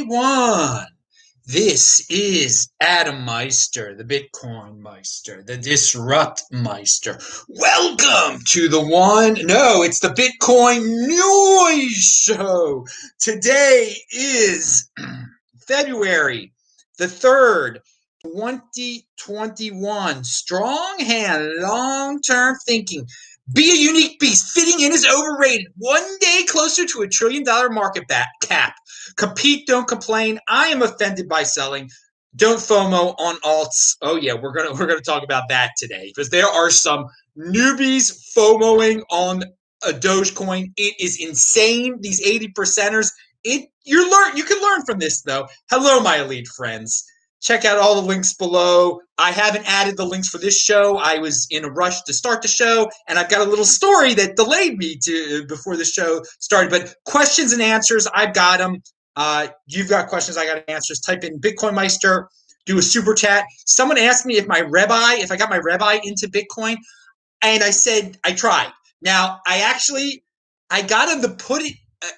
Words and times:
everyone. 0.00 0.86
This 1.46 2.06
is 2.08 2.70
Adam 2.80 3.22
Meister, 3.22 3.94
the 3.94 4.04
Bitcoin 4.04 4.78
Meister, 4.78 5.42
the 5.42 5.58
Disrupt 5.58 6.42
Meister. 6.50 7.18
Welcome 7.48 8.40
to 8.48 8.68
the 8.68 8.80
one, 8.80 9.34
no, 9.46 9.82
it's 9.82 10.00
the 10.00 10.08
Bitcoin 10.08 11.06
Noise 11.06 11.92
Show. 11.92 12.86
Today 13.18 13.94
is 14.10 14.90
February 15.66 16.52
the 16.98 17.04
3rd, 17.04 17.80
2021. 18.22 20.24
Strong 20.24 20.98
hand, 21.00 21.46
long 21.58 22.22
term 22.22 22.56
thinking. 22.66 23.06
Be 23.52 23.72
a 23.72 23.74
unique 23.74 24.20
beast. 24.20 24.52
Fitting 24.52 24.80
in 24.80 24.92
is 24.92 25.06
overrated. 25.06 25.66
One 25.76 26.04
day 26.20 26.44
closer 26.48 26.86
to 26.86 27.02
a 27.02 27.08
trillion 27.08 27.42
dollar 27.42 27.68
market 27.68 28.04
cap. 28.42 28.74
Compete, 29.16 29.66
don't 29.66 29.88
complain. 29.88 30.38
I 30.48 30.66
am 30.68 30.82
offended 30.82 31.28
by 31.28 31.42
selling. 31.42 31.90
Don't 32.36 32.58
FOMO 32.58 33.14
on 33.18 33.36
alts. 33.40 33.96
Oh 34.02 34.16
yeah, 34.16 34.34
we're 34.34 34.52
gonna 34.52 34.72
we're 34.72 34.86
gonna 34.86 35.00
talk 35.00 35.24
about 35.24 35.48
that 35.48 35.70
today 35.76 36.12
because 36.14 36.30
there 36.30 36.46
are 36.46 36.70
some 36.70 37.06
newbies 37.36 38.32
FOMOing 38.36 39.02
on 39.10 39.42
a 39.86 39.92
Dogecoin. 39.92 40.72
It 40.76 40.94
is 41.00 41.20
insane. 41.20 41.96
These 42.00 42.20
80 42.24 42.48
percenters. 42.52 43.10
It 43.42 43.68
you 43.84 44.10
learn 44.10 44.36
you 44.36 44.44
can 44.44 44.60
learn 44.62 44.84
from 44.84 44.98
this 44.98 45.22
though. 45.22 45.48
Hello, 45.70 46.00
my 46.00 46.18
elite 46.18 46.48
friends. 46.48 47.04
Check 47.40 47.64
out 47.64 47.78
all 47.78 48.00
the 48.00 48.06
links 48.06 48.34
below. 48.34 49.00
I 49.16 49.30
haven't 49.30 49.64
added 49.66 49.96
the 49.96 50.04
links 50.04 50.28
for 50.28 50.38
this 50.38 50.58
show. 50.58 50.98
I 50.98 51.18
was 51.18 51.46
in 51.50 51.64
a 51.64 51.70
rush 51.70 52.02
to 52.02 52.12
start 52.12 52.42
the 52.42 52.48
show, 52.48 52.90
and 53.08 53.18
I've 53.18 53.30
got 53.30 53.46
a 53.46 53.48
little 53.50 53.64
story 53.64 54.14
that 54.14 54.36
delayed 54.36 54.76
me 54.76 54.98
to 55.04 55.46
before 55.46 55.76
the 55.76 55.84
show 55.84 56.22
started. 56.38 56.70
But 56.70 56.94
questions 57.06 57.52
and 57.52 57.62
answers, 57.62 58.06
I've 58.14 58.34
got 58.34 58.58
them. 58.58 58.82
Uh, 59.16 59.48
you've 59.66 59.88
got 59.88 60.08
questions, 60.08 60.36
I 60.36 60.46
got 60.46 60.68
answers. 60.68 61.00
Type 61.00 61.24
in 61.24 61.40
Bitcoin 61.40 61.74
Meister, 61.74 62.28
do 62.66 62.78
a 62.78 62.82
super 62.82 63.14
chat. 63.14 63.44
Someone 63.66 63.98
asked 63.98 64.26
me 64.26 64.36
if 64.36 64.46
my 64.46 64.60
Rebbe, 64.60 64.98
if 65.18 65.32
I 65.32 65.36
got 65.36 65.50
my 65.50 65.56
Rebbe 65.62 66.00
into 66.04 66.28
Bitcoin, 66.28 66.76
and 67.42 67.62
I 67.62 67.70
said 67.70 68.18
I 68.24 68.32
tried. 68.32 68.70
Now 69.02 69.40
I 69.46 69.60
actually 69.60 70.24
I 70.70 70.82
got 70.82 71.08
him 71.08 71.22
to 71.22 71.28
put 71.42 71.62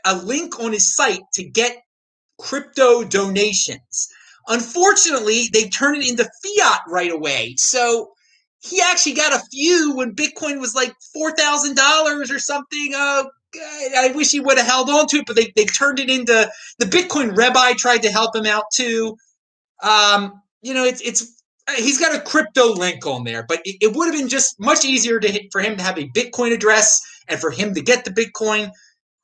a 0.04 0.16
link 0.16 0.60
on 0.60 0.72
his 0.72 0.94
site 0.94 1.22
to 1.34 1.44
get 1.44 1.76
crypto 2.38 3.04
donations. 3.04 4.08
Unfortunately, 4.48 5.48
they 5.52 5.68
turned 5.68 6.02
it 6.02 6.08
into 6.08 6.24
fiat 6.24 6.80
right 6.88 7.12
away. 7.12 7.54
So 7.58 8.12
he 8.60 8.80
actually 8.80 9.14
got 9.14 9.34
a 9.34 9.44
few 9.52 9.94
when 9.96 10.14
Bitcoin 10.14 10.60
was 10.60 10.74
like 10.74 10.94
four 11.12 11.32
thousand 11.32 11.76
dollars 11.76 12.30
or 12.30 12.38
something. 12.38 12.92
Uh, 12.96 13.24
I 13.98 14.12
wish 14.14 14.30
he 14.30 14.40
would 14.40 14.58
have 14.58 14.66
held 14.66 14.90
on 14.90 15.06
to 15.08 15.18
it, 15.18 15.24
but 15.26 15.36
they, 15.36 15.52
they 15.56 15.66
turned 15.66 16.00
it 16.00 16.10
into 16.10 16.50
the 16.78 16.86
Bitcoin 16.86 17.36
Rebbe 17.36 17.74
tried 17.78 18.02
to 18.02 18.10
help 18.10 18.34
him 18.36 18.46
out 18.46 18.64
too. 18.74 19.16
Um, 19.82 20.42
you 20.62 20.74
know, 20.74 20.84
it's 20.84 21.02
it's 21.02 21.42
he's 21.76 22.00
got 22.00 22.14
a 22.16 22.20
crypto 22.20 22.74
link 22.74 23.06
on 23.06 23.24
there, 23.24 23.44
but 23.48 23.60
it, 23.64 23.76
it 23.82 23.96
would 23.96 24.06
have 24.06 24.16
been 24.18 24.28
just 24.28 24.60
much 24.60 24.84
easier 24.84 25.20
to 25.20 25.48
for 25.52 25.62
him 25.62 25.76
to 25.78 25.84
have 25.84 25.98
a 25.98 26.08
Bitcoin 26.08 26.54
address 26.54 27.00
and 27.28 27.40
for 27.40 27.50
him 27.50 27.74
to 27.74 27.82
get 27.82 28.04
the 28.04 28.12
Bitcoin. 28.12 28.70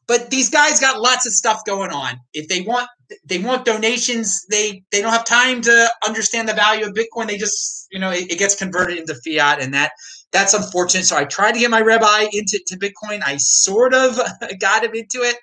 But 0.09 0.31
these 0.31 0.49
guys 0.49 0.81
got 0.81 1.01
lots 1.01 1.27
of 1.27 1.33
stuff 1.33 1.65
going 1.67 1.93
on. 1.93 2.19
If 2.33 2.49
they 2.49 2.63
want 2.63 2.89
they 3.25 3.39
want 3.39 3.65
donations, 3.65 4.45
they 4.51 4.83
they 4.91 5.03
don't 5.03 5.13
have 5.13 5.25
time 5.25 5.61
to 5.63 5.91
understand 6.07 6.49
the 6.49 6.55
value 6.55 6.87
of 6.87 6.95
Bitcoin. 6.95 7.29
They 7.29 7.37
just 7.37 7.87
you 7.93 7.99
know 7.99 8.11
it, 8.11 8.33
it 8.33 8.39
gets 8.39 8.57
converted 8.57 8.99
into 8.99 9.15
fiat, 9.15 9.61
and 9.61 9.73
that 9.75 9.93
that's 10.33 10.55
unfortunate. 10.55 11.05
So 11.05 11.17
I 11.17 11.25
tried 11.25 11.53
to 11.53 11.61
get 11.61 11.71
my 11.71 11.81
Rebbe 11.81 12.29
into 12.33 12.59
to 12.67 12.79
Bitcoin. 12.79 13.21
I 13.25 13.37
sort 13.37 13.95
of 13.95 14.19
got 14.61 14.85
him 14.85 14.95
into 14.95 15.23
it. 15.23 15.37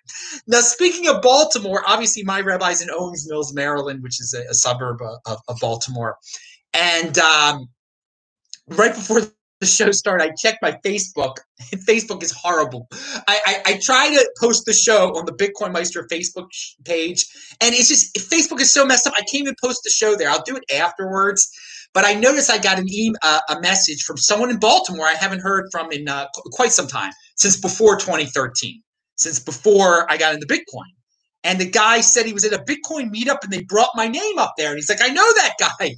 Now, 0.47 0.61
speaking 0.61 1.07
of 1.07 1.21
Baltimore, 1.21 1.83
obviously 1.87 2.23
my 2.23 2.39
Rebbe's 2.39 2.81
in 2.81 2.89
Owings 2.91 3.27
Mills, 3.29 3.53
Maryland, 3.53 4.03
which 4.03 4.19
is 4.19 4.33
a, 4.33 4.49
a 4.49 4.53
suburb 4.53 4.99
of, 5.25 5.39
of, 5.47 5.57
Baltimore. 5.59 6.17
And 6.73 7.17
um, 7.17 7.69
right 8.67 8.93
before 8.93 9.21
the 9.59 9.65
show 9.65 9.91
started, 9.91 10.31
I 10.31 10.33
checked 10.37 10.61
my 10.61 10.77
Facebook. 10.85 11.35
Facebook 11.87 12.21
is 12.23 12.31
horrible. 12.31 12.87
I, 13.27 13.39
I, 13.45 13.61
I, 13.65 13.79
try 13.81 14.09
to 14.09 14.29
post 14.39 14.65
the 14.65 14.73
show 14.73 15.15
on 15.15 15.25
the 15.25 15.31
Bitcoin 15.31 15.71
Meister 15.71 16.05
Facebook 16.11 16.47
page, 16.83 17.25
and 17.61 17.73
it's 17.73 17.87
just 17.87 18.15
Facebook 18.15 18.59
is 18.59 18.71
so 18.71 18.85
messed 18.85 19.07
up. 19.07 19.13
I 19.13 19.21
can't 19.21 19.35
even 19.43 19.55
post 19.63 19.81
the 19.83 19.91
show 19.91 20.15
there. 20.15 20.29
I'll 20.29 20.43
do 20.43 20.57
it 20.57 20.63
afterwards. 20.73 21.49
But 21.93 22.03
I 22.03 22.13
noticed 22.13 22.51
I 22.51 22.57
got 22.57 22.77
an 22.77 22.89
e- 22.89 23.13
uh, 23.21 23.39
a 23.49 23.61
message 23.61 24.03
from 24.03 24.17
someone 24.17 24.49
in 24.49 24.59
Baltimore 24.59 25.05
I 25.05 25.13
haven't 25.13 25.39
heard 25.39 25.67
from 25.71 25.91
in 25.93 26.09
uh, 26.09 26.27
quite 26.51 26.73
some 26.73 26.87
time, 26.87 27.13
since 27.37 27.55
before 27.55 27.95
2013, 27.97 28.81
since 29.15 29.39
before 29.39 30.11
I 30.11 30.17
got 30.17 30.33
into 30.33 30.45
Bitcoin. 30.45 30.91
And 31.45 31.57
the 31.57 31.69
guy 31.69 32.01
said 32.01 32.25
he 32.25 32.33
was 32.33 32.43
at 32.43 32.51
a 32.51 32.63
Bitcoin 32.63 33.13
meetup 33.13 33.43
and 33.43 33.53
they 33.53 33.63
brought 33.63 33.91
my 33.95 34.07
name 34.07 34.37
up 34.37 34.55
there. 34.57 34.69
And 34.69 34.75
he's 34.75 34.89
like, 34.89 35.01
I 35.01 35.09
know 35.09 35.33
that 35.35 35.53
guy. 35.59 35.95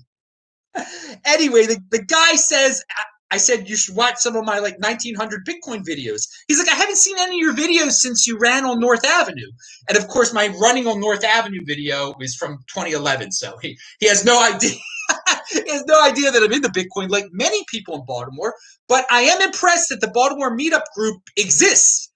anyway, 1.26 1.66
the, 1.66 1.80
the 1.90 2.04
guy 2.04 2.34
says, 2.34 2.84
I 3.30 3.38
said, 3.38 3.68
you 3.68 3.76
should 3.76 3.96
watch 3.96 4.18
some 4.18 4.36
of 4.36 4.46
my 4.46 4.60
like 4.60 4.80
1900 4.80 5.46
Bitcoin 5.46 5.84
videos. 5.86 6.28
He's 6.48 6.60
like, 6.60 6.70
I 6.70 6.76
haven't 6.76 6.98
seen 6.98 7.18
any 7.20 7.36
of 7.36 7.42
your 7.42 7.56
videos 7.56 7.94
since 7.94 8.26
you 8.26 8.38
ran 8.40 8.66
on 8.66 8.80
North 8.80 9.06
Avenue. 9.06 9.52
And 9.90 9.98
of 9.98 10.08
course, 10.08 10.34
my 10.34 10.48
running 10.62 10.88
on 10.88 11.02
North 11.02 11.24
Avenue 11.26 11.60
video 11.66 12.16
is 12.22 12.36
from 12.36 12.60
2011. 12.74 13.32
So 13.32 13.58
he, 13.62 13.78
he 14.00 14.08
has 14.08 14.24
no 14.24 14.42
idea. 14.42 14.72
he 15.52 15.72
has 15.72 15.84
no 15.86 16.02
idea 16.04 16.32
that 16.32 16.42
I'm 16.42 16.52
into 16.52 16.70
Bitcoin, 16.70 17.10
like 17.10 17.26
many 17.32 17.64
people 17.70 17.96
in 17.96 18.06
Baltimore. 18.06 18.54
But 18.88 19.06
I 19.12 19.22
am 19.22 19.42
impressed 19.42 19.90
that 19.90 20.02
the 20.02 20.10
Baltimore 20.10 20.56
Meetup 20.56 20.84
Group 20.96 21.22
exists, 21.36 22.12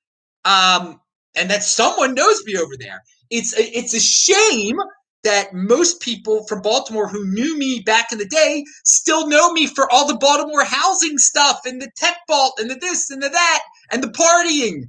um, 0.45 0.99
and 1.35 1.49
that 1.49 1.63
someone 1.63 2.13
knows 2.13 2.43
me 2.45 2.57
over 2.57 2.73
there. 2.79 3.01
It's 3.29 3.53
it's 3.57 3.93
a 3.93 3.99
shame 3.99 4.77
that 5.23 5.53
most 5.53 6.01
people 6.01 6.45
from 6.47 6.61
Baltimore 6.61 7.07
who 7.07 7.25
knew 7.27 7.57
me 7.57 7.81
back 7.81 8.11
in 8.11 8.17
the 8.17 8.25
day 8.27 8.63
still 8.85 9.27
know 9.27 9.51
me 9.53 9.67
for 9.67 9.91
all 9.91 10.07
the 10.07 10.17
Baltimore 10.17 10.63
housing 10.65 11.17
stuff 11.17 11.61
and 11.65 11.81
the 11.81 11.91
tech 11.97 12.17
vault 12.27 12.53
and 12.59 12.69
the 12.69 12.75
this 12.75 13.09
and 13.09 13.21
the 13.21 13.29
that 13.29 13.59
and 13.91 14.03
the 14.03 14.07
partying. 14.09 14.83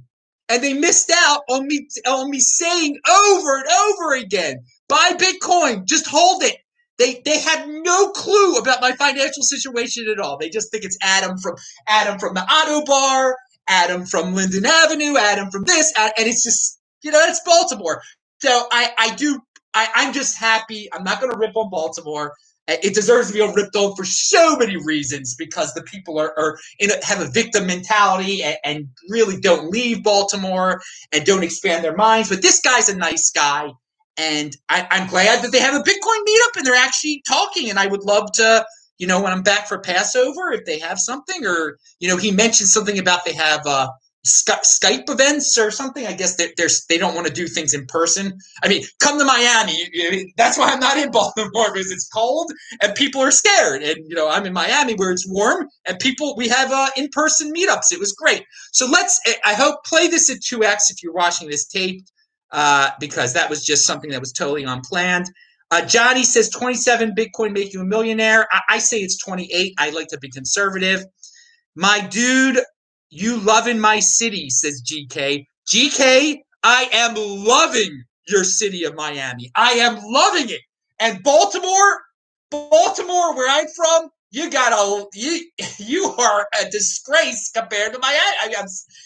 And 0.49 0.63
they 0.63 0.73
missed 0.73 1.11
out 1.15 1.41
on 1.49 1.67
me 1.67 1.87
on 2.07 2.29
me 2.29 2.39
saying 2.39 2.97
over 3.09 3.57
and 3.57 3.67
over 3.89 4.15
again, 4.15 4.57
buy 4.89 5.13
Bitcoin, 5.17 5.85
just 5.85 6.07
hold 6.07 6.43
it. 6.43 6.57
They 6.99 7.21
they 7.25 7.39
had 7.39 7.67
no 7.67 8.09
clue 8.11 8.57
about 8.57 8.81
my 8.81 8.91
financial 8.93 9.43
situation 9.43 10.07
at 10.11 10.19
all. 10.19 10.37
They 10.37 10.49
just 10.49 10.71
think 10.71 10.83
it's 10.83 10.97
Adam 11.01 11.37
from 11.37 11.55
Adam 11.87 12.19
from 12.19 12.35
the 12.35 12.41
Ottobar, 12.41 13.33
Adam 13.67 14.05
from 14.05 14.35
Linden 14.35 14.65
Avenue, 14.65 15.17
Adam 15.17 15.49
from 15.51 15.63
this, 15.63 15.91
and 15.97 16.13
it's 16.17 16.43
just 16.43 16.79
you 17.03 17.11
know 17.11 17.19
it's 17.23 17.41
Baltimore. 17.45 18.01
So 18.41 18.67
I 18.71 18.91
I 18.97 19.15
do 19.15 19.39
I 19.73 19.87
I'm 19.95 20.13
just 20.13 20.37
happy. 20.37 20.89
I'm 20.93 21.03
not 21.03 21.21
going 21.21 21.31
to 21.31 21.37
rip 21.37 21.55
on 21.55 21.69
Baltimore. 21.69 22.33
It 22.67 22.95
deserves 22.95 23.27
to 23.27 23.33
be 23.33 23.41
ripped 23.41 23.75
on 23.75 23.93
for 23.95 24.05
so 24.05 24.55
many 24.55 24.77
reasons 24.77 25.35
because 25.35 25.73
the 25.73 25.83
people 25.83 26.17
are, 26.17 26.33
are 26.39 26.57
in 26.79 26.91
a, 26.91 27.05
have 27.05 27.19
a 27.19 27.29
victim 27.29 27.67
mentality 27.67 28.41
and, 28.41 28.57
and 28.63 28.87
really 29.09 29.37
don't 29.37 29.69
leave 29.69 30.01
Baltimore 30.01 30.81
and 31.11 31.25
don't 31.25 31.43
expand 31.43 31.83
their 31.83 31.95
minds. 31.95 32.29
But 32.29 32.41
this 32.41 32.61
guy's 32.61 32.87
a 32.87 32.95
nice 32.95 33.31
guy 33.31 33.71
and 34.17 34.55
I, 34.69 34.87
am 34.91 35.07
glad 35.07 35.43
that 35.43 35.51
they 35.51 35.59
have 35.59 35.73
a 35.73 35.83
Bitcoin 35.83 36.19
meetup 36.27 36.57
and 36.57 36.65
they're 36.65 36.75
actually 36.75 37.23
talking. 37.27 37.69
And 37.69 37.79
I 37.79 37.87
would 37.87 38.03
love 38.03 38.31
to, 38.33 38.65
you 38.97 39.07
know, 39.07 39.21
when 39.21 39.31
I'm 39.31 39.43
back 39.43 39.67
for 39.67 39.79
Passover, 39.79 40.51
if 40.51 40.65
they 40.65 40.79
have 40.79 40.99
something, 40.99 41.45
or 41.45 41.77
you 41.99 42.07
know, 42.07 42.17
he 42.17 42.31
mentioned 42.31 42.69
something 42.69 42.99
about 42.99 43.25
they 43.25 43.33
have 43.33 43.65
uh, 43.65 43.89
Skype 44.25 45.09
events 45.09 45.57
or 45.57 45.71
something. 45.71 46.07
I 46.07 46.13
guess 46.13 46.35
they're 46.37 46.69
they 46.89 46.97
don't 46.97 47.15
want 47.15 47.27
to 47.27 47.33
do 47.33 47.47
things 47.47 47.73
in 47.73 47.85
person. 47.87 48.37
I 48.63 48.69
mean, 48.69 48.83
come 48.99 49.19
to 49.19 49.25
Miami. 49.25 50.33
That's 50.37 50.57
why 50.57 50.69
I'm 50.71 50.79
not 50.79 50.97
in 50.97 51.11
Baltimore 51.13 51.73
because 51.73 51.91
it's 51.91 52.07
cold 52.09 52.51
and 52.81 52.95
people 52.95 53.21
are 53.21 53.31
scared. 53.31 53.83
And 53.83 53.97
you 54.07 54.15
know, 54.15 54.29
I'm 54.29 54.45
in 54.45 54.53
Miami 54.53 54.95
where 54.95 55.11
it's 55.11 55.27
warm 55.27 55.67
and 55.85 55.99
people 55.99 56.35
we 56.37 56.47
have 56.49 56.71
uh, 56.71 56.89
in 56.97 57.09
person 57.11 57.53
meetups. 57.53 57.91
It 57.91 57.99
was 57.99 58.13
great. 58.13 58.43
So 58.71 58.87
let's. 58.87 59.19
I 59.45 59.53
hope 59.55 59.83
play 59.85 60.07
this 60.07 60.29
at 60.29 60.41
two 60.41 60.63
x 60.63 60.89
if 60.89 61.03
you're 61.03 61.13
watching 61.13 61.49
this 61.49 61.67
tape 61.67 62.03
uh, 62.51 62.91
because 62.99 63.33
that 63.33 63.49
was 63.49 63.65
just 63.65 63.85
something 63.85 64.11
that 64.11 64.21
was 64.21 64.31
totally 64.31 64.63
unplanned. 64.63 65.27
Uh, 65.71 65.85
Johnny 65.85 66.23
says 66.23 66.49
27 66.49 67.13
Bitcoin 67.15 67.51
make 67.51 67.73
you 67.73 67.81
a 67.81 67.85
millionaire. 67.85 68.47
I, 68.51 68.61
I 68.69 68.77
say 68.79 68.99
it's 68.99 69.17
28. 69.17 69.73
I 69.79 69.89
like 69.89 70.07
to 70.09 70.19
be 70.19 70.29
conservative. 70.29 71.03
My 71.75 72.05
dude, 72.11 72.59
you 73.13 73.37
loving 73.37 73.79
my 73.79 73.99
city, 73.99 74.49
says 74.49 74.81
GK. 74.83 75.45
GK, 75.67 76.39
I 76.63 76.89
am 76.91 77.15
loving 77.15 78.03
your 78.27 78.43
city 78.43 78.83
of 78.85 78.95
Miami. 78.95 79.51
I 79.55 79.73
am 79.73 79.99
loving 80.03 80.49
it. 80.49 80.61
And 80.99 81.21
Baltimore, 81.23 82.01
Baltimore, 82.49 83.35
where 83.35 83.49
I'm 83.49 83.67
from, 83.75 84.09
you 84.31 84.49
got 84.49 84.73
a 84.73 85.05
you 85.13 85.47
you 85.77 86.05
are 86.17 86.47
a 86.59 86.69
disgrace 86.69 87.51
compared 87.51 87.93
to 87.93 87.99
Miami. 87.99 88.37
I 88.41 88.47
mean, 88.47 88.55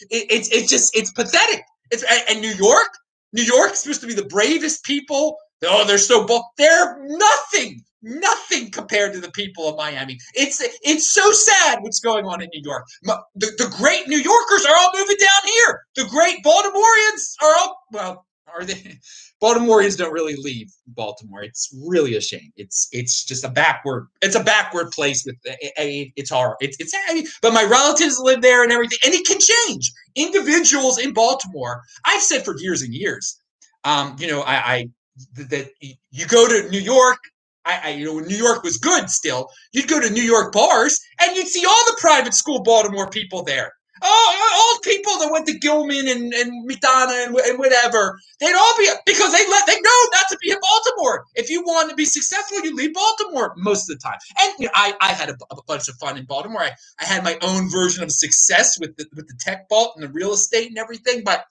it, 0.09 0.25
it's 0.29 0.49
it's 0.49 0.69
just 0.69 0.95
it's 0.95 1.11
pathetic. 1.11 1.63
It's 1.91 2.03
and 2.29 2.41
New 2.41 2.53
York, 2.53 2.89
New 3.33 3.43
York's 3.43 3.79
supposed 3.79 4.01
to 4.01 4.07
be 4.07 4.13
the 4.13 4.25
bravest 4.25 4.83
people. 4.83 5.37
Oh, 5.65 5.85
they're 5.85 5.97
so 5.97 6.25
bold. 6.25 6.43
They're 6.57 6.97
nothing, 7.07 7.83
nothing 8.01 8.71
compared 8.71 9.13
to 9.13 9.19
the 9.19 9.31
people 9.31 9.67
of 9.67 9.77
Miami. 9.77 10.17
It's 10.33 10.61
it's 10.83 11.11
so 11.11 11.31
sad 11.31 11.79
what's 11.81 11.99
going 11.99 12.25
on 12.25 12.41
in 12.41 12.49
New 12.53 12.61
York. 12.63 12.85
The, 13.03 13.21
the 13.35 13.73
great 13.77 14.07
New 14.07 14.19
Yorkers 14.19 14.65
are 14.65 14.75
all 14.75 14.91
moving 14.95 15.17
down 15.19 15.51
here. 15.51 15.81
The 15.95 16.05
great 16.05 16.43
Baltimoreans 16.43 17.35
are 17.41 17.53
all 17.55 17.79
well. 17.91 18.25
Are 18.53 18.63
they? 18.63 18.99
Baltimoreans 19.39 19.95
don't 19.95 20.13
really 20.13 20.35
leave 20.35 20.71
Baltimore. 20.87 21.43
It's 21.43 21.69
really 21.85 22.15
a 22.15 22.21
shame. 22.21 22.51
It's 22.55 22.87
it's 22.91 23.23
just 23.23 23.43
a 23.43 23.49
backward. 23.49 24.07
It's 24.21 24.35
a 24.35 24.43
backward 24.43 24.89
place. 24.91 25.23
With 25.25 25.35
a, 25.77 26.11
it's 26.15 26.31
hard. 26.31 26.55
It's 26.59 26.77
it's. 26.79 27.37
But 27.41 27.53
my 27.53 27.63
relatives 27.63 28.19
live 28.19 28.41
there 28.41 28.63
and 28.63 28.71
everything, 28.71 28.97
and 29.05 29.13
it 29.13 29.27
can 29.27 29.37
change. 29.39 29.91
Individuals 30.15 30.97
in 30.97 31.13
Baltimore. 31.13 31.83
I've 32.05 32.23
said 32.23 32.45
for 32.45 32.57
years 32.57 32.81
and 32.81 32.93
years. 32.93 33.39
Um, 33.83 34.15
you 34.17 34.27
know, 34.27 34.41
I, 34.41 34.55
I 34.55 34.89
that 35.35 35.69
you 35.79 36.25
go 36.25 36.47
to 36.47 36.69
New 36.69 36.79
York. 36.79 37.19
I, 37.67 37.81
I, 37.83 37.89
you 37.89 38.05
know, 38.05 38.15
when 38.15 38.27
New 38.27 38.37
York 38.37 38.63
was 38.63 38.77
good 38.77 39.09
still, 39.09 39.49
you'd 39.73 39.89
go 39.89 39.99
to 39.99 40.09
New 40.09 40.23
York 40.23 40.53
bars 40.53 40.99
and 41.21 41.35
you'd 41.35 41.47
see 41.47 41.65
all 41.65 41.85
the 41.85 41.97
private 41.99 42.33
school 42.33 42.63
Baltimore 42.63 43.09
people 43.09 43.43
there. 43.43 43.73
Oh, 44.03 44.73
old 44.75 44.83
people 44.83 45.17
that 45.17 45.31
went 45.31 45.47
to 45.47 45.57
Gilman 45.57 46.07
and, 46.07 46.31
and 46.31 46.69
and, 46.69 47.35
and 47.35 47.59
whatever, 47.59 48.19
they'd 48.39 48.53
all 48.53 48.77
be 48.77 48.87
because 49.07 49.31
they 49.31 49.49
let 49.49 49.65
they 49.65 49.73
know 49.73 49.99
not 50.11 50.25
to 50.29 50.37
be 50.39 50.51
in 50.51 50.57
Baltimore. 50.61 51.25
If 51.33 51.49
you 51.49 51.63
want 51.63 51.89
to 51.89 51.95
be 51.95 52.05
successful, 52.05 52.59
you 52.63 52.75
leave 52.75 52.93
Baltimore 52.93 53.55
most 53.57 53.89
of 53.89 53.97
the 53.97 54.03
time. 54.03 54.19
And 54.39 54.53
you 54.59 54.65
know, 54.67 54.71
I, 54.75 54.93
I 55.01 55.13
had 55.13 55.29
a, 55.29 55.37
a, 55.49 55.63
bunch 55.63 55.89
of 55.89 55.95
fun 55.95 56.15
in 56.15 56.25
Baltimore. 56.25 56.61
I, 56.61 56.71
I 56.99 57.05
had 57.05 57.23
my 57.23 57.39
own 57.41 57.71
version 57.71 58.03
of 58.03 58.11
success 58.11 58.79
with 58.79 58.95
the 58.97 59.07
with 59.15 59.27
the 59.27 59.33
TechBalt 59.33 59.95
and 59.95 60.03
the 60.03 60.09
real 60.09 60.33
estate 60.33 60.67
and 60.67 60.77
everything. 60.77 61.23
But 61.23 61.43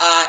uh, 0.00 0.28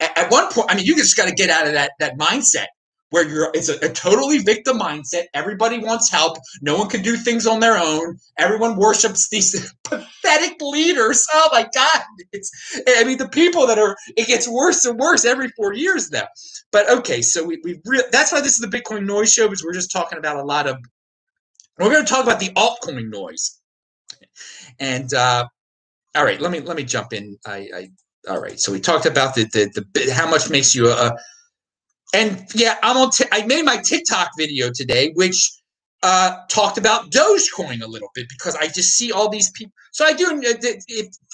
at 0.00 0.30
one 0.30 0.50
point, 0.50 0.70
I 0.70 0.76
mean, 0.76 0.86
you 0.86 0.96
just 0.96 1.16
got 1.16 1.28
to 1.28 1.34
get 1.34 1.50
out 1.50 1.66
of 1.66 1.74
that 1.74 1.92
that 1.98 2.16
mindset 2.16 2.68
where 3.12 3.28
you're 3.28 3.50
it's 3.52 3.68
a, 3.68 3.76
a, 3.84 3.90
totally 3.90 4.38
victim 4.38 4.78
mindset. 4.78 5.24
Everybody 5.34 5.78
wants 5.78 6.10
help. 6.10 6.38
No 6.62 6.78
one 6.78 6.88
can 6.88 7.02
do 7.02 7.14
things 7.14 7.46
on 7.46 7.60
their 7.60 7.76
own. 7.76 8.18
Everyone 8.38 8.76
worships 8.76 9.28
these 9.28 9.70
pathetic 9.84 10.56
leaders. 10.62 11.26
Oh 11.34 11.50
my 11.52 11.68
God. 11.74 12.02
It's 12.32 12.50
I 12.88 13.04
mean 13.04 13.18
the 13.18 13.28
people 13.28 13.66
that 13.66 13.78
are 13.78 13.96
it 14.16 14.26
gets 14.26 14.48
worse 14.48 14.86
and 14.86 14.98
worse 14.98 15.26
every 15.26 15.48
four 15.48 15.74
years 15.74 16.10
now. 16.10 16.26
But 16.72 16.90
okay, 16.90 17.20
so 17.20 17.44
we, 17.44 17.60
we 17.62 17.80
re- 17.84 18.04
that's 18.10 18.32
why 18.32 18.40
this 18.40 18.58
is 18.58 18.60
the 18.60 18.74
Bitcoin 18.78 19.04
noise 19.04 19.30
show, 19.30 19.46
because 19.46 19.62
we're 19.62 19.74
just 19.74 19.92
talking 19.92 20.16
about 20.16 20.38
a 20.38 20.42
lot 20.42 20.66
of 20.66 20.78
we're 21.78 21.90
going 21.90 22.04
to 22.04 22.10
talk 22.10 22.24
about 22.24 22.40
the 22.40 22.48
altcoin 22.50 23.10
noise. 23.10 23.60
And 24.80 25.12
uh 25.12 25.46
all 26.14 26.24
right, 26.24 26.40
let 26.40 26.50
me 26.50 26.60
let 26.60 26.78
me 26.78 26.84
jump 26.84 27.12
in. 27.12 27.36
I, 27.46 27.68
I 27.74 27.90
all 28.30 28.40
right. 28.40 28.58
So 28.58 28.72
we 28.72 28.80
talked 28.80 29.04
about 29.04 29.34
the 29.34 29.44
the, 29.44 29.84
the 29.92 30.14
how 30.14 30.30
much 30.30 30.48
makes 30.48 30.74
you 30.74 30.88
a 30.88 31.14
and 32.12 32.46
yeah, 32.54 32.76
I'm 32.82 32.96
on. 32.96 33.10
T- 33.10 33.24
I 33.32 33.46
made 33.46 33.64
my 33.64 33.78
TikTok 33.78 34.30
video 34.36 34.70
today, 34.74 35.12
which 35.14 35.50
uh, 36.02 36.36
talked 36.48 36.78
about 36.78 37.10
Dogecoin 37.10 37.82
a 37.82 37.86
little 37.86 38.10
bit 38.14 38.26
because 38.28 38.56
I 38.56 38.66
just 38.66 38.90
see 38.90 39.12
all 39.12 39.28
these 39.28 39.50
people. 39.52 39.72
So 39.92 40.04
I 40.04 40.12
do. 40.12 40.26
Uh, 40.26 40.54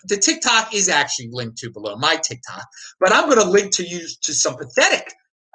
the 0.04 0.16
TikTok 0.16 0.74
is 0.74 0.88
actually 0.88 1.28
linked 1.32 1.58
to 1.58 1.70
below 1.70 1.96
my 1.96 2.16
TikTok, 2.16 2.64
but 3.00 3.12
I'm 3.12 3.26
going 3.28 3.40
to 3.40 3.48
link 3.48 3.74
to 3.76 3.84
you 3.84 4.06
to 4.22 4.32
some 4.32 4.56
pathetic, 4.56 5.12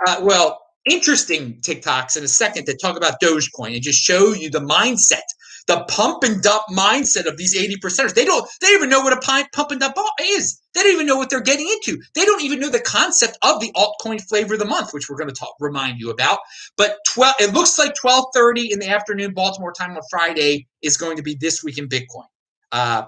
uh, 0.08 0.20
well, 0.22 0.60
interesting 0.86 1.60
TikToks 1.62 2.18
in 2.18 2.24
a 2.24 2.28
second 2.28 2.66
that 2.68 2.82
talk 2.82 2.98
about 2.98 3.22
Dogecoin 3.22 3.74
and 3.74 3.82
just 3.82 4.04
show 4.04 4.34
you 4.34 4.50
the 4.50 4.60
mindset 4.60 5.22
the 5.68 5.86
pump 5.90 6.24
and 6.24 6.42
dump 6.42 6.64
mindset 6.72 7.26
of 7.28 7.38
these 7.38 7.56
80 7.56 7.78
percenters. 7.78 8.14
They 8.14 8.26
don't 8.26 8.48
they 8.62 8.68
don't 8.68 8.78
even 8.78 8.90
know 8.90 9.02
what 9.02 9.14
a 9.14 9.22
pump 9.54 9.72
and 9.72 9.80
dump 9.80 9.96
is. 10.22 10.60
They 10.74 10.84
don't 10.84 10.94
even 10.94 11.08
know 11.08 11.18
what 11.18 11.30
they're 11.30 11.42
getting 11.42 11.68
into. 11.70 12.02
They 12.16 12.26
don't 12.26 12.42
even 12.44 12.60
know 12.60 12.70
the 12.70 12.80
concept 12.82 13.38
of 13.44 13.62
the 13.62 13.72
altcoin 13.74 14.22
flavor 14.22 14.56
of 14.56 14.60
the 14.60 14.66
month, 14.66 14.94
which 14.94 15.10
we're 15.10 15.18
going 15.18 15.30
to 15.30 15.36
talk 15.36 15.56
remind 15.60 16.00
you 16.00 16.10
about. 16.10 16.40
But 16.78 16.98
12 17.14 17.36
it 17.40 17.54
looks 17.54 17.80
like 17.80 17.94
12:30 17.96 18.72
in 18.72 18.80
the 18.80 18.90
afternoon 18.90 19.34
Baltimore 19.34 19.74
time 19.74 19.92
on 19.92 20.02
Friday 20.10 20.68
is 20.82 20.98
going 20.98 21.18
to 21.18 21.24
be 21.24 21.36
this 21.40 21.64
week 21.64 21.78
in 21.78 21.88
Bitcoin. 21.90 22.26
Uh, 22.72 23.04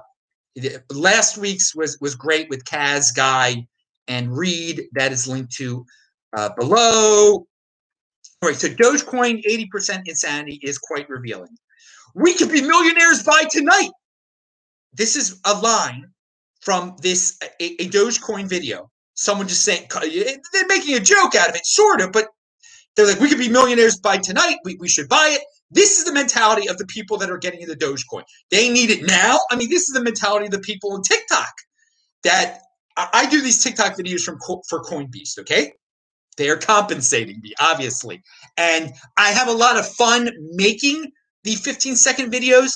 last 0.94 1.38
week's 1.38 1.76
was 1.76 1.98
was 2.02 2.16
great 2.16 2.50
with 2.50 2.64
Kaz 2.66 3.16
Guy 3.16 3.68
and 4.08 4.36
Reed. 4.36 4.86
That 4.94 5.12
is 5.12 5.28
linked 5.28 5.54
to 5.58 5.86
uh, 6.38 6.50
below. 6.58 7.48
All 8.42 8.50
right, 8.50 8.58
so 8.58 8.70
Dogecoin 8.70 9.44
80% 9.46 10.04
insanity 10.06 10.60
is 10.64 10.78
quite 10.78 11.10
revealing. 11.10 11.58
We 12.16 12.34
could 12.34 12.50
be 12.50 12.62
millionaires 12.62 13.24
by 13.24 13.44
tonight. 13.52 13.92
This 14.94 15.18
is 15.18 15.40
a 15.46 15.54
line 15.54 16.06
from 16.62 16.96
this 17.02 17.38
a, 17.62 17.84
a 17.84 17.90
Dogecoin 17.90 18.48
video. 18.48 18.90
Someone 19.16 19.48
just 19.48 19.64
saying 19.64 19.88
they're 19.92 20.68
making 20.68 20.96
a 20.96 21.00
joke 21.00 21.36
out 21.36 21.50
of 21.50 21.56
it, 21.56 21.66
sort 21.66 22.02
of, 22.02 22.12
but 22.12 22.28
they're 22.96 23.06
like, 23.06 23.20
we 23.20 23.30
could 23.30 23.38
be 23.38 23.50
millionaires 23.50 23.98
by 23.98 24.18
tonight. 24.18 24.58
We, 24.64 24.76
we 24.80 24.88
should 24.88 25.10
buy 25.10 25.30
it. 25.32 25.42
This 25.72 25.98
is 26.00 26.06
the 26.06 26.14
mentality 26.14 26.70
of 26.70 26.78
the 26.78 26.86
people 26.86 27.18
that 27.18 27.30
are 27.30 27.38
getting 27.38 27.62
into 27.62 27.76
Dogecoin. 27.76 28.24
They 28.50 28.70
need 28.70 28.90
it 28.90 29.06
now. 29.06 29.40
I 29.52 29.58
mean, 29.58 29.70
this 29.70 29.84
is 29.84 29.94
the 29.94 30.02
mentality 30.02 30.46
of 30.46 30.52
the 30.52 30.60
people 30.60 30.94
on 30.94 31.02
TikTok 31.02 31.54
that 32.24 32.60
I, 32.96 33.10
I 33.14 33.30
do 33.30 33.42
these 33.42 33.62
TikTok 33.62 33.98
videos 33.98 34.22
from 34.22 34.38
for 34.70 34.84
CoinBeast. 34.84 35.40
Okay, 35.40 35.74
they 36.38 36.50
are 36.50 36.58
compensating 36.58 37.42
me, 37.42 37.54
obviously, 37.60 38.22
and 38.58 38.94
I 39.18 39.32
have 39.32 39.50
a 39.50 39.54
lot 39.54 39.78
of 39.78 39.88
fun 39.88 40.32
making 40.54 41.12
the 41.46 41.56
15 41.56 41.96
second 41.96 42.34
videos. 42.34 42.74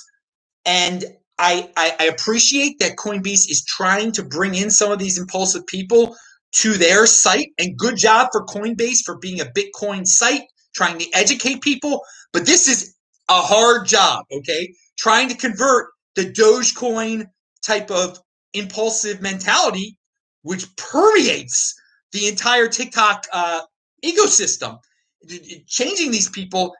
And 0.65 1.03
I, 1.37 1.69
I, 1.75 1.95
I 1.99 2.03
appreciate 2.05 2.79
that 2.79 2.95
Coinbase 2.97 3.49
is 3.49 3.65
trying 3.65 4.11
to 4.13 4.23
bring 4.23 4.55
in 4.55 4.69
some 4.69 4.91
of 4.91 4.99
these 4.99 5.17
impulsive 5.17 5.67
people 5.67 6.15
to 6.53 6.73
their 6.73 7.05
site. 7.05 7.49
And 7.57 7.77
good 7.77 7.97
job 7.97 8.29
for 8.31 8.45
Coinbase 8.45 8.99
for 9.05 9.17
being 9.17 9.41
a 9.41 9.45
Bitcoin 9.45 10.07
site, 10.07 10.43
trying 10.73 10.99
to 10.99 11.07
educate 11.13 11.61
people. 11.61 12.01
But 12.31 12.45
this 12.45 12.67
is 12.67 12.95
a 13.29 13.41
hard 13.41 13.87
job, 13.87 14.25
okay? 14.31 14.73
Trying 14.97 15.29
to 15.29 15.35
convert 15.35 15.89
the 16.15 16.31
Dogecoin 16.31 17.27
type 17.65 17.89
of 17.89 18.19
impulsive 18.53 19.21
mentality, 19.21 19.97
which 20.43 20.65
permeates 20.75 21.73
the 22.11 22.27
entire 22.27 22.67
TikTok 22.67 23.25
uh, 23.31 23.61
ecosystem. 24.03 24.77
Changing 25.67 26.11
these 26.11 26.29
people 26.29 26.73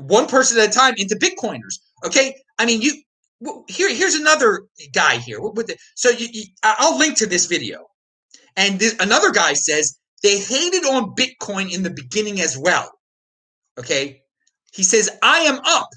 one 0.00 0.26
person 0.26 0.60
at 0.60 0.68
a 0.68 0.72
time 0.72 0.94
into 0.96 1.16
Bitcoiners. 1.16 1.78
Okay, 2.04 2.36
I 2.58 2.66
mean 2.66 2.80
you. 2.82 3.02
Here, 3.68 3.92
here's 3.94 4.16
another 4.16 4.66
guy 4.92 5.16
here. 5.16 5.38
So 5.94 6.10
you, 6.10 6.28
you, 6.30 6.44
I'll 6.62 6.98
link 6.98 7.16
to 7.18 7.26
this 7.26 7.46
video, 7.46 7.86
and 8.56 8.78
this, 8.78 8.94
another 9.00 9.30
guy 9.30 9.54
says 9.54 9.98
they 10.22 10.38
hated 10.38 10.84
on 10.84 11.14
Bitcoin 11.14 11.72
in 11.72 11.82
the 11.82 11.90
beginning 11.90 12.40
as 12.42 12.58
well. 12.58 12.92
Okay, 13.78 14.22
he 14.72 14.82
says 14.82 15.10
I 15.22 15.40
am 15.40 15.58
up. 15.64 15.88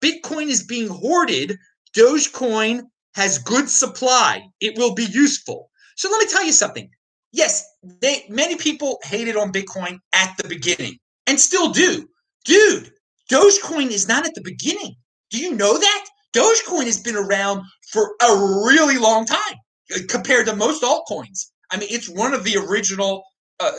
Bitcoin 0.00 0.48
is 0.48 0.64
being 0.64 0.88
hoarded. 0.88 1.56
Dogecoin 1.96 2.82
has 3.14 3.38
good 3.38 3.68
supply. 3.68 4.42
It 4.60 4.76
will 4.76 4.94
be 4.94 5.04
useful. 5.04 5.70
So 5.96 6.10
let 6.10 6.20
me 6.20 6.26
tell 6.26 6.44
you 6.44 6.52
something. 6.52 6.90
Yes, 7.32 7.64
they 7.82 8.24
many 8.28 8.56
people 8.56 8.98
hated 9.04 9.36
on 9.36 9.52
Bitcoin 9.52 9.98
at 10.14 10.36
the 10.36 10.48
beginning 10.48 10.98
and 11.26 11.38
still 11.38 11.70
do. 11.72 12.08
Dude, 12.44 12.92
Dogecoin 13.30 13.90
is 13.90 14.08
not 14.08 14.26
at 14.26 14.34
the 14.34 14.42
beginning. 14.42 14.96
Do 15.30 15.38
you 15.38 15.54
know 15.54 15.78
that? 15.78 16.04
Dogecoin 16.34 16.84
has 16.84 17.00
been 17.00 17.16
around 17.16 17.62
for 17.92 18.14
a 18.22 18.62
really 18.66 18.98
long 18.98 19.26
time 19.26 19.56
uh, 19.94 20.00
compared 20.08 20.46
to 20.46 20.56
most 20.56 20.82
altcoins. 20.82 21.46
I 21.70 21.78
mean, 21.78 21.88
it's 21.90 22.08
one 22.08 22.34
of 22.34 22.44
the 22.44 22.56
original 22.56 23.22
uh, 23.60 23.72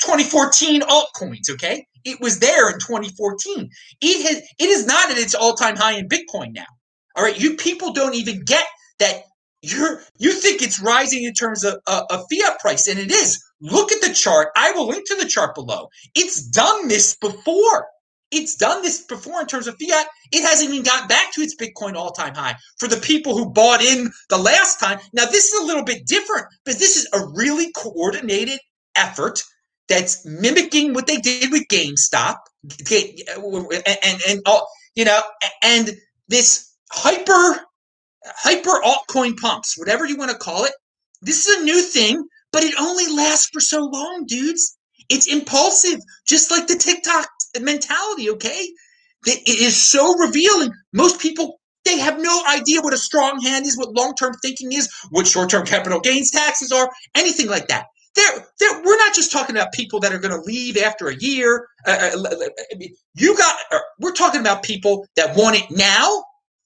2014 0.00 0.82
altcoins. 0.82 1.50
Okay, 1.50 1.86
it 2.04 2.20
was 2.20 2.40
there 2.40 2.68
in 2.70 2.78
2014. 2.78 3.70
It 4.00 4.26
has. 4.26 4.42
It 4.58 4.68
is 4.68 4.86
not 4.86 5.10
at 5.10 5.18
its 5.18 5.34
all-time 5.34 5.76
high 5.76 5.98
in 5.98 6.08
Bitcoin 6.08 6.54
now. 6.54 6.66
All 7.16 7.24
right, 7.24 7.38
you 7.38 7.56
people 7.56 7.92
don't 7.92 8.14
even 8.14 8.44
get 8.44 8.66
that. 8.98 9.22
You're 9.62 10.02
you 10.18 10.32
think 10.32 10.62
it's 10.62 10.80
rising 10.80 11.24
in 11.24 11.34
terms 11.34 11.64
of 11.64 11.78
a, 11.86 12.02
a 12.10 12.24
fiat 12.30 12.58
price, 12.60 12.88
and 12.88 12.98
it 12.98 13.10
is. 13.10 13.42
Look 13.60 13.92
at 13.92 14.00
the 14.00 14.14
chart. 14.14 14.48
I 14.56 14.72
will 14.72 14.88
link 14.88 15.06
to 15.08 15.16
the 15.16 15.28
chart 15.28 15.54
below. 15.54 15.88
It's 16.14 16.42
done 16.42 16.88
this 16.88 17.14
before. 17.16 17.86
It's 18.30 18.54
done 18.54 18.82
this 18.82 19.02
before 19.02 19.40
in 19.40 19.46
terms 19.46 19.66
of 19.66 19.76
fiat. 19.80 20.06
It 20.32 20.42
hasn't 20.42 20.70
even 20.70 20.84
got 20.84 21.08
back 21.08 21.32
to 21.34 21.40
its 21.40 21.56
Bitcoin 21.56 21.94
all 21.94 22.12
time 22.12 22.34
high 22.34 22.56
for 22.78 22.86
the 22.88 22.96
people 22.96 23.36
who 23.36 23.50
bought 23.50 23.82
in 23.82 24.10
the 24.28 24.38
last 24.38 24.78
time. 24.78 24.98
Now, 25.12 25.26
this 25.26 25.52
is 25.52 25.60
a 25.62 25.66
little 25.66 25.84
bit 25.84 26.06
different 26.06 26.46
because 26.64 26.78
this 26.78 26.96
is 26.96 27.08
a 27.12 27.26
really 27.34 27.72
coordinated 27.72 28.60
effort 28.94 29.42
that's 29.88 30.24
mimicking 30.24 30.94
what 30.94 31.06
they 31.06 31.16
did 31.16 31.50
with 31.50 31.66
GameStop 31.68 32.36
and, 32.62 33.82
and, 34.04 34.20
and 34.28 34.40
oh, 34.46 34.64
you 34.94 35.04
know, 35.04 35.20
and 35.62 35.90
this 36.28 36.72
hyper, 36.92 37.60
hyper 38.24 38.80
altcoin 38.84 39.36
pumps, 39.36 39.76
whatever 39.76 40.06
you 40.06 40.16
want 40.16 40.30
to 40.30 40.36
call 40.36 40.64
it. 40.64 40.72
This 41.22 41.46
is 41.46 41.60
a 41.60 41.64
new 41.64 41.82
thing, 41.82 42.24
but 42.52 42.62
it 42.62 42.74
only 42.80 43.08
lasts 43.08 43.50
for 43.52 43.60
so 43.60 43.80
long, 43.84 44.24
dudes. 44.26 44.78
It's 45.08 45.26
impulsive, 45.26 45.98
just 46.26 46.52
like 46.52 46.68
the 46.68 46.76
TikTok 46.76 47.28
mentality, 47.58 48.30
okay? 48.30 48.68
It 49.26 49.60
is 49.60 49.76
so 49.76 50.16
revealing. 50.18 50.72
Most 50.92 51.20
people 51.20 51.60
they 51.84 51.98
have 51.98 52.20
no 52.20 52.42
idea 52.46 52.82
what 52.82 52.92
a 52.92 52.98
strong 52.98 53.40
hand 53.40 53.66
is, 53.66 53.76
what 53.76 53.92
long-term 53.94 54.34
thinking 54.42 54.72
is, 54.72 54.88
what 55.10 55.26
short-term 55.26 55.64
capital 55.64 55.98
gains 55.98 56.30
taxes 56.30 56.70
are, 56.72 56.90
anything 57.14 57.48
like 57.48 57.68
that. 57.68 57.86
They're, 58.14 58.46
they're, 58.58 58.82
we're 58.82 58.98
not 58.98 59.14
just 59.14 59.32
talking 59.32 59.56
about 59.56 59.72
people 59.72 60.00
that 60.00 60.12
are 60.12 60.18
going 60.18 60.34
to 60.34 60.42
leave 60.42 60.76
after 60.76 61.08
a 61.08 61.14
year. 61.14 61.66
Uh, 61.86 62.10
uh 62.12 62.34
you 63.14 63.36
got. 63.36 63.56
Uh, 63.70 63.78
we're 64.00 64.12
talking 64.12 64.40
about 64.40 64.62
people 64.62 65.06
that 65.16 65.36
want 65.36 65.56
it 65.56 65.70
now, 65.70 66.24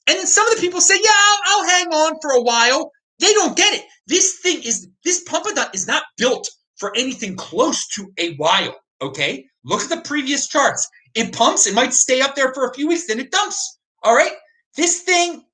and 0.08 0.18
some 0.26 0.48
of 0.48 0.54
the 0.54 0.60
people 0.60 0.80
say, 0.80 0.94
"Yeah, 0.94 1.10
I'll, 1.10 1.40
I'll 1.46 1.68
hang 1.68 1.88
on 1.88 2.18
for 2.22 2.30
a 2.30 2.42
while." 2.42 2.90
They 3.20 3.32
don't 3.34 3.56
get 3.56 3.74
it. 3.74 3.84
This 4.06 4.38
thing 4.42 4.62
is 4.62 4.88
this 5.04 5.22
pump 5.24 5.46
is 5.74 5.86
not 5.86 6.02
built 6.16 6.48
for 6.76 6.96
anything 6.96 7.36
close 7.36 7.86
to 7.88 8.10
a 8.18 8.34
while. 8.36 8.74
Okay, 9.02 9.44
look 9.64 9.82
at 9.82 9.88
the 9.88 10.00
previous 10.00 10.46
charts. 10.48 10.88
It 11.14 11.32
pumps. 11.32 11.66
It 11.66 11.74
might 11.74 11.94
stay 11.94 12.20
up 12.20 12.34
there 12.34 12.52
for 12.54 12.66
a 12.66 12.74
few 12.74 12.88
weeks, 12.88 13.06
then 13.06 13.20
it 13.20 13.30
dumps. 13.30 13.78
All 14.02 14.14
right, 14.14 14.32
this 14.76 15.02
thing 15.02 15.44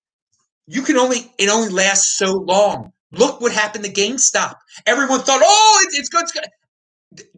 you 0.67 0.83
can 0.83 0.97
only 0.97 1.33
it 1.39 1.49
only 1.49 1.69
lasts 1.69 2.17
so 2.17 2.33
long. 2.33 2.93
Look 3.13 3.41
what 3.41 3.53
happened 3.53 3.85
to 3.85 3.93
GameStop. 3.93 4.55
Everyone 4.87 5.21
thought, 5.21 5.41
oh, 5.45 5.85
it's, 5.85 5.99
it's 5.99 6.09
good. 6.09 6.23
It's 6.23 6.33
good. 6.33 6.45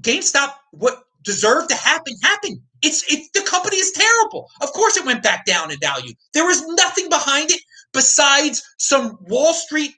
GameStop, 0.02 0.52
what 0.72 1.02
deserved 1.22 1.70
to 1.70 1.74
happen, 1.74 2.14
happened. 2.22 2.60
It's 2.82 3.10
it, 3.10 3.28
the 3.32 3.40
company 3.42 3.76
is 3.76 3.92
terrible. 3.92 4.48
Of 4.60 4.72
course, 4.72 4.96
it 4.96 5.06
went 5.06 5.22
back 5.22 5.46
down 5.46 5.70
in 5.70 5.78
value. 5.80 6.12
There 6.34 6.44
was 6.44 6.66
nothing 6.66 7.08
behind 7.08 7.50
it 7.50 7.60
besides 7.92 8.62
some 8.78 9.16
Wall 9.22 9.54
Street 9.54 9.92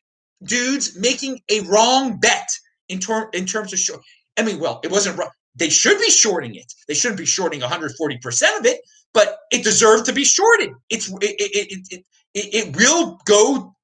dudes 0.44 0.96
making 0.96 1.40
a 1.50 1.60
wrong 1.60 2.18
bet 2.20 2.48
in, 2.88 3.00
ter- 3.00 3.30
in 3.32 3.46
terms 3.46 3.72
of 3.72 3.78
short. 3.78 4.00
I 4.36 4.42
mean, 4.42 4.60
well, 4.60 4.80
it 4.84 4.90
wasn't 4.90 5.18
wrong. 5.18 5.30
They 5.56 5.70
should 5.70 5.98
be 5.98 6.10
shorting 6.10 6.54
it. 6.54 6.72
They 6.88 6.94
shouldn't 6.94 7.18
be 7.18 7.26
shorting 7.26 7.60
140% 7.60 8.58
of 8.58 8.66
it, 8.66 8.80
but 9.12 9.38
it 9.50 9.62
deserved 9.64 10.06
to 10.06 10.12
be 10.12 10.24
shorted. 10.24 10.70
It's 10.90 11.08
it 11.08 11.36
it 11.38 11.82
it, 11.90 12.04
it, 12.34 12.54
it 12.54 12.76
will 12.76 13.18
go. 13.26 13.74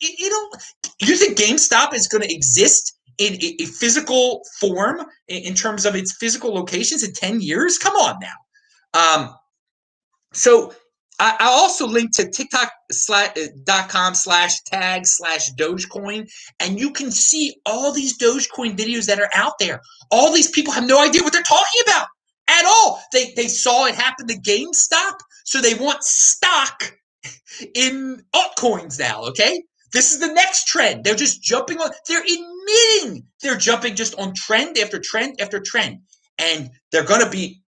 You 0.00 0.30
know, 0.30 0.50
you 1.00 1.16
think 1.16 1.38
GameStop 1.38 1.94
is 1.94 2.08
going 2.08 2.22
to 2.22 2.34
exist 2.34 2.98
in 3.18 3.34
a, 3.34 3.66
physical 3.66 4.42
form 4.58 5.00
in, 5.28 5.42
in, 5.44 5.54
terms 5.54 5.86
of 5.86 5.94
its 5.94 6.16
physical 6.18 6.52
locations 6.52 7.04
in 7.04 7.12
10 7.12 7.40
years? 7.40 7.78
Come 7.78 7.94
on 7.94 8.18
now. 8.20 8.34
Um, 8.92 9.34
so 10.32 10.74
I, 11.18 11.36
I 11.38 11.46
also 11.46 11.86
link 11.86 12.14
to 12.16 12.28
TikTok.com 12.28 14.12
uh, 14.12 14.14
slash 14.14 14.60
tag 14.62 15.06
slash 15.06 15.50
Dogecoin, 15.52 16.28
and 16.60 16.78
you 16.78 16.90
can 16.92 17.10
see 17.10 17.56
all 17.64 17.92
these 17.92 18.18
Dogecoin 18.18 18.76
videos 18.76 19.06
that 19.06 19.20
are 19.20 19.30
out 19.34 19.54
there. 19.58 19.80
All 20.10 20.32
these 20.32 20.50
people 20.50 20.72
have 20.72 20.86
no 20.86 21.02
idea 21.02 21.22
what 21.22 21.32
they're 21.32 21.42
talking 21.42 21.82
about 21.86 22.06
at 22.48 22.64
all. 22.66 23.00
They 23.12 23.32
they 23.36 23.48
saw 23.48 23.86
it 23.86 23.94
happen 23.94 24.26
to 24.26 24.34
GameStop, 24.40 25.18
so 25.44 25.60
they 25.60 25.74
want 25.74 26.02
stock 26.02 26.92
in 27.74 28.22
altcoins 28.34 28.98
now. 28.98 29.22
Okay, 29.26 29.62
this 29.92 30.12
is 30.12 30.20
the 30.20 30.32
next 30.32 30.66
trend. 30.66 31.04
They're 31.04 31.14
just 31.14 31.42
jumping 31.42 31.78
on. 31.78 31.90
They're 32.08 32.22
admitting 32.22 33.26
they're 33.40 33.56
jumping 33.56 33.94
just 33.94 34.18
on 34.18 34.34
trend 34.34 34.78
after 34.78 34.98
trend 34.98 35.40
after 35.40 35.60
trend, 35.60 36.00
and 36.38 36.70
they're 36.90 37.04
gonna 37.04 37.30
be 37.30 37.62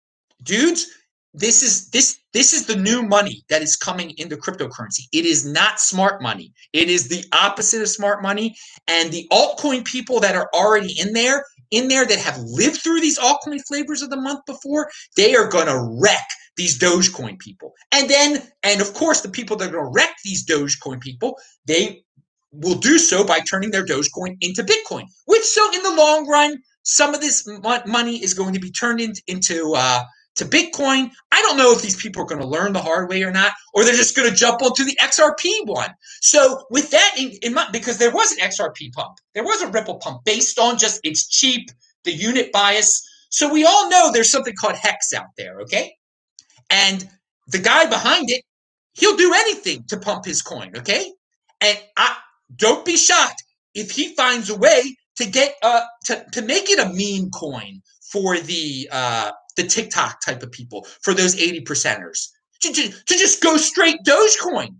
dudes 0.41 0.87
this 1.33 1.63
is 1.63 1.89
this 1.89 2.19
this 2.33 2.53
is 2.53 2.65
the 2.67 2.75
new 2.75 3.01
money 3.01 3.43
that 3.49 3.61
is 3.61 3.75
coming 3.75 4.11
into 4.17 4.37
cryptocurrency. 4.37 5.07
It 5.11 5.25
is 5.25 5.45
not 5.45 5.79
smart 5.79 6.21
money. 6.21 6.53
It 6.73 6.89
is 6.89 7.07
the 7.07 7.23
opposite 7.33 7.81
of 7.81 7.89
smart 7.89 8.21
money. 8.21 8.55
And 8.87 9.11
the 9.11 9.27
altcoin 9.31 9.85
people 9.85 10.19
that 10.19 10.35
are 10.35 10.49
already 10.53 10.93
in 10.99 11.13
there, 11.13 11.43
in 11.71 11.87
there 11.87 12.05
that 12.05 12.19
have 12.19 12.37
lived 12.39 12.81
through 12.81 13.01
these 13.01 13.19
altcoin 13.19 13.59
flavors 13.67 14.01
of 14.01 14.09
the 14.09 14.21
month 14.21 14.45
before, 14.45 14.89
they 15.15 15.35
are 15.35 15.49
to 15.49 15.99
wreck 15.99 16.27
these 16.55 16.77
Dogecoin 16.77 17.39
people. 17.39 17.73
And 17.91 18.09
then, 18.09 18.43
and 18.61 18.81
of 18.81 18.93
course, 18.93 19.21
the 19.21 19.29
people 19.29 19.57
that 19.57 19.69
are 19.69 19.83
to 19.83 19.91
wreck 19.91 20.15
these 20.23 20.45
Dogecoin 20.45 21.01
people, 21.01 21.37
they 21.65 22.03
will 22.51 22.75
do 22.75 22.99
so 22.99 23.25
by 23.25 23.39
turning 23.39 23.71
their 23.71 23.85
Dogecoin 23.85 24.37
into 24.41 24.63
Bitcoin. 24.63 25.05
Which, 25.25 25.43
so 25.43 25.73
in 25.73 25.81
the 25.81 25.95
long 25.95 26.27
run, 26.27 26.57
some 26.83 27.13
of 27.15 27.21
this 27.21 27.47
money 27.87 28.21
is 28.23 28.33
going 28.33 28.53
to 28.53 28.59
be 28.59 28.69
turned 28.69 29.01
into 29.27 29.73
uh, 29.75 30.03
to 30.35 30.45
Bitcoin. 30.45 31.11
I 31.31 31.41
don't 31.41 31.57
know 31.57 31.71
if 31.71 31.81
these 31.81 31.95
people 31.95 32.23
are 32.23 32.25
going 32.25 32.41
to 32.41 32.47
learn 32.47 32.73
the 32.73 32.81
hard 32.81 33.09
way 33.09 33.23
or 33.23 33.31
not, 33.31 33.53
or 33.73 33.83
they're 33.83 33.93
just 33.93 34.15
going 34.15 34.29
to 34.29 34.35
jump 34.35 34.61
onto 34.61 34.83
the 34.83 34.97
XRP 35.01 35.65
one. 35.65 35.93
So 36.21 36.65
with 36.69 36.91
that 36.91 37.15
in, 37.17 37.31
in 37.41 37.53
mind, 37.53 37.69
because 37.71 37.97
there 37.97 38.11
was 38.11 38.31
an 38.31 38.39
XRP 38.39 38.93
pump, 38.93 39.17
there 39.33 39.43
was 39.43 39.61
a 39.61 39.67
Ripple 39.67 39.95
pump 39.95 40.23
based 40.25 40.59
on 40.59 40.77
just 40.77 40.99
it's 41.03 41.27
cheap, 41.27 41.69
the 42.03 42.11
unit 42.11 42.51
bias. 42.51 43.01
So 43.29 43.51
we 43.51 43.65
all 43.65 43.89
know 43.89 44.11
there's 44.11 44.31
something 44.31 44.55
called 44.59 44.75
Hex 44.75 45.13
out 45.13 45.35
there, 45.37 45.61
okay? 45.61 45.93
And 46.69 47.07
the 47.47 47.59
guy 47.59 47.85
behind 47.85 48.29
it, 48.29 48.43
he'll 48.93 49.17
do 49.17 49.33
anything 49.33 49.85
to 49.89 49.99
pump 49.99 50.25
his 50.25 50.41
coin, 50.41 50.71
okay? 50.77 51.11
And 51.61 51.77
I 51.97 52.15
don't 52.55 52.85
be 52.85 52.97
shocked 52.97 53.43
if 53.73 53.91
he 53.91 54.15
finds 54.15 54.49
a 54.49 54.57
way 54.57 54.95
to 55.17 55.25
get 55.29 55.55
uh 55.61 55.81
to, 56.05 56.25
to 56.33 56.41
make 56.41 56.69
it 56.69 56.79
a 56.79 56.85
meme 56.85 57.29
coin 57.31 57.81
for 58.11 58.37
the 58.37 58.89
uh 58.91 59.31
the 59.55 59.63
TikTok 59.63 60.21
type 60.21 60.43
of 60.43 60.51
people, 60.51 60.85
for 61.01 61.13
those 61.13 61.35
80 61.39 61.61
percenters, 61.61 62.27
to, 62.61 62.71
to, 62.71 62.89
to 62.89 63.17
just 63.17 63.41
go 63.41 63.57
straight 63.57 63.97
Dogecoin. 64.05 64.75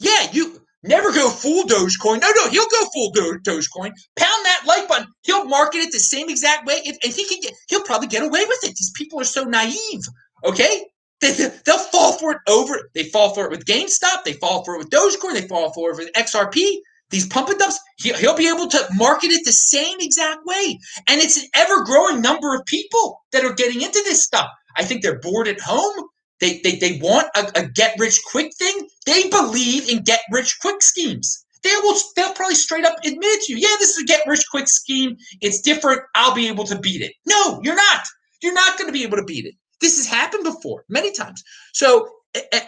Yeah, 0.00 0.28
you 0.32 0.60
never 0.82 1.12
go 1.12 1.28
full 1.30 1.64
Dogecoin. 1.64 2.20
No, 2.20 2.30
no, 2.36 2.48
he'll 2.50 2.66
go 2.66 2.86
full 2.92 3.10
Do- 3.10 3.40
Dogecoin. 3.44 3.92
Pound 4.16 4.44
that 4.44 4.62
like 4.66 4.88
button. 4.88 5.08
He'll 5.22 5.44
market 5.44 5.78
it 5.78 5.92
the 5.92 5.98
same 5.98 6.28
exact 6.28 6.66
way. 6.66 6.74
If, 6.84 6.96
if 7.02 7.16
he 7.16 7.26
can 7.26 7.40
get, 7.40 7.52
he'll 7.68 7.84
probably 7.84 8.08
get 8.08 8.22
away 8.22 8.44
with 8.46 8.64
it. 8.64 8.76
These 8.76 8.92
people 8.96 9.20
are 9.20 9.24
so 9.24 9.44
naive. 9.44 10.02
Okay, 10.44 10.84
they, 11.20 11.32
they'll 11.64 11.78
fall 11.78 12.12
for 12.12 12.32
it 12.32 12.38
over. 12.48 12.90
They 12.94 13.04
fall 13.04 13.34
for 13.34 13.44
it 13.44 13.50
with 13.50 13.64
GameStop. 13.64 14.24
They 14.24 14.34
fall 14.34 14.64
for 14.64 14.74
it 14.74 14.78
with 14.78 14.90
Dogecoin. 14.90 15.34
They 15.34 15.48
fall 15.48 15.72
for 15.72 15.90
it 15.90 15.96
with 15.96 16.12
XRP 16.12 16.76
these 17.10 17.26
pump 17.26 17.48
and 17.48 17.58
dumps, 17.58 17.78
he'll 17.98 18.36
be 18.36 18.48
able 18.48 18.68
to 18.68 18.86
market 18.94 19.30
it 19.30 19.44
the 19.44 19.52
same 19.52 19.96
exact 20.00 20.40
way. 20.44 20.78
And 21.08 21.20
it's 21.20 21.42
an 21.42 21.48
ever 21.54 21.84
growing 21.84 22.20
number 22.20 22.54
of 22.54 22.64
people 22.66 23.22
that 23.32 23.44
are 23.44 23.54
getting 23.54 23.82
into 23.82 24.02
this 24.04 24.22
stuff. 24.22 24.48
I 24.76 24.84
think 24.84 25.02
they're 25.02 25.20
bored 25.20 25.48
at 25.48 25.60
home. 25.60 26.08
They, 26.40 26.60
they, 26.62 26.76
they 26.76 27.00
want 27.02 27.28
a, 27.34 27.50
a 27.60 27.66
get 27.66 27.98
rich 27.98 28.20
quick 28.30 28.52
thing. 28.58 28.88
They 29.06 29.28
believe 29.28 29.88
in 29.88 30.04
get 30.04 30.20
rich 30.30 30.58
quick 30.60 30.82
schemes. 30.82 31.44
They 31.64 31.72
will 31.82 31.96
they'll 32.14 32.34
probably 32.34 32.54
straight 32.54 32.84
up 32.84 32.96
admit 33.04 33.42
to 33.42 33.52
you, 33.52 33.58
yeah, 33.58 33.74
this 33.78 33.90
is 33.90 34.02
a 34.02 34.06
get 34.06 34.26
rich 34.26 34.44
quick 34.50 34.68
scheme. 34.68 35.16
It's 35.40 35.60
different. 35.60 36.02
I'll 36.14 36.34
be 36.34 36.46
able 36.48 36.64
to 36.64 36.78
beat 36.78 37.02
it. 37.02 37.12
No, 37.26 37.60
you're 37.64 37.74
not. 37.74 38.04
You're 38.42 38.54
not 38.54 38.78
going 38.78 38.86
to 38.88 38.92
be 38.92 39.02
able 39.02 39.16
to 39.16 39.24
beat 39.24 39.46
it. 39.46 39.54
This 39.80 39.96
has 39.96 40.06
happened 40.06 40.44
before 40.44 40.84
many 40.88 41.12
times. 41.12 41.42
So 41.72 42.08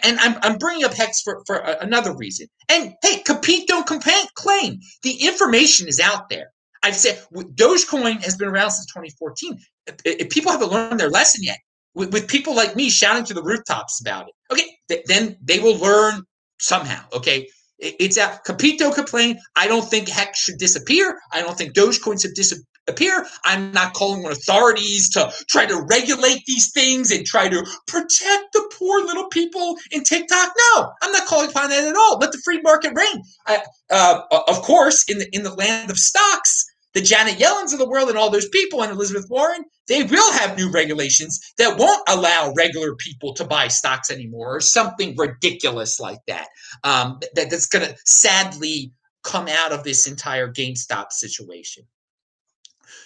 and 0.03 0.19
I'm, 0.19 0.37
I'm 0.41 0.57
bringing 0.57 0.85
up 0.85 0.93
Hex 0.93 1.21
for, 1.21 1.43
for 1.45 1.57
another 1.57 2.15
reason. 2.15 2.47
And 2.69 2.93
hey, 3.03 3.19
compete, 3.19 3.67
don't 3.67 3.87
complain, 3.87 4.25
claim. 4.35 4.79
The 5.03 5.25
information 5.25 5.87
is 5.87 5.99
out 5.99 6.29
there. 6.29 6.51
I've 6.83 6.95
said 6.95 7.23
Dogecoin 7.33 8.23
has 8.23 8.35
been 8.35 8.47
around 8.47 8.71
since 8.71 8.87
2014. 8.87 9.59
If, 10.05 10.29
people 10.29 10.51
haven't 10.51 10.71
learned 10.71 10.99
their 10.99 11.09
lesson 11.09 11.43
yet, 11.43 11.59
with, 11.93 12.11
with, 12.11 12.27
people 12.27 12.55
like 12.55 12.75
me 12.75 12.89
shouting 12.89 13.25
to 13.25 13.33
the 13.33 13.43
rooftops 13.43 14.01
about 14.01 14.27
it, 14.27 14.33
okay, 14.51 14.65
th- 14.89 15.05
then 15.05 15.37
they 15.43 15.59
will 15.59 15.77
learn 15.77 16.23
somehow. 16.59 17.03
Okay, 17.13 17.47
it, 17.77 17.95
it's 17.99 18.17
out. 18.17 18.43
Compete, 18.45 18.79
don't 18.79 18.95
complain. 18.95 19.39
I 19.55 19.67
don't 19.67 19.87
think 19.87 20.09
Hex 20.09 20.39
should 20.39 20.57
disappear. 20.57 21.19
I 21.33 21.41
don't 21.41 21.57
think 21.57 21.73
Dogecoin 21.73 22.19
should 22.19 22.33
disappear 22.33 22.65
appear. 22.91 23.25
I'm 23.45 23.71
not 23.71 23.93
calling 23.93 24.25
on 24.25 24.31
authorities 24.31 25.09
to 25.11 25.31
try 25.49 25.65
to 25.65 25.85
regulate 25.89 26.43
these 26.45 26.71
things 26.71 27.11
and 27.11 27.25
try 27.25 27.49
to 27.49 27.65
protect 27.87 28.53
the 28.53 28.71
poor 28.77 29.01
little 29.01 29.27
people 29.27 29.77
in 29.91 30.03
TikTok. 30.03 30.53
No, 30.75 30.91
I'm 31.01 31.11
not 31.11 31.27
calling 31.27 31.49
upon 31.49 31.69
that 31.69 31.87
at 31.87 31.95
all. 31.95 32.17
Let 32.19 32.31
the 32.31 32.41
free 32.43 32.61
market 32.61 32.93
reign. 32.95 33.23
I, 33.47 33.63
uh, 33.89 34.21
of 34.47 34.61
course, 34.61 35.05
in 35.07 35.19
the 35.19 35.27
in 35.31 35.43
the 35.43 35.53
land 35.53 35.89
of 35.89 35.97
stocks, 35.97 36.65
the 36.93 37.01
Janet 37.01 37.37
Yellens 37.37 37.73
of 37.73 37.79
the 37.79 37.87
world 37.87 38.09
and 38.09 38.17
all 38.17 38.29
those 38.29 38.49
people 38.49 38.83
and 38.83 38.91
Elizabeth 38.91 39.25
Warren, 39.29 39.63
they 39.87 40.03
will 40.03 40.31
have 40.33 40.57
new 40.57 40.69
regulations 40.69 41.39
that 41.57 41.77
won't 41.77 42.03
allow 42.09 42.53
regular 42.55 42.95
people 42.95 43.33
to 43.35 43.45
buy 43.45 43.67
stocks 43.67 44.11
anymore 44.11 44.57
or 44.57 44.61
something 44.61 45.15
ridiculous 45.17 45.99
like 45.99 46.19
that. 46.27 46.47
Um, 46.83 47.19
that 47.35 47.49
that's 47.49 47.67
going 47.67 47.87
to 47.87 47.95
sadly 48.05 48.91
come 49.23 49.47
out 49.47 49.71
of 49.71 49.83
this 49.83 50.07
entire 50.07 50.51
GameStop 50.51 51.11
situation. 51.11 51.83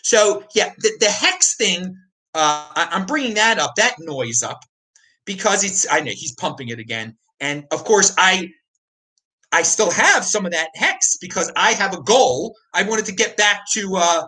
So 0.05 0.43
yeah, 0.53 0.71
the, 0.77 0.91
the 1.00 1.09
hex 1.09 1.55
thing, 1.55 1.97
uh, 2.35 2.67
I, 2.75 2.89
I'm 2.91 3.07
bringing 3.07 3.33
that 3.33 3.57
up, 3.57 3.74
that 3.77 3.95
noise 3.97 4.43
up, 4.43 4.59
because 5.25 5.63
it's 5.63 5.91
I 5.91 6.01
know 6.01 6.12
he's 6.13 6.35
pumping 6.35 6.69
it 6.69 6.77
again, 6.77 7.17
and 7.39 7.65
of 7.71 7.83
course 7.85 8.13
I 8.15 8.51
I 9.51 9.63
still 9.63 9.89
have 9.89 10.24
some 10.24 10.45
of 10.45 10.51
that 10.51 10.69
hex 10.75 11.17
because 11.19 11.51
I 11.55 11.71
have 11.71 11.95
a 11.95 12.03
goal. 12.03 12.55
I 12.71 12.83
wanted 12.83 13.05
to 13.05 13.13
get 13.13 13.35
back 13.35 13.62
to 13.74 13.95
uh 13.95 14.27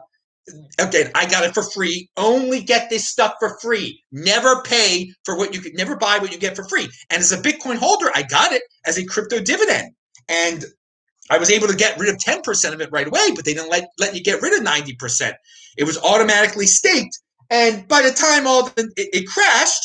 again, 0.80 1.12
I 1.14 1.28
got 1.28 1.44
it 1.44 1.54
for 1.54 1.62
free. 1.62 2.10
Only 2.18 2.64
get 2.64 2.90
this 2.90 3.08
stuff 3.08 3.36
for 3.40 3.60
free. 3.60 4.04
Never 4.12 4.64
pay 4.64 5.14
for 5.26 5.38
what 5.38 5.54
you 5.54 5.62
could 5.62 5.76
never 5.76 5.96
buy 5.96 6.18
what 6.18 6.32
you 6.32 6.40
get 6.40 6.56
for 6.56 6.68
free. 6.68 6.90
And 7.12 7.20
as 7.20 7.32
a 7.32 7.38
Bitcoin 7.38 7.76
holder, 7.76 8.10
I 8.16 8.24
got 8.24 8.52
it 8.52 8.64
as 8.88 8.98
a 8.98 9.06
crypto 9.06 9.42
dividend. 9.42 9.92
And 10.28 10.66
I 11.30 11.38
was 11.38 11.52
able 11.52 11.68
to 11.68 11.76
get 11.76 12.00
rid 12.00 12.10
of 12.10 12.18
10% 12.18 12.74
of 12.74 12.82
it 12.82 12.90
right 12.92 13.08
away, 13.08 13.32
but 13.36 13.46
they 13.46 13.54
didn't 13.54 13.70
let, 13.70 13.90
let 14.00 14.16
you 14.16 14.24
get 14.24 14.42
rid 14.42 14.60
of 14.60 14.66
90%. 14.66 15.34
It 15.78 15.84
was 15.86 15.98
automatically 16.00 16.66
staked. 16.66 17.20
And 17.50 17.88
by 17.88 18.02
the 18.02 18.12
time 18.12 18.46
all 18.46 18.66
the, 18.66 18.92
it, 18.98 19.10
it 19.14 19.28
crashed, 19.28 19.84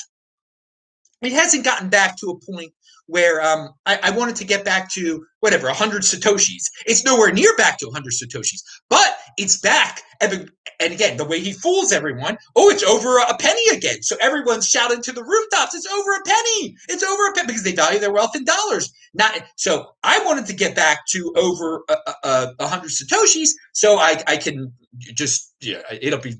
it 1.21 1.33
hasn't 1.33 1.65
gotten 1.65 1.89
back 1.89 2.17
to 2.19 2.31
a 2.31 2.53
point 2.53 2.73
where 3.07 3.41
um, 3.43 3.71
I, 3.87 3.99
I, 4.03 4.11
wanted 4.11 4.37
to 4.37 4.45
get 4.45 4.65
back 4.65 4.91
to 4.95 5.25
whatever 5.43 5.67
100 5.67 6.03
satoshis. 6.03 6.71
It's 6.87 7.05
nowhere 7.05 7.33
near 7.33 7.55
back 7.57 7.79
to 7.79 7.87
100 7.87 8.13
satoshis, 8.13 8.63
but 8.89 9.17
it's 9.37 9.59
back. 9.59 10.01
And, 10.21 10.49
again, 10.81 11.17
the 11.17 11.25
way 11.25 11.41
he 11.41 11.53
fools 11.53 11.93
everyone, 11.93 12.39
oh, 12.55 12.71
it's 12.71 12.85
over 12.85 13.19
a 13.19 13.37
penny 13.39 13.77
again. 13.77 14.03
So 14.03 14.17
everyone's 14.21 14.69
shouting 14.69 15.03
to 15.03 15.13
the 15.13 15.25
rooftops, 15.25 15.75
it's 15.75 15.87
over 15.87 16.13
a 16.13 16.23
penny. 16.25 16.77
It's 16.89 17.03
over 17.03 17.29
a 17.29 17.33
penny 17.33 17.49
because 17.49 17.65
they 17.65 17.73
value 17.73 17.99
their 17.99 18.13
wealth 18.13 18.37
in 18.37 18.45
dollars. 18.45 18.93
Not 19.15 19.43
so. 19.57 19.89
I 20.05 20.25
wanted 20.25 20.47
to 20.47 20.55
get 20.55 20.77
back 20.77 21.07
to 21.11 21.33
over 21.37 21.83
a, 21.89 21.97
uh, 22.25 22.47
100 22.59 22.91
satoshis 22.91 23.51
so 23.73 23.99
I, 23.99 24.23
I 24.29 24.37
can 24.37 24.73
just 24.99 25.55
yeah 25.61 25.81
it'll 25.91 26.19
be 26.21 26.35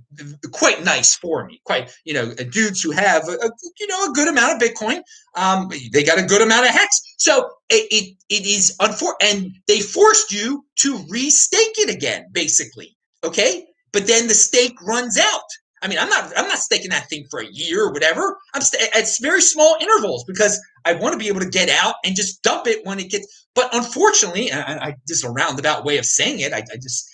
quite 0.53 0.85
nice 0.85 1.15
for 1.15 1.47
me 1.47 1.61
quite 1.65 1.91
you 2.05 2.13
know 2.13 2.35
dudes 2.35 2.83
who 2.83 2.91
have 2.91 3.27
a, 3.27 3.51
you 3.81 3.87
know 3.87 4.05
a 4.05 4.13
good 4.13 4.29
amount 4.29 4.53
of 4.53 4.69
bitcoin 4.69 5.01
um 5.37 5.71
they 5.93 6.05
got 6.05 6.19
a 6.19 6.23
good 6.23 6.43
amount 6.43 6.67
of 6.67 6.71
hex 6.71 7.01
so 7.23 7.49
it 7.71 7.87
it, 7.91 8.17
it 8.29 8.47
is 8.47 8.77
unfor 8.81 9.13
and 9.23 9.53
they 9.69 9.81
forced 9.81 10.33
you 10.33 10.65
to 10.77 10.99
restake 11.13 11.77
it 11.79 11.95
again 11.95 12.27
basically 12.33 12.97
okay 13.23 13.65
but 13.93 14.07
then 14.07 14.27
the 14.27 14.35
stake 14.35 14.77
runs 14.83 15.19
out 15.19 15.51
I 15.83 15.89
mean, 15.89 15.99
I'm 15.99 16.09
not 16.09 16.33
I'm 16.37 16.47
not 16.47 16.59
staking 16.59 16.91
that 16.91 17.09
thing 17.09 17.27
for 17.29 17.41
a 17.41 17.47
year 17.51 17.85
or 17.85 17.93
whatever. 17.93 18.39
I'm 18.55 18.63
st- 18.63 18.89
at 18.95 19.05
very 19.21 19.43
small 19.43 19.77
intervals 19.81 20.25
because 20.25 20.61
I 20.85 20.95
want 20.95 21.13
to 21.13 21.19
be 21.19 21.27
able 21.27 21.41
to 21.41 21.49
get 21.49 21.69
out 21.69 21.97
and 22.05 22.15
just 22.15 22.43
dump 22.43 22.69
it 22.69 22.87
when 22.87 23.01
it 23.01 23.11
gets. 23.11 23.27
But 23.55 23.75
unfortunately, 23.75 24.53
I, 24.53 24.61
I 24.61 24.95
this 25.09 25.19
is 25.19 25.25
a 25.25 25.31
roundabout 25.31 25.85
way 25.85 25.99
of 25.99 26.05
saying 26.05 26.39
it. 26.39 26.53
I, 26.53 26.59
I 26.59 26.77
just, 26.81 27.11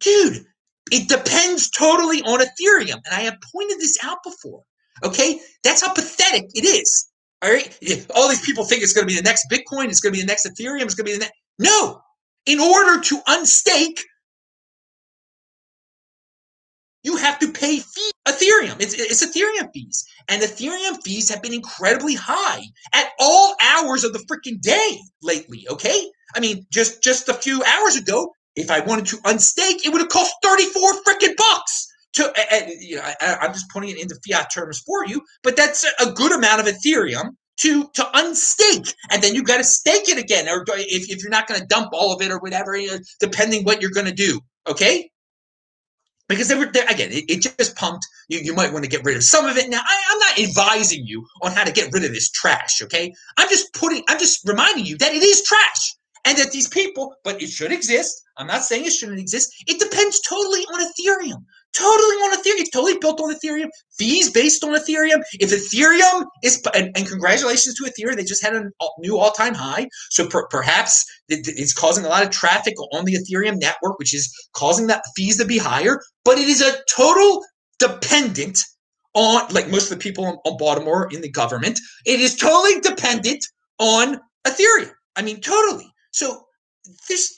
dude, 0.00 0.44
it 0.92 1.08
depends 1.08 1.70
totally 1.70 2.20
on 2.22 2.40
Ethereum, 2.40 3.00
and 3.06 3.14
I 3.14 3.20
have 3.20 3.38
pointed 3.52 3.80
this 3.80 3.96
out 4.04 4.18
before. 4.22 4.62
Okay, 5.02 5.40
that's 5.64 5.80
how 5.80 5.92
pathetic 5.92 6.44
it 6.52 6.66
is. 6.66 7.08
All 7.42 7.50
right, 7.50 7.78
all 8.14 8.28
these 8.28 8.44
people 8.44 8.64
think 8.64 8.82
it's 8.82 8.92
going 8.92 9.06
to 9.06 9.12
be 9.12 9.16
the 9.16 9.22
next 9.22 9.46
Bitcoin, 9.52 9.88
it's 9.88 10.00
going 10.00 10.12
to 10.12 10.18
be 10.18 10.22
the 10.22 10.26
next 10.26 10.46
Ethereum, 10.46 10.82
it's 10.82 10.94
going 10.94 11.06
to 11.06 11.12
be 11.12 11.14
the 11.14 11.20
next. 11.20 11.34
No, 11.58 12.00
in 12.46 12.60
order 12.60 13.00
to 13.00 13.20
unstake 13.28 13.98
you 17.06 17.16
have 17.16 17.38
to 17.38 17.52
pay 17.52 17.78
fee 17.78 18.10
Ethereum. 18.26 18.76
It's, 18.80 18.94
it's 18.94 19.24
Ethereum 19.24 19.70
fees. 19.72 20.04
And 20.28 20.42
Ethereum 20.42 21.00
fees 21.04 21.30
have 21.30 21.40
been 21.40 21.54
incredibly 21.54 22.14
high 22.14 22.62
at 22.92 23.10
all 23.20 23.54
hours 23.62 24.02
of 24.02 24.12
the 24.12 24.18
freaking 24.20 24.60
day 24.60 24.98
lately, 25.22 25.64
okay? 25.70 26.10
I 26.34 26.40
mean, 26.40 26.66
just 26.72 27.02
just 27.04 27.28
a 27.28 27.34
few 27.34 27.62
hours 27.62 27.96
ago, 27.96 28.32
if 28.56 28.72
I 28.72 28.80
wanted 28.80 29.06
to 29.06 29.18
unstake, 29.18 29.86
it 29.86 29.92
would 29.92 30.00
have 30.00 30.10
cost 30.10 30.34
34 30.42 30.94
freaking 31.06 31.36
bucks. 31.36 31.85
To, 32.16 32.32
and, 32.52 32.70
you 32.80 32.96
know, 32.96 33.02
I, 33.20 33.36
I'm 33.42 33.52
just 33.52 33.68
putting 33.70 33.90
it 33.90 33.98
into 33.98 34.18
fiat 34.26 34.48
terms 34.52 34.80
for 34.80 35.06
you, 35.06 35.22
but 35.42 35.56
that's 35.56 35.84
a 36.00 36.12
good 36.12 36.32
amount 36.32 36.60
of 36.60 36.66
Ethereum 36.66 37.30
to 37.58 37.88
to 37.94 38.02
unstake 38.14 38.94
and 39.10 39.22
then 39.22 39.34
you've 39.34 39.46
got 39.46 39.56
to 39.56 39.64
stake 39.64 40.10
it 40.10 40.18
again 40.18 40.46
or 40.46 40.62
if, 40.68 41.10
if 41.10 41.22
you're 41.22 41.30
not 41.30 41.46
going 41.46 41.58
to 41.58 41.66
dump 41.66 41.88
all 41.94 42.12
of 42.12 42.20
it 42.20 42.30
or 42.30 42.38
whatever 42.38 42.76
depending 43.18 43.64
what 43.64 43.80
you're 43.80 43.92
going 43.92 44.04
to 44.04 44.12
do 44.12 44.38
okay 44.68 45.10
because 46.28 46.48
they 46.48 46.54
were 46.54 46.66
there 46.66 46.86
again. 46.88 47.10
It, 47.12 47.24
it, 47.28 47.42
just 47.42 47.76
pumped. 47.76 48.06
You, 48.28 48.40
you 48.40 48.54
might 48.54 48.72
want 48.72 48.84
to 48.84 48.90
get 48.90 49.04
rid 49.04 49.16
of 49.16 49.22
some 49.22 49.46
of 49.46 49.56
it. 49.56 49.70
Now, 49.70 49.80
I, 49.80 50.02
I'm 50.10 50.18
not 50.18 50.48
advising 50.48 51.06
you 51.06 51.26
on 51.42 51.52
how 51.52 51.64
to 51.64 51.72
get 51.72 51.92
rid 51.92 52.04
of 52.04 52.12
this 52.12 52.30
trash. 52.30 52.82
Okay, 52.82 53.12
I'm 53.36 53.48
just 53.48 53.72
putting. 53.74 54.02
I'm 54.08 54.18
just 54.18 54.46
reminding 54.46 54.86
you 54.86 54.96
that 54.98 55.14
it 55.14 55.22
is 55.22 55.42
trash 55.42 55.94
and 56.24 56.36
that 56.38 56.52
these 56.52 56.68
people. 56.68 57.14
But 57.24 57.42
it 57.42 57.50
should 57.50 57.72
exist. 57.72 58.22
I'm 58.36 58.46
not 58.46 58.64
saying 58.64 58.84
it 58.84 58.92
shouldn't 58.92 59.20
exist. 59.20 59.52
It 59.66 59.78
depends 59.78 60.20
totally 60.20 60.60
on 60.62 60.80
Ethereum. 60.80 61.44
Totally 61.76 62.16
on 62.16 62.38
Ethereum. 62.38 62.60
It's 62.60 62.70
totally 62.70 62.96
built 62.98 63.20
on 63.20 63.34
Ethereum. 63.34 63.68
Fees 63.98 64.30
based 64.30 64.64
on 64.64 64.70
Ethereum. 64.70 65.22
If 65.34 65.50
Ethereum 65.50 66.24
is, 66.42 66.62
and, 66.74 66.90
and 66.96 67.06
congratulations 67.06 67.74
to 67.74 67.84
Ethereum, 67.84 68.16
they 68.16 68.24
just 68.24 68.42
had 68.42 68.54
a 68.54 68.70
new 68.98 69.18
all 69.18 69.32
time 69.32 69.52
high. 69.52 69.88
So 70.10 70.26
per, 70.26 70.46
perhaps 70.46 71.04
it's 71.28 71.74
causing 71.74 72.06
a 72.06 72.08
lot 72.08 72.22
of 72.22 72.30
traffic 72.30 72.74
on 72.94 73.04
the 73.04 73.14
Ethereum 73.14 73.60
network, 73.60 73.98
which 73.98 74.14
is 74.14 74.32
causing 74.54 74.86
that 74.86 75.02
fees 75.14 75.36
to 75.36 75.44
be 75.44 75.58
higher. 75.58 76.00
But 76.24 76.38
it 76.38 76.48
is 76.48 76.62
a 76.62 76.78
total 76.88 77.44
dependent 77.78 78.64
on, 79.12 79.52
like 79.52 79.68
most 79.68 79.90
of 79.90 79.98
the 79.98 80.02
people 80.02 80.24
on 80.24 80.56
Baltimore 80.58 81.08
in 81.12 81.20
the 81.20 81.30
government, 81.30 81.78
it 82.06 82.20
is 82.20 82.36
totally 82.36 82.80
dependent 82.80 83.44
on 83.78 84.18
Ethereum. 84.46 84.92
I 85.16 85.22
mean, 85.22 85.40
totally. 85.40 85.92
So 86.12 86.42
there's 87.08 87.34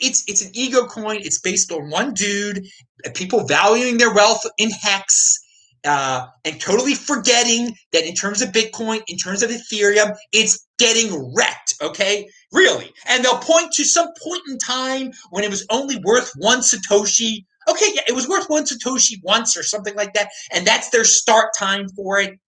it's 0.00 0.24
it's 0.26 0.44
an 0.44 0.50
ego 0.54 0.86
coin. 0.86 1.16
It's 1.20 1.40
based 1.40 1.72
on 1.72 1.90
one 1.90 2.14
dude, 2.14 2.66
people 3.14 3.46
valuing 3.46 3.98
their 3.98 4.12
wealth 4.12 4.42
in 4.58 4.70
hex, 4.70 5.38
uh, 5.84 6.26
and 6.44 6.60
totally 6.60 6.94
forgetting 6.94 7.74
that 7.92 8.06
in 8.06 8.14
terms 8.14 8.42
of 8.42 8.50
Bitcoin, 8.50 9.02
in 9.08 9.16
terms 9.16 9.42
of 9.42 9.50
Ethereum, 9.50 10.14
it's 10.32 10.66
getting 10.78 11.34
wrecked. 11.34 11.74
Okay, 11.82 12.26
really, 12.52 12.92
and 13.06 13.24
they'll 13.24 13.38
point 13.38 13.72
to 13.72 13.84
some 13.84 14.08
point 14.22 14.42
in 14.48 14.58
time 14.58 15.12
when 15.30 15.44
it 15.44 15.50
was 15.50 15.66
only 15.70 15.96
worth 16.04 16.32
one 16.38 16.60
satoshi. 16.60 17.44
Okay, 17.68 17.86
yeah, 17.94 18.02
it 18.06 18.14
was 18.14 18.28
worth 18.28 18.46
one 18.48 18.64
satoshi 18.64 19.16
once 19.22 19.56
or 19.56 19.62
something 19.62 19.94
like 19.94 20.12
that, 20.14 20.28
and 20.52 20.66
that's 20.66 20.90
their 20.90 21.04
start 21.04 21.50
time 21.58 21.88
for 21.90 22.18
it. 22.18 22.38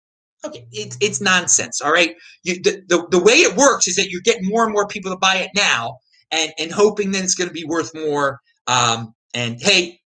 Okay, 0.45 0.67
it's 0.73 0.97
it's 1.01 1.21
nonsense. 1.21 1.81
All 1.81 1.93
right, 1.93 2.15
you, 2.43 2.63
the, 2.63 2.83
the 2.89 3.07
the 3.11 3.23
way 3.23 3.35
it 3.35 3.57
works 3.57 3.89
is 3.89 3.97
that 3.97 4.11
you 4.11 4.23
get 4.23 4.39
more 4.43 4.65
and 4.65 4.73
more 4.73 4.87
people 4.87 5.11
to 5.11 5.19
buy 5.19 5.37
it 5.37 5.51
now, 5.55 5.99
and 6.31 6.53
and 6.59 6.73
hoping 6.73 7.13
that 7.13 7.25
it's 7.25 7.35
going 7.35 7.49
to 7.49 7.55
be 7.55 7.65
worth 7.65 7.95
more. 7.95 8.41
Um, 8.67 9.15
and 9.35 9.61
hey, 9.61 10.01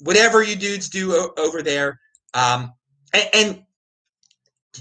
whatever 0.00 0.42
you 0.42 0.56
dudes 0.56 0.88
do 0.88 1.12
o- 1.14 1.32
over 1.38 1.62
there, 1.62 1.98
um, 2.34 2.72
and, 3.12 3.28
and 3.34 3.62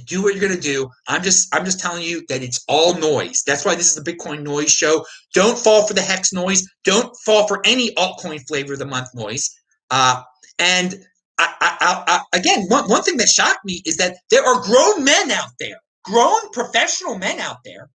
do 0.05 0.23
what 0.23 0.33
you're 0.35 0.41
going 0.41 0.55
to 0.55 0.61
do. 0.61 0.89
I'm 1.07 1.21
just 1.21 1.53
I'm 1.53 1.65
just 1.65 1.79
telling 1.79 2.03
you 2.03 2.23
that 2.29 2.41
it's 2.41 2.63
all 2.67 2.95
noise. 2.95 3.43
That's 3.45 3.65
why 3.65 3.75
this 3.75 3.95
is 3.95 4.03
the 4.03 4.11
Bitcoin 4.11 4.43
noise 4.43 4.71
show. 4.71 5.05
Don't 5.33 5.57
fall 5.57 5.87
for 5.87 5.93
the 5.93 6.01
hex 6.01 6.33
noise. 6.33 6.67
Don't 6.83 7.15
fall 7.25 7.47
for 7.47 7.61
any 7.65 7.93
altcoin 7.95 8.41
flavor 8.47 8.73
of 8.73 8.79
the 8.79 8.85
month 8.85 9.09
noise. 9.13 9.49
Uh, 9.91 10.21
and 10.59 10.95
I, 11.37 11.53
I, 11.61 12.03
I, 12.07 12.37
again, 12.37 12.65
one, 12.67 12.89
one 12.89 13.03
thing 13.03 13.17
that 13.17 13.27
shocked 13.27 13.65
me 13.65 13.81
is 13.85 13.97
that 13.97 14.17
there 14.29 14.45
are 14.45 14.61
grown 14.63 15.03
men 15.03 15.31
out 15.31 15.49
there, 15.59 15.77
grown 16.03 16.37
professional 16.51 17.17
men 17.17 17.39
out 17.39 17.57
there 17.65 17.89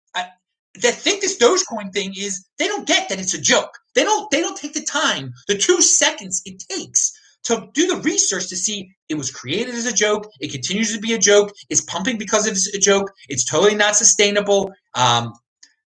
that 0.81 0.95
think 0.95 1.21
this 1.21 1.37
Dogecoin 1.37 1.93
thing 1.93 2.13
is 2.17 2.45
they 2.57 2.67
don't 2.67 2.87
get 2.87 3.09
that 3.09 3.19
it's 3.19 3.33
a 3.33 3.41
joke. 3.41 3.71
They 3.95 4.03
don't 4.03 4.29
they 4.31 4.41
don't 4.41 4.57
take 4.57 4.73
the 4.73 4.83
time, 4.83 5.33
the 5.47 5.57
two 5.57 5.81
seconds 5.81 6.41
it 6.45 6.63
takes 6.69 7.11
to 7.47 7.67
do 7.73 7.87
the 7.87 8.01
research 8.01 8.49
to 8.49 8.57
see 8.57 8.89
it 9.07 9.15
was 9.15 9.31
created 9.31 9.73
as 9.73 9.85
a 9.85 9.93
joke. 9.93 10.29
It 10.41 10.51
continues 10.51 10.93
to 10.93 10.99
be 10.99 11.13
a 11.13 11.17
joke. 11.17 11.53
It's 11.69 11.81
pumping 11.81 12.17
because 12.17 12.45
it's 12.45 12.67
a 12.73 12.79
joke. 12.79 13.11
It's 13.29 13.45
totally 13.45 13.75
not 13.75 13.95
sustainable. 13.95 14.71
Um, 14.95 15.33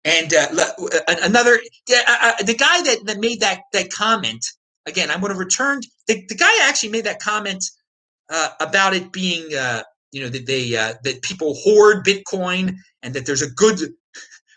and 0.05 0.35
uh, 0.35 0.49
another, 1.23 1.61
uh, 1.91 2.03
uh, 2.09 2.43
the 2.43 2.55
guy 2.55 2.83
that, 2.83 2.99
that 3.07 3.19
made 3.19 3.41
that 3.41 3.61
that 3.73 3.91
comment 3.91 4.45
again, 4.87 5.11
I'm 5.11 5.21
going 5.21 5.33
to 5.33 5.39
return. 5.39 5.81
The, 6.09 6.25
the 6.29 6.35
guy 6.35 6.53
actually 6.63 6.91
made 6.91 7.05
that 7.05 7.21
comment 7.21 7.65
uh, 8.29 8.51
about 8.61 8.95
it 8.95 9.13
being, 9.13 9.55
uh, 9.55 9.83
you 10.13 10.23
know, 10.23 10.29
that 10.29 10.47
they 10.47 10.77
uh, 10.77 10.95
that 11.05 11.23
people 11.23 11.55
hoard 11.55 12.05
Bitcoin 12.05 12.77
and 13.03 13.15
that 13.15 13.27
there's 13.27 13.43
a 13.43 13.51
good 13.51 13.79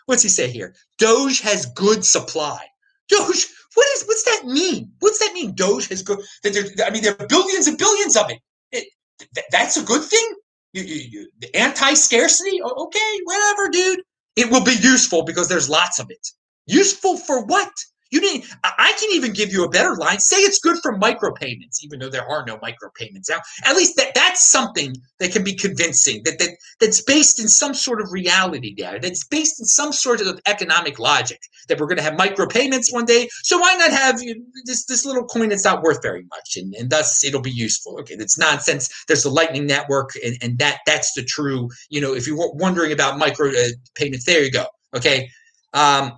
What's 0.08 0.22
he 0.22 0.30
say 0.30 0.50
here? 0.50 0.74
Doge 0.96 1.42
has 1.42 1.66
good 1.66 2.02
supply. 2.02 2.64
Doge, 3.10 3.46
what 3.74 3.86
is 3.94 4.04
what's 4.06 4.22
that 4.24 4.46
mean? 4.46 4.90
What's 5.00 5.18
that 5.18 5.34
mean? 5.34 5.54
Doge 5.54 5.86
has 5.88 6.02
good. 6.02 6.20
That 6.42 6.54
there, 6.54 6.86
I 6.86 6.90
mean, 6.90 7.02
there 7.02 7.14
are 7.20 7.26
billions 7.26 7.68
and 7.68 7.76
billions 7.76 8.16
of 8.16 8.30
it. 8.30 8.38
it 8.72 8.88
th- 9.34 9.46
that's 9.52 9.76
a 9.76 9.82
good 9.82 10.02
thing. 10.02 10.34
You, 10.72 10.82
you, 10.82 11.28
you, 11.42 11.50
anti-scarcity. 11.52 12.62
Okay, 12.62 13.20
whatever, 13.24 13.68
dude. 13.68 14.00
It 14.34 14.50
will 14.50 14.64
be 14.64 14.76
useful 14.80 15.24
because 15.24 15.50
there's 15.50 15.68
lots 15.68 15.98
of 15.98 16.10
it. 16.10 16.26
Useful 16.66 17.18
for 17.18 17.44
what? 17.44 17.72
You 18.10 18.20
need. 18.20 18.44
I 18.64 18.94
can 18.98 19.10
even 19.12 19.32
give 19.34 19.52
you 19.52 19.64
a 19.64 19.68
better 19.68 19.94
line. 19.96 20.18
Say 20.18 20.36
it's 20.38 20.58
good 20.58 20.78
for 20.82 20.98
micropayments, 20.98 21.82
even 21.82 21.98
though 21.98 22.08
there 22.08 22.26
are 22.26 22.44
no 22.46 22.56
micropayments 22.56 23.28
now. 23.28 23.40
At 23.64 23.76
least 23.76 23.96
that 23.96 24.14
that's 24.14 24.50
something 24.50 24.94
that 25.18 25.32
can 25.32 25.44
be 25.44 25.54
convincing. 25.54 26.22
That 26.24 26.38
that 26.38 26.50
that's 26.80 27.02
based 27.02 27.38
in 27.38 27.48
some 27.48 27.74
sort 27.74 28.00
of 28.00 28.10
reality 28.10 28.74
there. 28.76 28.98
That's 28.98 29.26
based 29.26 29.60
in 29.60 29.66
some 29.66 29.92
sort 29.92 30.22
of 30.22 30.40
economic 30.46 30.98
logic. 30.98 31.38
That 31.68 31.78
we're 31.78 31.86
going 31.86 31.98
to 31.98 32.02
have 32.02 32.14
micropayments 32.14 32.92
one 32.92 33.04
day. 33.04 33.28
So 33.42 33.58
why 33.58 33.74
not 33.74 33.90
have 33.90 34.20
this 34.64 34.86
this 34.86 35.04
little 35.04 35.24
coin 35.24 35.50
that's 35.50 35.64
not 35.64 35.82
worth 35.82 36.00
very 36.00 36.24
much, 36.30 36.56
and, 36.56 36.74
and 36.76 36.88
thus 36.88 37.22
it'll 37.24 37.42
be 37.42 37.50
useful. 37.50 37.98
Okay, 38.00 38.16
that's 38.16 38.38
nonsense. 38.38 38.88
There's 39.06 39.24
the 39.24 39.30
Lightning 39.30 39.66
Network, 39.66 40.10
and, 40.24 40.36
and 40.40 40.58
that 40.58 40.78
that's 40.86 41.12
the 41.12 41.24
true. 41.24 41.68
You 41.90 42.00
know, 42.00 42.14
if 42.14 42.26
you're 42.26 42.54
wondering 42.54 42.92
about 42.92 43.20
micropayments, 43.20 44.20
uh, 44.20 44.26
there 44.26 44.42
you 44.42 44.50
go. 44.50 44.64
Okay. 44.96 45.28
Um, 45.74 46.12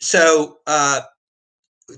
so 0.00 0.58
uh, 0.66 1.00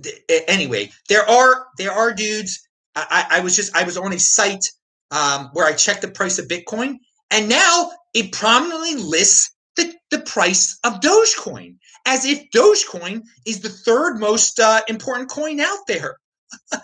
th- 0.02 0.22
anyway, 0.48 0.90
there 1.08 1.28
are 1.28 1.66
there 1.78 1.92
are 1.92 2.12
dudes. 2.12 2.60
I, 2.96 3.26
I 3.30 3.40
was 3.40 3.56
just 3.56 3.76
I 3.76 3.84
was 3.84 3.96
on 3.96 4.12
a 4.12 4.18
site 4.18 4.64
um, 5.10 5.50
where 5.52 5.66
I 5.66 5.72
checked 5.72 6.02
the 6.02 6.08
price 6.10 6.38
of 6.38 6.48
Bitcoin, 6.48 6.96
and 7.30 7.48
now 7.48 7.90
it 8.14 8.32
prominently 8.32 8.96
lists 8.96 9.54
the, 9.76 9.94
the 10.10 10.20
price 10.20 10.78
of 10.84 11.00
Dogecoin 11.00 11.76
as 12.06 12.24
if 12.24 12.50
Dogecoin 12.50 13.22
is 13.46 13.60
the 13.60 13.68
third 13.68 14.18
most 14.18 14.58
uh, 14.58 14.80
important 14.88 15.30
coin 15.30 15.60
out 15.60 15.78
there. 15.86 16.16
now, 16.72 16.80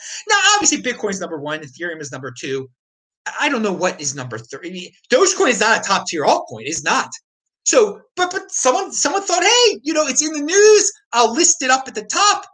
obviously, 0.55 0.83
Bitcoin's 0.83 1.21
number 1.21 1.39
one, 1.39 1.61
Ethereum 1.61 2.01
is 2.01 2.13
number 2.13 2.33
two. 2.39 2.69
I 3.41 3.49
don't 3.49 3.63
know 3.63 3.73
what 3.73 4.01
is 4.01 4.15
number 4.15 4.39
three. 4.39 4.95
Dogecoin 5.13 5.49
is 5.49 5.61
not 5.61 5.81
a 5.81 5.83
top 5.83 6.07
tier 6.07 6.25
altcoin. 6.25 6.63
It's 6.63 6.85
not. 6.85 7.11
So, 7.67 8.01
but 8.15 8.31
but 8.31 8.51
someone 8.53 8.93
someone 8.93 9.23
thought, 9.23 9.43
hey, 9.43 9.81
you 9.83 9.93
know, 9.93 10.07
it's 10.07 10.25
in 10.25 10.33
the 10.33 10.41
news. 10.41 10.93
I'll 11.13 11.35
list 11.35 11.63
it 11.63 11.71
up 11.71 11.89
at 11.89 11.97
the 11.97 12.05
top. 12.05 12.47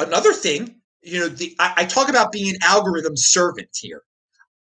Another 0.00 0.32
thing, 0.32 0.80
you 1.02 1.20
know, 1.20 1.28
the 1.28 1.54
I, 1.60 1.74
I 1.78 1.84
talk 1.84 2.08
about 2.08 2.32
being 2.32 2.50
an 2.50 2.60
algorithm 2.64 3.16
servant 3.16 3.68
here. 3.74 4.02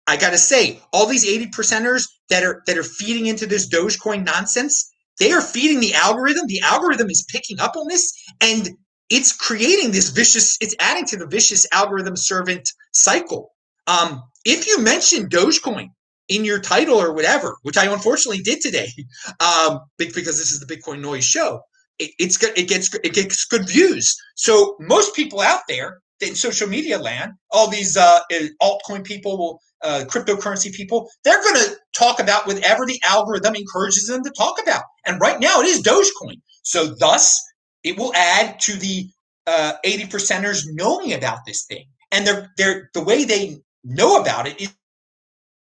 I 0.06 0.18
got 0.18 0.30
to 0.30 0.38
say, 0.38 0.78
all 0.92 1.06
these 1.06 1.26
80 1.26 1.46
percenters 1.46 2.04
that 2.28 2.44
are 2.44 2.62
that 2.66 2.76
are 2.76 2.82
feeding 2.82 3.24
into 3.26 3.46
this 3.46 3.66
Dogecoin 3.66 4.26
nonsense, 4.26 4.92
they 5.18 5.32
are 5.32 5.40
feeding 5.40 5.80
the 5.80 5.94
algorithm. 5.94 6.46
The 6.46 6.60
algorithm 6.60 7.08
is 7.08 7.26
picking 7.30 7.58
up 7.58 7.76
on 7.76 7.88
this 7.88 8.12
and 8.42 8.68
it's 9.08 9.32
creating 9.34 9.92
this 9.92 10.10
vicious, 10.10 10.58
it's 10.60 10.74
adding 10.80 11.06
to 11.06 11.16
the 11.16 11.26
vicious 11.26 11.66
algorithm 11.72 12.16
servant 12.16 12.68
cycle. 12.92 13.52
Um, 13.86 14.22
if 14.44 14.66
you 14.66 14.82
mention 14.82 15.30
Dogecoin 15.30 15.88
in 16.28 16.44
your 16.44 16.58
title 16.58 16.96
or 16.96 17.12
whatever, 17.12 17.56
which 17.62 17.76
I 17.76 17.86
unfortunately 17.86 18.42
did 18.42 18.60
today, 18.60 18.88
um, 19.40 19.80
because 19.98 20.36
this 20.36 20.52
is 20.52 20.60
the 20.60 20.66
Bitcoin 20.66 21.00
Noise 21.00 21.24
show, 21.24 21.60
it, 21.98 22.10
it's 22.18 22.42
it 22.42 22.68
gets 22.68 22.94
it 22.94 23.14
gets 23.14 23.44
good 23.44 23.68
views. 23.68 24.16
So 24.34 24.76
most 24.80 25.14
people 25.14 25.40
out 25.40 25.60
there 25.68 26.00
in 26.20 26.34
social 26.34 26.68
media 26.68 26.98
land, 26.98 27.32
all 27.50 27.68
these 27.68 27.96
uh, 27.96 28.20
altcoin 28.62 29.04
people 29.04 29.60
uh, 29.82 30.04
cryptocurrency 30.08 30.72
people, 30.72 31.10
they're 31.24 31.42
going 31.42 31.54
to 31.56 31.76
talk 31.96 32.20
about 32.20 32.46
whatever 32.46 32.86
the 32.86 33.00
algorithm 33.04 33.54
encourages 33.54 34.06
them 34.06 34.22
to 34.24 34.30
talk 34.30 34.60
about. 34.62 34.82
And 35.06 35.20
right 35.20 35.40
now 35.40 35.60
it 35.60 35.66
is 35.66 35.82
Dogecoin. 35.82 36.40
So 36.62 36.94
thus, 36.98 37.40
it 37.84 37.98
will 37.98 38.14
add 38.14 38.58
to 38.60 38.72
the 38.72 39.08
uh, 39.46 39.74
80 39.84 40.04
percenters 40.06 40.64
knowing 40.72 41.12
about 41.12 41.40
this 41.46 41.64
thing. 41.64 41.84
And 42.10 42.26
they're, 42.26 42.50
they're, 42.56 42.90
the 42.94 43.02
way 43.02 43.24
they 43.24 43.58
know 43.84 44.20
about 44.20 44.46
it 44.46 44.60
is 44.60 44.74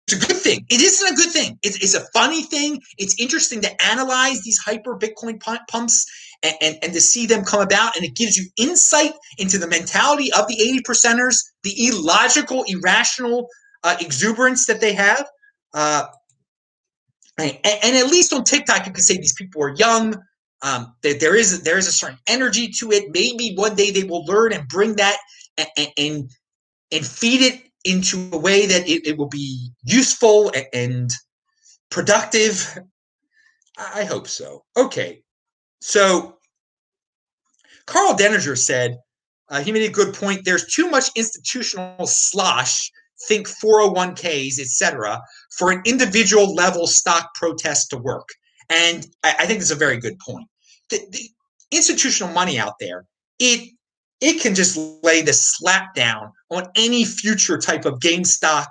it's 0.09 0.25
a 0.25 0.29
good 0.29 0.41
thing. 0.41 0.65
It 0.71 0.81
isn't 0.81 1.13
a 1.13 1.17
good 1.17 1.33
thing. 1.33 1.59
It's, 1.63 1.77
it's 1.83 1.95
a 1.95 2.07
funny 2.13 2.43
thing. 2.43 2.81
It's 2.97 3.19
interesting 3.21 3.61
to 3.63 3.85
analyze 3.85 4.43
these 4.43 4.59
hyper 4.59 4.97
Bitcoin 4.97 5.41
pumps 5.69 6.07
and, 6.45 6.55
and, 6.61 6.77
and, 6.83 6.93
to 6.93 7.01
see 7.01 7.27
them 7.27 7.45
come 7.45 7.61
about. 7.61 7.97
And 7.97 8.05
it 8.05 8.15
gives 8.15 8.37
you 8.37 8.47
insight 8.57 9.13
into 9.39 9.59
the 9.59 9.67
mentality 9.67 10.33
of 10.33 10.47
the 10.47 10.55
80 10.55 10.83
percenters, 10.83 11.39
the 11.65 11.75
illogical, 11.89 12.65
irrational 12.69 13.49
uh, 13.83 13.97
exuberance 14.01 14.67
that 14.67 14.81
they 14.81 14.93
have. 14.93 15.27
Uh, 15.75 16.05
and, 17.39 17.59
and, 17.65 17.97
at 17.97 18.07
least 18.07 18.33
on 18.33 18.45
TikTok, 18.45 18.87
you 18.87 18.93
can 18.93 19.03
say 19.03 19.17
these 19.17 19.35
people 19.35 19.63
are 19.63 19.75
young. 19.75 20.15
Um, 20.63 20.95
that 21.03 21.21
there 21.21 21.37
is 21.37 21.63
there 21.65 21.77
is 21.77 21.87
a 21.87 21.93
certain 21.93 22.19
energy 22.27 22.69
to 22.79 22.91
it. 22.91 23.11
Maybe 23.13 23.55
one 23.57 23.75
day 23.75 23.91
they 23.91 24.05
will 24.05 24.25
learn 24.25 24.55
and 24.55 24.67
bring 24.67 24.97
that 24.97 25.19
and 25.59 25.69
and, 25.99 26.31
and 26.91 27.07
feed 27.07 27.43
it 27.43 27.63
into 27.87 28.29
a 28.33 28.39
way 28.39 28.67
that 28.67 28.89
it, 28.89 29.07
it 29.07 29.17
will 29.17 29.29
be 29.29 29.71
useful 29.85 30.53
and, 30.73 31.11
productive. 31.91 32.79
I 33.79 34.05
hope 34.05 34.27
so. 34.27 34.65
Okay, 34.77 35.23
so 35.81 36.37
Karl 37.87 38.15
Denninger 38.15 38.59
said 38.59 38.99
uh, 39.49 39.61
he 39.61 39.73
made 39.73 39.89
a 39.89 39.93
good 39.93 40.15
point. 40.15 40.45
There's 40.45 40.67
too 40.67 40.91
much 40.91 41.11
institutional 41.15 42.07
slosh 42.07 42.91
think 43.29 43.49
401ks, 43.49 44.59
etc., 44.59 45.21
for 45.57 45.71
an 45.71 45.83
individual 45.87 46.55
level 46.55 46.87
stock 46.87 47.35
protest 47.35 47.91
to 47.91 47.99
work. 47.99 48.29
And 48.69 49.07
I, 49.23 49.37
I 49.41 49.47
think 49.47 49.61
it's 49.61 49.71
a 49.71 49.77
very 49.77 49.99
good 49.99 50.19
point. 50.19 50.49
The, 50.91 51.01
the, 51.11 51.31
institutional 51.73 52.33
money 52.33 52.61
out 52.61 52.75
there, 52.79 53.07
it 53.41 53.76
it 54.21 54.41
can 54.41 54.55
just 54.55 54.79
lay 55.03 55.23
the 55.23 55.33
slap 55.33 55.95
down 55.95 56.33
on 56.51 56.67
any 56.77 57.05
future 57.05 57.59
type 57.59 57.85
of 57.85 58.01
GameStop, 58.01 58.67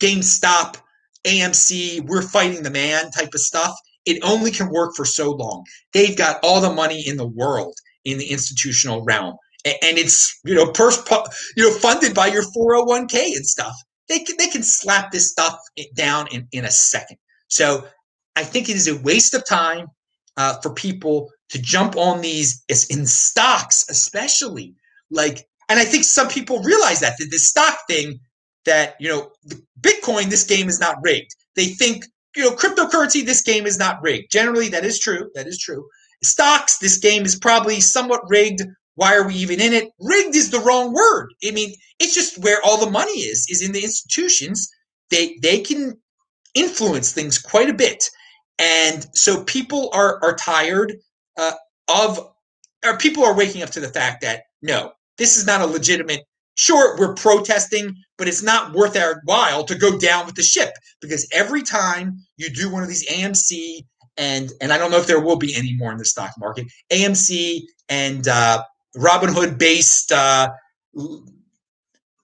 GameStop, 0.00 0.76
AMC, 1.24 2.06
we're 2.08 2.22
fighting 2.22 2.62
the 2.62 2.70
man 2.70 3.10
type 3.10 3.32
of 3.32 3.40
stuff. 3.40 3.74
It 4.04 4.18
only 4.24 4.50
can 4.50 4.70
work 4.70 4.94
for 4.96 5.04
so 5.04 5.30
long. 5.30 5.64
They've 5.92 6.16
got 6.16 6.40
all 6.42 6.60
the 6.60 6.72
money 6.72 7.06
in 7.06 7.16
the 7.16 7.26
world 7.26 7.74
in 8.04 8.18
the 8.18 8.26
institutional 8.26 9.04
realm 9.04 9.36
and 9.64 9.98
it's 9.98 10.40
you 10.44 10.54
know 10.54 10.70
pers- 10.72 11.02
you 11.56 11.62
know 11.62 11.76
funded 11.78 12.14
by 12.14 12.26
your 12.26 12.42
401k 12.42 13.36
and 13.36 13.46
stuff 13.46 13.74
they 14.08 14.18
can, 14.20 14.36
they 14.38 14.48
can 14.48 14.62
slap 14.62 15.10
this 15.10 15.30
stuff 15.30 15.58
down 15.94 16.26
in, 16.32 16.46
in 16.52 16.64
a 16.64 16.70
second 16.70 17.16
so 17.48 17.86
i 18.36 18.42
think 18.42 18.68
it 18.68 18.76
is 18.76 18.88
a 18.88 18.98
waste 18.98 19.34
of 19.34 19.46
time 19.46 19.86
uh, 20.38 20.58
for 20.62 20.72
people 20.72 21.30
to 21.50 21.60
jump 21.60 21.96
on 21.96 22.20
these 22.20 22.64
in 22.90 23.06
stocks 23.06 23.84
especially 23.88 24.74
like 25.12 25.46
and 25.68 25.78
i 25.78 25.84
think 25.84 26.04
some 26.04 26.28
people 26.28 26.60
realize 26.62 27.00
that 27.00 27.16
the, 27.18 27.38
stock 27.38 27.78
thing 27.88 28.18
that 28.64 28.96
you 28.98 29.08
know 29.08 29.30
bitcoin 29.80 30.24
this 30.24 30.44
game 30.44 30.68
is 30.68 30.80
not 30.80 30.96
rigged 31.02 31.34
they 31.56 31.66
think 31.66 32.04
you 32.34 32.42
know 32.42 32.56
cryptocurrency 32.56 33.24
this 33.24 33.42
game 33.42 33.66
is 33.66 33.78
not 33.78 34.02
rigged 34.02 34.30
generally 34.32 34.68
that 34.68 34.84
is 34.84 34.98
true 34.98 35.30
that 35.34 35.46
is 35.46 35.58
true 35.58 35.86
stocks 36.24 36.78
this 36.78 36.98
game 36.98 37.24
is 37.24 37.36
probably 37.36 37.80
somewhat 37.80 38.22
rigged 38.28 38.62
why 38.94 39.14
are 39.14 39.26
we 39.26 39.34
even 39.34 39.60
in 39.60 39.72
it? 39.72 39.90
Rigged 40.00 40.36
is 40.36 40.50
the 40.50 40.60
wrong 40.60 40.92
word. 40.92 41.32
I 41.46 41.50
mean, 41.50 41.74
it's 41.98 42.14
just 42.14 42.42
where 42.42 42.58
all 42.64 42.78
the 42.78 42.90
money 42.90 43.20
is, 43.20 43.46
is 43.48 43.62
in 43.62 43.72
the 43.72 43.82
institutions. 43.82 44.70
They 45.10 45.38
they 45.42 45.60
can 45.60 46.00
influence 46.54 47.12
things 47.12 47.38
quite 47.38 47.70
a 47.70 47.74
bit. 47.74 48.10
And 48.58 49.06
so 49.14 49.44
people 49.44 49.90
are 49.94 50.22
are 50.22 50.36
tired 50.36 50.94
uh, 51.38 51.52
of 51.88 52.32
or 52.84 52.98
people 52.98 53.24
are 53.24 53.36
waking 53.36 53.62
up 53.62 53.70
to 53.70 53.80
the 53.80 53.88
fact 53.88 54.20
that 54.22 54.44
no, 54.60 54.92
this 55.18 55.36
is 55.36 55.46
not 55.46 55.60
a 55.60 55.66
legitimate 55.66 56.22
Sure, 56.54 56.96
we're 56.98 57.14
protesting, 57.14 57.96
but 58.18 58.28
it's 58.28 58.42
not 58.42 58.74
worth 58.74 58.96
our 58.96 59.22
while 59.24 59.64
to 59.64 59.74
go 59.74 59.98
down 59.98 60.26
with 60.26 60.34
the 60.34 60.42
ship 60.42 60.72
because 61.00 61.26
every 61.32 61.62
time 61.62 62.18
you 62.36 62.50
do 62.50 62.70
one 62.70 62.82
of 62.82 62.88
these 62.88 63.08
AMC 63.08 63.86
and 64.18 64.52
and 64.60 64.70
I 64.72 64.76
don't 64.76 64.90
know 64.90 64.98
if 64.98 65.06
there 65.06 65.20
will 65.20 65.36
be 65.36 65.56
any 65.56 65.74
more 65.76 65.90
in 65.92 65.98
the 65.98 66.04
stock 66.04 66.32
market, 66.38 66.66
AMC 66.92 67.62
and 67.88 68.28
uh, 68.28 68.62
Robinhood 68.96 69.58
based 69.58 70.12
uh, 70.12 70.50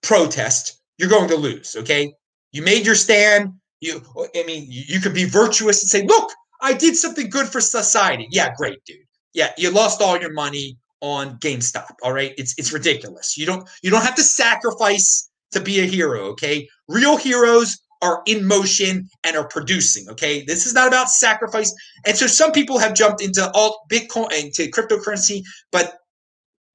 protest, 0.02 0.78
you're 0.98 1.08
going 1.08 1.30
to 1.30 1.36
lose. 1.36 1.74
Okay, 1.76 2.12
you 2.52 2.60
made 2.60 2.84
your 2.84 2.94
stand. 2.94 3.54
You, 3.80 4.02
I 4.36 4.42
mean, 4.44 4.66
you 4.68 5.00
could 5.00 5.14
be 5.14 5.24
virtuous 5.24 5.82
and 5.82 5.88
say, 5.88 6.02
"Look, 6.06 6.30
I 6.60 6.74
did 6.74 6.96
something 6.96 7.30
good 7.30 7.48
for 7.48 7.62
society." 7.62 8.28
Yeah, 8.30 8.52
great, 8.58 8.84
dude. 8.84 8.98
Yeah, 9.32 9.52
you 9.56 9.70
lost 9.70 10.02
all 10.02 10.20
your 10.20 10.34
money 10.34 10.76
on 11.00 11.38
GameStop. 11.38 11.94
All 12.02 12.12
right, 12.12 12.34
it's 12.38 12.54
it's 12.58 12.72
ridiculous. 12.72 13.36
You 13.36 13.46
don't 13.46 13.68
you 13.82 13.90
don't 13.90 14.04
have 14.04 14.16
to 14.16 14.22
sacrifice 14.22 15.30
to 15.52 15.60
be 15.60 15.80
a 15.80 15.84
hero. 15.84 16.26
Okay, 16.28 16.68
real 16.88 17.16
heroes 17.16 17.78
are 18.00 18.22
in 18.26 18.46
motion 18.46 19.08
and 19.24 19.36
are 19.36 19.48
producing. 19.48 20.08
Okay, 20.08 20.44
this 20.44 20.66
is 20.66 20.74
not 20.74 20.88
about 20.88 21.08
sacrifice. 21.08 21.74
And 22.06 22.16
so 22.16 22.26
some 22.26 22.52
people 22.52 22.78
have 22.78 22.94
jumped 22.94 23.22
into 23.22 23.50
alt 23.52 23.78
Bitcoin 23.90 24.32
into 24.32 24.70
cryptocurrency, 24.70 25.42
but 25.72 25.98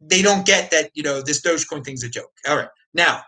they 0.01 0.21
don't 0.21 0.45
get 0.45 0.71
that 0.71 0.91
you 0.93 1.03
know 1.03 1.21
this 1.21 1.41
Dogecoin 1.41 1.83
thing's 1.83 2.03
a 2.03 2.09
joke. 2.09 2.31
All 2.47 2.57
right, 2.57 2.69
now, 2.93 3.21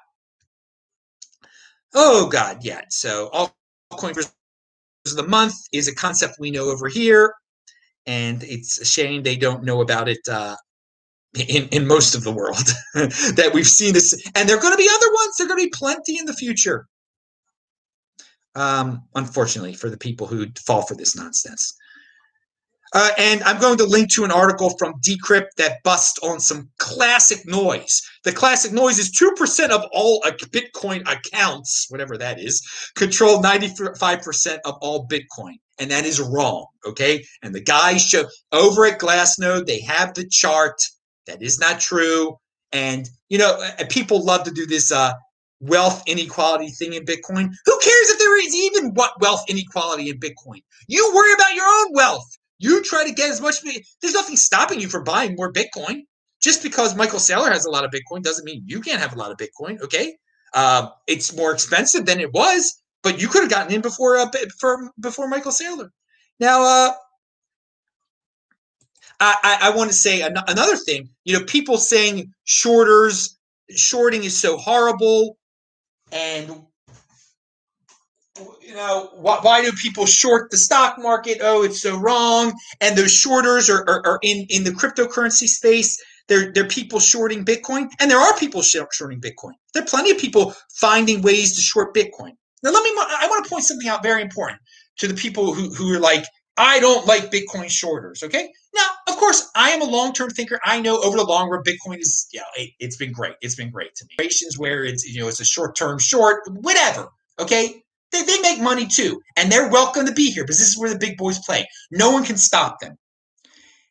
oh 1.93 2.27
god, 2.29 2.59
yeah. 2.63 2.81
So 2.89 3.29
altcoin 3.33 4.17
of 4.17 5.15
the 5.15 5.27
month 5.27 5.53
is 5.71 5.87
a 5.87 5.95
concept 5.95 6.35
we 6.39 6.51
know 6.51 6.69
over 6.69 6.87
here, 6.87 7.33
and 8.05 8.43
it's 8.43 8.79
a 8.79 8.85
shame 8.85 9.23
they 9.23 9.35
don't 9.35 9.63
know 9.63 9.81
about 9.81 10.09
it 10.09 10.19
uh, 10.29 10.55
in 11.35 11.67
in 11.69 11.87
most 11.87 12.15
of 12.15 12.23
the 12.23 12.31
world 12.31 12.73
that 12.93 13.51
we've 13.53 13.67
seen 13.67 13.93
this. 13.93 14.13
And 14.35 14.47
there 14.47 14.57
are 14.57 14.61
going 14.61 14.73
to 14.73 14.77
be 14.77 14.89
other 14.89 15.11
ones. 15.13 15.35
There 15.37 15.45
are 15.45 15.49
going 15.49 15.59
to 15.59 15.65
be 15.65 15.73
plenty 15.73 16.17
in 16.17 16.25
the 16.25 16.33
future. 16.33 16.87
Um, 18.55 19.03
unfortunately, 19.15 19.73
for 19.73 19.89
the 19.89 19.97
people 19.97 20.27
who 20.27 20.47
fall 20.65 20.83
for 20.83 20.95
this 20.95 21.15
nonsense. 21.15 21.75
Uh, 22.93 23.09
and 23.17 23.43
I'm 23.43 23.59
going 23.59 23.77
to 23.77 23.85
link 23.85 24.09
to 24.13 24.23
an 24.23 24.31
article 24.31 24.69
from 24.77 24.93
Decrypt 25.01 25.49
that 25.57 25.83
busts 25.83 26.17
on 26.23 26.39
some 26.39 26.69
classic 26.77 27.45
noise. 27.45 28.01
The 28.23 28.31
classic 28.31 28.71
noise 28.71 28.99
is 28.99 29.11
2% 29.11 29.69
of 29.69 29.83
all 29.91 30.21
Bitcoin 30.21 31.01
accounts, 31.01 31.87
whatever 31.89 32.17
that 32.17 32.39
is, 32.39 32.65
control 32.95 33.41
95% 33.41 34.59
of 34.63 34.75
all 34.81 35.05
Bitcoin. 35.07 35.55
And 35.77 35.91
that 35.91 36.05
is 36.05 36.21
wrong. 36.21 36.67
Okay. 36.85 37.25
And 37.43 37.53
the 37.53 37.59
guys 37.59 38.01
show 38.07 38.25
over 38.53 38.85
at 38.85 38.99
Glassnode, 38.99 39.65
they 39.65 39.81
have 39.81 40.13
the 40.13 40.25
chart. 40.29 40.81
That 41.27 41.41
is 41.41 41.59
not 41.59 41.79
true. 41.79 42.37
And, 42.71 43.09
you 43.29 43.37
know, 43.37 43.61
people 43.89 44.23
love 44.23 44.43
to 44.43 44.51
do 44.51 44.65
this 44.65 44.91
uh, 44.91 45.13
wealth 45.59 46.03
inequality 46.07 46.69
thing 46.69 46.93
in 46.93 47.05
Bitcoin. 47.05 47.53
Who 47.65 47.79
cares 47.79 48.09
if 48.09 48.19
there 48.19 48.45
is 48.45 48.55
even 48.55 48.91
what 48.93 49.19
wealth 49.21 49.43
inequality 49.47 50.09
in 50.09 50.19
Bitcoin? 50.19 50.61
You 50.87 51.11
worry 51.15 51.33
about 51.33 51.53
your 51.55 51.65
own 51.65 51.93
wealth. 51.93 52.27
You 52.59 52.83
try 52.83 53.05
to 53.05 53.13
get 53.13 53.29
as 53.29 53.41
much. 53.41 53.55
There's 54.01 54.13
nothing 54.13 54.37
stopping 54.37 54.79
you 54.79 54.89
from 54.89 55.03
buying 55.03 55.35
more 55.35 55.51
Bitcoin. 55.51 56.01
Just 56.41 56.61
because 56.61 56.95
Michael 56.95 57.19
Saylor 57.19 57.51
has 57.51 57.65
a 57.65 57.71
lot 57.71 57.85
of 57.85 57.91
Bitcoin 57.91 58.21
doesn't 58.21 58.45
mean 58.45 58.63
you 58.65 58.79
can't 58.79 59.01
have 59.01 59.15
a 59.15 59.17
lot 59.17 59.31
of 59.31 59.37
Bitcoin. 59.37 59.81
Okay, 59.81 60.15
uh, 60.53 60.89
it's 61.07 61.35
more 61.35 61.51
expensive 61.51 62.05
than 62.05 62.19
it 62.19 62.33
was, 62.33 62.81
but 63.03 63.19
you 63.19 63.27
could 63.27 63.41
have 63.41 63.49
gotten 63.49 63.73
in 63.73 63.81
before 63.81 64.17
uh, 64.17 64.29
for, 64.59 64.91
before 64.99 65.27
Michael 65.27 65.51
Saylor. 65.51 65.89
Now, 66.39 66.61
uh, 66.63 66.91
I, 69.19 69.57
I, 69.61 69.69
want 69.69 69.89
to 69.89 69.95
say 69.95 70.21
an- 70.21 70.37
another 70.47 70.75
thing. 70.75 71.09
You 71.23 71.37
know, 71.39 71.45
people 71.45 71.77
saying 71.77 72.33
shorters, 72.43 73.37
shorting 73.69 74.23
is 74.23 74.37
so 74.37 74.57
horrible, 74.57 75.37
and 76.11 76.65
you 78.61 78.75
know, 78.75 79.11
why, 79.15 79.39
why, 79.41 79.61
do 79.61 79.71
people 79.71 80.05
short 80.05 80.51
the 80.51 80.57
stock 80.57 80.97
market? 80.97 81.37
Oh, 81.41 81.63
it's 81.63 81.81
so 81.81 81.97
wrong. 81.97 82.53
And 82.81 82.97
those 82.97 83.13
shorters 83.13 83.69
are, 83.69 83.87
are, 83.87 84.05
are 84.05 84.19
in, 84.23 84.45
in 84.49 84.63
the 84.63 84.71
cryptocurrency 84.71 85.47
space. 85.47 85.97
There, 86.27 86.51
there 86.51 86.65
are 86.65 86.67
people 86.67 86.99
shorting 86.99 87.45
Bitcoin, 87.45 87.87
and 87.99 88.09
there 88.09 88.17
are 88.17 88.37
people 88.37 88.61
shorting 88.61 89.21
Bitcoin. 89.21 89.53
There 89.73 89.83
are 89.83 89.87
plenty 89.87 90.11
of 90.11 90.17
people 90.17 90.55
finding 90.73 91.21
ways 91.21 91.55
to 91.55 91.61
short 91.61 91.93
Bitcoin. 91.95 92.31
Now, 92.63 92.71
let 92.71 92.83
me, 92.83 92.89
I 92.97 93.27
want 93.29 93.45
to 93.45 93.49
point 93.49 93.63
something 93.63 93.87
out 93.87 94.01
very 94.01 94.23
important 94.23 94.59
to 94.97 95.07
the 95.07 95.13
people 95.13 95.53
who, 95.53 95.73
who 95.73 95.93
are 95.93 95.99
like, 95.99 96.25
I 96.57 96.79
don't 96.79 97.05
like 97.05 97.31
Bitcoin 97.31 97.69
shorters. 97.69 98.23
Okay. 98.23 98.49
Now, 98.73 98.87
course, 99.25 99.49
I 99.55 99.71
am 99.71 99.81
a 99.81 99.85
long 99.85 100.13
term 100.13 100.29
thinker. 100.29 100.59
I 100.63 100.79
know 100.79 101.01
over 101.01 101.17
the 101.17 101.23
long 101.23 101.49
run, 101.49 101.63
Bitcoin 101.63 101.99
is, 101.99 102.27
know, 102.33 102.43
it, 102.55 102.71
has 102.81 102.95
been 102.95 103.11
great. 103.11 103.33
It's 103.41 103.55
been 103.55 103.71
great 103.71 103.95
to 103.95 104.05
me. 104.05 104.11
Situations 104.19 104.59
where 104.59 104.83
it's, 104.83 105.03
you 105.03 105.19
know, 105.19 105.27
it's 105.27 105.39
a 105.39 105.45
short 105.45 105.75
term 105.75 105.97
short, 105.97 106.41
whatever. 106.47 107.07
Okay. 107.39 107.81
They, 108.11 108.21
they 108.21 108.39
make 108.41 108.61
money 108.61 108.85
too. 108.85 109.19
And 109.35 109.51
they're 109.51 109.69
welcome 109.69 110.05
to 110.05 110.13
be 110.13 110.29
here 110.29 110.43
because 110.43 110.59
this 110.59 110.69
is 110.69 110.77
where 110.77 110.91
the 110.91 110.99
big 110.99 111.17
boys 111.17 111.39
play. 111.39 111.65
No 111.91 112.11
one 112.11 112.23
can 112.23 112.37
stop 112.37 112.79
them. 112.79 112.95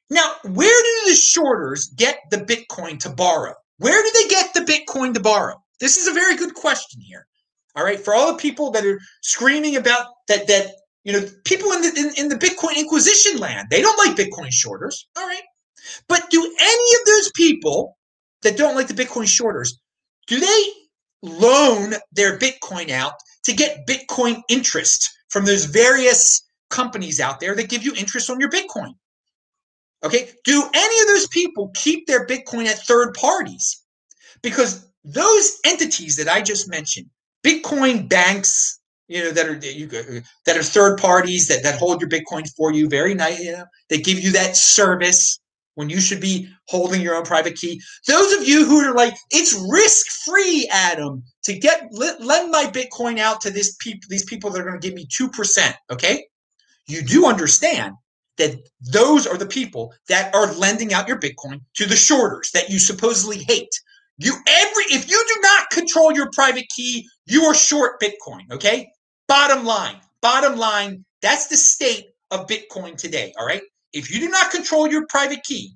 Now, 0.09 0.35
where 0.45 0.83
do 0.83 1.11
the 1.11 1.17
shorters 1.17 1.89
get 1.97 2.19
the 2.31 2.37
Bitcoin 2.37 3.01
to 3.01 3.11
borrow? 3.11 3.55
Where 3.79 4.01
do 4.01 4.11
they 4.15 4.29
get 4.29 4.55
the 4.55 4.61
Bitcoin 4.61 5.15
to 5.15 5.21
borrow? 5.21 5.57
This 5.81 5.97
is 5.97 6.07
a 6.07 6.13
very 6.13 6.37
good 6.37 6.55
question 6.55 7.01
here. 7.01 7.27
All 7.75 7.83
right, 7.83 7.99
for 7.99 8.15
all 8.15 8.31
the 8.31 8.39
people 8.39 8.71
that 8.71 8.87
are 8.87 9.01
screaming 9.23 9.75
about 9.75 10.07
that, 10.29 10.47
that 10.47 10.75
you 11.05 11.13
know, 11.13 11.27
people 11.45 11.71
in 11.73 11.83
the 11.83 11.89
in, 11.97 12.25
in 12.25 12.29
the 12.29 12.37
Bitcoin 12.37 12.77
Inquisition 12.77 13.39
land, 13.39 13.69
they 13.71 13.83
don't 13.83 13.99
like 13.99 14.17
Bitcoin 14.17 14.51
shorters. 14.51 15.07
All 15.17 15.27
right, 15.27 15.43
but 16.09 16.31
do 16.31 16.41
any 16.43 17.01
of 17.01 17.07
those 17.07 17.31
people 17.33 17.97
that 18.43 18.57
don't 18.57 18.75
like 18.75 18.89
the 18.89 18.95
Bitcoin 18.95 19.29
shorters, 19.29 19.79
do 20.27 20.41
they 20.41 20.65
loan 21.23 21.95
their 22.13 22.39
Bitcoin 22.39 22.91
out 22.91 23.15
to 23.45 23.53
get 23.53 23.87
Bitcoin 23.87 24.43
interest 24.49 25.11
from 25.29 25.45
those 25.45 25.67
various 25.67 26.43
companies 26.71 27.21
out 27.21 27.41
there 27.41 27.55
that 27.55 27.69
give 27.69 27.83
you 27.83 27.95
interest 27.95 28.31
on 28.31 28.41
your 28.41 28.51
Bitcoin? 28.51 28.95
Okay, 30.03 30.31
do 30.45 30.63
any 30.75 31.01
of 31.03 31.09
those 31.09 31.27
people 31.29 31.71
keep 31.75 32.07
their 32.07 32.27
Bitcoin 32.27 32.67
at 32.67 32.79
third 32.79 33.15
parties? 33.15 33.83
Because 34.43 34.87
those 35.05 35.59
entities 35.65 36.17
that 36.17 36.29
I 36.29 36.43
just 36.43 36.69
mentioned, 36.69 37.09
Bitcoin 37.43 38.09
banks, 38.09 38.81
you 39.09 39.23
know, 39.23 39.31
that 39.33 39.47
are 39.47 39.57
you 39.67 39.87
that 39.87 40.57
are 40.57 40.63
third 40.63 40.99
parties 40.99 41.49
that, 41.49 41.63
that 41.63 41.79
hold 41.79 42.01
your 42.01 42.11
Bitcoin 42.11 42.49
for 42.57 42.73
you, 42.73 42.89
very 42.89 43.15
nice, 43.15 43.41
you 43.41 43.53
know, 43.53 43.65
they 43.89 43.99
give 43.99 44.19
you 44.19 44.33
that 44.33 44.57
service 44.57 45.39
when 45.75 45.91
you 45.91 46.01
should 46.01 46.21
be 46.21 46.49
holding 46.69 47.03
your 47.03 47.17
own 47.17 47.25
private 47.25 47.57
key. 47.57 47.81
Those 48.07 48.33
of 48.35 48.47
you 48.47 48.65
who 48.65 48.81
are 48.81 48.95
like, 48.95 49.15
it's 49.31 49.55
risk 49.71 50.07
free, 50.25 50.69
Adam, 50.73 51.23
to 51.45 51.59
get 51.59 51.89
lend 51.93 52.51
my 52.51 52.65
Bitcoin 52.65 53.19
out 53.19 53.41
to 53.43 53.51
this 53.51 53.77
people, 53.81 54.07
these 54.09 54.25
people 54.25 54.51
that 54.51 54.61
are 54.61 54.65
going 54.65 54.81
to 54.81 54.87
give 54.87 54.95
me 54.95 55.07
two 55.11 55.29
percent. 55.29 55.77
Okay, 55.91 56.27
you 56.87 57.03
do 57.03 57.27
understand 57.27 57.95
that 58.37 58.57
those 58.81 59.27
are 59.27 59.37
the 59.37 59.47
people 59.47 59.93
that 60.09 60.35
are 60.35 60.53
lending 60.55 60.93
out 60.93 61.09
your 61.09 61.19
Bitcoin 61.19 61.61
to 61.75 61.87
the 61.87 61.97
shorters 61.97 62.51
that 62.53 62.69
you 62.71 62.79
supposedly 62.79 63.39
hate. 63.39 63.71
You 64.19 64.35
every 64.47 64.85
if 64.85 65.11
you 65.11 65.25
do 65.29 65.41
not 65.43 65.71
control 65.71 66.13
your 66.13 66.31
private 66.33 66.67
key, 66.75 67.09
you 67.27 67.45
are 67.45 67.55
short 67.55 68.01
Bitcoin. 68.01 68.51
Okay. 68.51 68.89
Bottom 69.35 69.65
line. 69.65 69.97
Bottom 70.23 70.57
line. 70.57 71.05
That's 71.21 71.49
the 71.49 71.57
state 71.57 72.07
of 72.31 72.47
Bitcoin 72.47 72.97
today. 72.97 73.35
All 73.37 73.45
right. 73.45 73.63
If 73.93 74.09
you 74.15 74.21
do 74.21 74.29
not 74.29 74.53
control 74.53 74.87
your 74.87 75.07
private 75.09 75.43
key, 75.43 75.75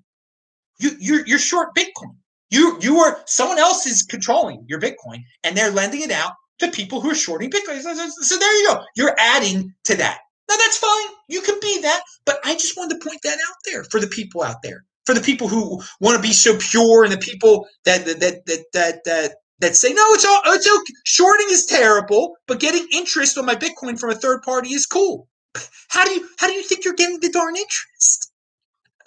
you 0.79 0.93
you're, 1.01 1.27
you're 1.27 1.41
short 1.41 1.75
Bitcoin. 1.77 2.15
You 2.51 2.79
you 2.81 2.99
are 2.99 3.21
someone 3.27 3.59
else 3.59 3.85
is 3.85 4.05
controlling 4.05 4.65
your 4.69 4.81
Bitcoin 4.81 5.25
and 5.43 5.57
they're 5.57 5.73
lending 5.73 6.03
it 6.03 6.13
out 6.13 6.35
to 6.61 6.71
people 6.71 7.01
who 7.01 7.11
are 7.11 7.17
shorting 7.17 7.51
Bitcoin. 7.51 7.83
So, 7.83 7.95
so, 7.95 8.09
so 8.09 8.39
there 8.39 8.61
you 8.63 8.69
go. 8.69 8.85
You're 8.95 9.17
adding 9.19 9.75
to 9.87 9.97
that. 9.97 10.21
Now 10.49 10.57
that's 10.57 10.79
fine. 10.79 11.09
You 11.29 11.41
can 11.43 11.59
be 11.61 11.81
that, 11.83 12.03
but 12.27 12.39
I 12.45 12.55
just 12.55 12.77
wanted 12.77 13.01
to 13.01 13.09
point 13.09 13.23
that 13.25 13.39
out 13.49 13.57
there 13.65 13.83
for 13.91 13.99
the 13.99 14.07
people 14.07 14.45
out 14.45 14.63
there, 14.63 14.85
for 15.05 15.17
the 15.17 15.21
people 15.21 15.49
who 15.49 15.83
want 16.01 16.15
to 16.17 16.23
be 16.23 16.33
so 16.33 16.57
pure, 16.59 17.03
and 17.03 17.13
the 17.13 17.19
people 17.19 17.67
that 17.85 18.07
that 18.07 18.21
that 18.21 18.65
that 18.73 19.05
that, 19.05 19.35
that, 19.61 19.77
say 19.77 19.93
no, 19.93 20.05
it's 20.11 20.25
all 20.25 20.41
it's 20.47 20.69
okay. 20.69 20.95
Shorting 21.05 21.49
is 21.51 21.67
terrible, 21.67 22.37
but 22.47 22.61
getting 22.61 22.87
interest 22.93 23.39
on 23.39 23.47
my 23.47 23.55
Bitcoin 23.55 23.99
from 23.99 24.11
a 24.11 24.15
third 24.15 24.43
party 24.43 24.71
is 24.71 24.87
cool. 24.87 25.29
How 25.89 26.05
do 26.05 26.13
you 26.13 26.29
how 26.39 26.47
do 26.47 26.53
you 26.53 26.63
think 26.63 26.85
you're 26.85 26.95
getting 26.95 27.21
the 27.21 27.31
darn 27.31 27.57
interest? 27.57 28.33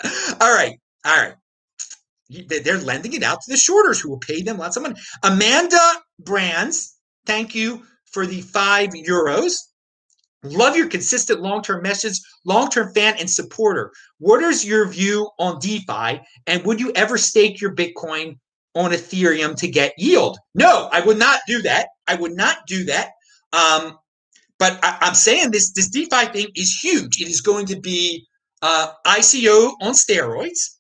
all 0.41 0.53
right, 0.53 0.77
all 1.05 1.17
right. 1.17 1.35
They're 2.29 2.79
lending 2.79 3.13
it 3.13 3.23
out 3.23 3.41
to 3.41 3.51
the 3.51 3.57
shorters 3.57 3.99
who 3.99 4.09
will 4.09 4.19
pay 4.19 4.41
them 4.41 4.57
lots 4.57 4.77
of 4.77 4.83
money. 4.83 4.95
Amanda 5.21 5.77
Brands, 6.19 6.97
thank 7.25 7.53
you 7.53 7.83
for 8.11 8.25
the 8.25 8.41
five 8.41 8.91
euros. 8.91 9.55
Love 10.43 10.75
your 10.75 10.87
consistent 10.87 11.41
long 11.41 11.61
term 11.61 11.83
message, 11.83 12.19
long 12.45 12.69
term 12.69 12.91
fan 12.93 13.15
and 13.19 13.29
supporter. 13.29 13.91
What 14.17 14.41
is 14.41 14.65
your 14.65 14.87
view 14.87 15.29
on 15.37 15.59
DeFi? 15.59 16.21
And 16.47 16.65
would 16.65 16.79
you 16.79 16.91
ever 16.93 17.17
stake 17.17 17.61
your 17.61 17.75
Bitcoin 17.75 18.37
on 18.75 18.91
Ethereum 18.91 19.55
to 19.57 19.67
get 19.67 19.93
yield? 19.97 20.38
No, 20.55 20.89
I 20.91 21.01
would 21.01 21.17
not 21.17 21.41
do 21.47 21.62
that. 21.63 21.88
I 22.07 22.15
would 22.15 22.34
not 22.34 22.57
do 22.67 22.86
that. 22.86 23.12
Um, 23.53 23.97
but 24.60 24.79
I, 24.84 24.97
am 25.01 25.15
saying 25.15 25.51
this 25.51 25.71
this 25.71 25.89
DeFi 25.89 26.27
thing 26.27 26.47
is 26.55 26.71
huge. 26.71 27.19
It 27.19 27.27
is 27.27 27.41
going 27.41 27.65
to 27.67 27.79
be 27.79 28.27
uh, 28.62 28.91
ICO 29.05 29.73
on 29.81 29.93
steroids. 29.93 30.77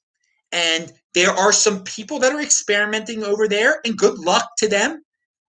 And 0.51 0.91
there 1.13 1.31
are 1.31 1.51
some 1.51 1.83
people 1.83 2.19
that 2.19 2.33
are 2.33 2.41
experimenting 2.41 3.23
over 3.23 3.47
there, 3.47 3.81
and 3.85 3.97
good 3.97 4.19
luck 4.19 4.47
to 4.59 4.67
them. 4.67 5.03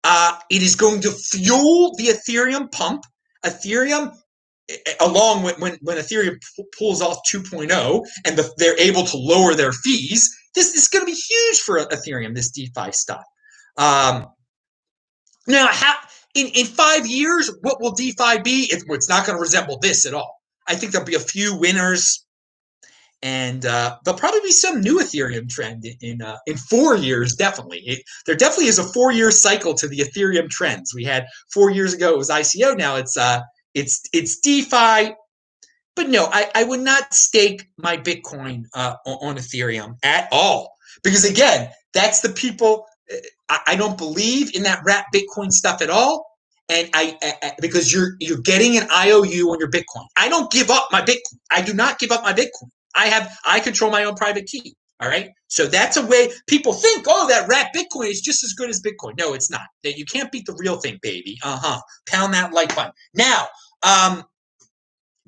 Uh, 0.04 0.38
it 0.50 0.62
is 0.62 0.76
going 0.76 1.02
to 1.02 1.12
fuel 1.12 1.96
the 1.98 2.08
Ethereum 2.08 2.72
pump. 2.72 3.04
Ethereum, 3.46 4.16
along 5.00 5.44
with 5.44 5.60
when, 5.60 5.78
when 5.82 5.98
Ethereum 5.98 6.38
pulls 6.78 7.02
off 7.02 7.18
2.0 7.32 8.06
and 8.26 8.38
the, 8.38 8.54
they're 8.58 8.80
able 8.80 9.04
to 9.04 9.18
lower 9.18 9.54
their 9.56 9.72
fees, 9.72 10.30
this, 10.60 10.74
this 10.74 10.84
is 10.84 10.88
going 10.90 11.06
to 11.06 11.12
be 11.12 11.18
huge 11.18 11.60
for 11.60 11.80
Ethereum, 11.80 12.36
this 12.36 12.52
DeFi 12.52 12.92
stuff. 12.92 13.24
Um, 13.78 14.28
now, 15.48 15.68
how, 15.72 15.96
in, 16.36 16.48
in 16.48 16.66
five 16.66 17.08
years, 17.08 17.52
what 17.62 17.82
will 17.82 17.92
DeFi 17.92 18.42
be? 18.44 18.68
It, 18.72 18.84
it's 18.90 19.10
not 19.10 19.26
going 19.26 19.38
to 19.38 19.42
resemble 19.42 19.80
this 19.80 20.06
at 20.06 20.14
all. 20.14 20.36
I 20.68 20.76
think 20.76 20.92
there'll 20.92 21.08
be 21.08 21.16
a 21.16 21.20
few 21.20 21.58
winners, 21.58 22.26
and 23.24 23.66
uh, 23.66 23.98
there'll 24.04 24.20
probably 24.20 24.42
be 24.42 24.52
some 24.52 24.82
new 24.82 25.00
Ethereum 25.00 25.50
trend 25.50 25.86
in 25.86 25.96
in, 26.02 26.22
uh, 26.22 26.38
in 26.46 26.58
four 26.58 26.96
years. 26.96 27.36
Definitely, 27.36 27.80
it, 27.80 28.04
there 28.26 28.36
definitely 28.36 28.68
is 28.68 28.78
a 28.78 28.84
four 28.84 29.12
year 29.12 29.32
cycle 29.32 29.74
to 29.74 29.88
the 29.88 30.00
Ethereum 30.00 30.50
trends. 30.50 30.94
We 30.94 31.06
had 31.06 31.26
four 31.52 31.72
years 31.72 31.94
ago 31.94 32.14
it 32.14 32.18
was 32.18 32.30
ICO. 32.30 32.78
Now 32.78 32.98
it's 32.98 33.18
uh 33.18 33.42
it's 33.74 34.04
it's 34.14 34.40
DeFi. 34.40 35.16
But 36.00 36.10
no, 36.10 36.28
I, 36.32 36.50
I 36.56 36.64
would 36.64 36.82
not 36.82 37.14
stake 37.14 37.66
my 37.78 37.98
Bitcoin 37.98 38.64
uh, 38.74 38.96
on 39.06 39.38
Ethereum 39.38 39.98
at 40.04 40.30
all 40.32 40.74
because 41.04 41.26
again, 41.26 41.72
that's 41.94 42.22
the 42.22 42.30
people. 42.30 42.86
Uh, 43.12 43.18
I, 43.50 43.60
I 43.68 43.76
don't 43.76 43.98
believe 43.98 44.56
in 44.56 44.64
that 44.64 44.82
wrap 44.86 45.08
Bitcoin 45.14 45.52
stuff 45.52 45.82
at 45.82 45.92
all 45.92 46.26
and 46.70 46.90
I, 46.94 47.18
I, 47.22 47.52
because 47.62 47.94
you're 47.94 48.14
you're 48.22 48.40
getting 48.42 48.78
an 48.78 48.88
IOU 48.90 49.50
on 49.52 49.60
your 49.60 49.70
Bitcoin. 49.72 50.06
I 50.16 50.30
don't 50.30 50.50
give 50.52 50.72
up 50.72 50.88
my 50.94 51.02
Bitcoin. 51.02 51.38
I 51.52 51.62
do 51.62 51.74
not 51.74 52.00
give 52.00 52.12
up 52.14 52.24
my 52.24 52.34
Bitcoin. 52.34 52.70
I 52.96 53.08
have 53.08 53.38
I 53.46 53.60
control 53.60 53.92
my 53.92 54.06
own 54.06 54.16
private 54.16 54.46
key. 54.48 54.76
All 55.02 55.10
right. 55.10 55.32
So 55.50 55.68
that's 55.68 55.98
a 55.98 56.08
way 56.08 56.32
people 56.48 56.74
think, 56.74 57.08
oh, 57.10 57.28
that 57.30 57.50
rat 57.50 57.72
Bitcoin 57.76 58.10
is 58.10 58.22
just 58.22 58.44
as 58.46 58.54
good 58.54 58.70
as 58.70 58.82
Bitcoin. 58.82 59.20
No, 59.20 59.34
it's 59.34 59.52
not. 59.52 59.68
That 59.84 59.98
you 59.98 60.06
can't 60.06 60.32
beat 60.32 60.48
the 60.48 60.56
real 60.60 60.78
thing, 60.80 61.00
baby. 61.04 61.38
Uh-huh. 61.44 61.82
Pound 62.08 62.34
that 62.36 62.54
like 62.54 62.74
button. 62.76 62.94
Now, 63.16 63.50
um, 63.84 64.24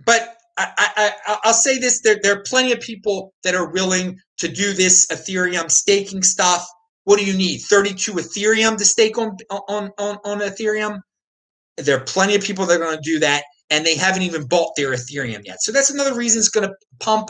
but 0.05 0.37
I, 0.57 1.13
I, 1.27 1.37
I'll 1.43 1.53
say 1.53 1.79
this: 1.79 2.01
there, 2.01 2.19
there 2.21 2.37
are 2.37 2.43
plenty 2.43 2.71
of 2.71 2.81
people 2.81 3.33
that 3.43 3.55
are 3.55 3.71
willing 3.71 4.19
to 4.39 4.47
do 4.47 4.73
this 4.73 5.07
Ethereum 5.07 5.71
staking 5.71 6.23
stuff. 6.23 6.67
What 7.05 7.19
do 7.19 7.25
you 7.25 7.37
need? 7.37 7.59
32 7.61 8.13
Ethereum 8.13 8.77
to 8.77 8.85
stake 8.85 9.17
on 9.17 9.37
on 9.49 9.91
on, 9.97 10.17
on 10.23 10.39
Ethereum. 10.39 10.99
There 11.77 11.97
are 11.97 12.03
plenty 12.05 12.35
of 12.35 12.43
people 12.43 12.65
that 12.67 12.75
are 12.81 12.85
going 12.85 12.97
to 12.97 13.01
do 13.03 13.19
that, 13.19 13.43
and 13.69 13.85
they 13.85 13.95
haven't 13.95 14.23
even 14.23 14.47
bought 14.47 14.73
their 14.77 14.91
Ethereum 14.91 15.45
yet. 15.45 15.61
So 15.61 15.71
that's 15.71 15.89
another 15.89 16.15
reason 16.15 16.39
it's 16.39 16.49
going 16.49 16.67
to 16.67 16.75
pump. 16.99 17.29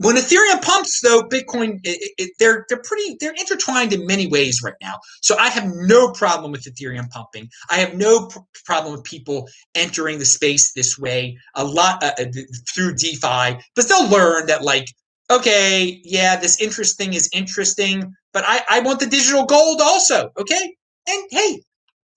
When 0.00 0.14
Ethereum 0.14 0.62
pumps, 0.62 1.00
though, 1.02 1.22
Bitcoin 1.22 1.80
it, 1.82 2.12
it, 2.18 2.30
they're 2.38 2.64
they're 2.68 2.82
pretty 2.82 3.16
they're 3.18 3.34
intertwined 3.36 3.92
in 3.92 4.06
many 4.06 4.28
ways 4.28 4.60
right 4.62 4.74
now. 4.80 4.98
So 5.22 5.36
I 5.36 5.48
have 5.48 5.66
no 5.74 6.12
problem 6.12 6.52
with 6.52 6.64
Ethereum 6.64 7.10
pumping. 7.10 7.48
I 7.68 7.78
have 7.78 7.94
no 7.94 8.28
pr- 8.28 8.38
problem 8.64 8.92
with 8.92 9.02
people 9.02 9.48
entering 9.74 10.18
the 10.18 10.24
space 10.24 10.72
this 10.72 10.96
way 10.98 11.36
a 11.56 11.64
lot 11.64 12.02
uh, 12.02 12.12
uh 12.18 12.24
through 12.72 12.94
DeFi, 12.94 13.58
but 13.74 13.88
they'll 13.88 14.08
learn 14.08 14.46
that 14.46 14.62
like 14.62 14.86
okay, 15.30 16.00
yeah, 16.04 16.36
this 16.36 16.60
interest 16.60 16.96
thing 16.96 17.12
is 17.12 17.28
interesting, 17.32 18.12
but 18.32 18.44
I 18.46 18.62
I 18.70 18.80
want 18.80 19.00
the 19.00 19.06
digital 19.06 19.46
gold 19.46 19.80
also. 19.80 20.30
Okay, 20.38 20.76
and 21.08 21.24
hey, 21.30 21.60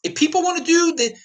if 0.03 0.13
people 0.13 0.43
want 0.43 0.59
to 0.59 0.63
do 0.63 0.95
the 0.95 1.15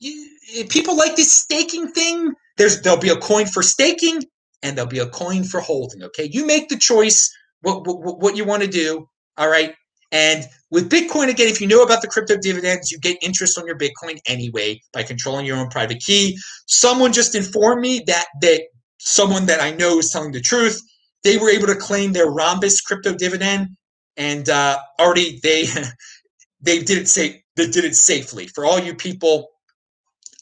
you, 0.00 0.64
people 0.68 0.96
like 0.96 1.16
this 1.16 1.32
staking 1.32 1.88
thing. 1.92 2.34
There's 2.56 2.82
there'll 2.82 2.98
be 2.98 3.08
a 3.08 3.16
coin 3.16 3.46
for 3.46 3.62
staking 3.62 4.22
and 4.62 4.76
there'll 4.76 4.90
be 4.90 4.98
a 4.98 5.08
coin 5.08 5.44
for 5.44 5.60
holding. 5.60 6.02
Okay, 6.02 6.28
you 6.32 6.46
make 6.46 6.68
the 6.68 6.76
choice 6.76 7.32
what 7.62 7.86
what, 7.86 8.20
what 8.20 8.36
you 8.36 8.44
want 8.44 8.62
to 8.62 8.68
do. 8.68 9.08
All 9.36 9.48
right. 9.48 9.74
And 10.10 10.44
with 10.70 10.90
Bitcoin, 10.90 11.28
again, 11.28 11.48
if 11.48 11.60
you 11.60 11.66
know 11.66 11.82
about 11.82 12.00
the 12.00 12.08
crypto 12.08 12.36
dividends, 12.40 12.90
you 12.90 12.98
get 12.98 13.18
interest 13.22 13.58
on 13.58 13.66
your 13.66 13.76
Bitcoin 13.76 14.18
anyway 14.26 14.80
by 14.92 15.02
controlling 15.02 15.44
your 15.44 15.58
own 15.58 15.68
private 15.68 16.00
key. 16.00 16.38
Someone 16.66 17.12
just 17.12 17.34
informed 17.34 17.82
me 17.82 18.02
that 18.06 18.26
that 18.40 18.62
someone 18.98 19.46
that 19.46 19.60
I 19.60 19.70
know 19.72 19.98
is 19.98 20.10
telling 20.10 20.32
the 20.32 20.40
truth. 20.40 20.80
They 21.24 21.36
were 21.36 21.50
able 21.50 21.66
to 21.66 21.76
claim 21.76 22.12
their 22.12 22.30
Rhombus 22.30 22.80
crypto 22.80 23.14
dividend, 23.14 23.68
and 24.16 24.48
uh, 24.48 24.78
already 24.98 25.40
they 25.42 25.66
they 26.60 26.80
did 26.80 26.98
it 26.98 27.08
safe. 27.08 27.36
they 27.56 27.68
did 27.68 27.84
it 27.84 27.94
safely. 27.94 28.46
For 28.48 28.64
all 28.64 28.78
you 28.78 28.94
people 28.94 29.48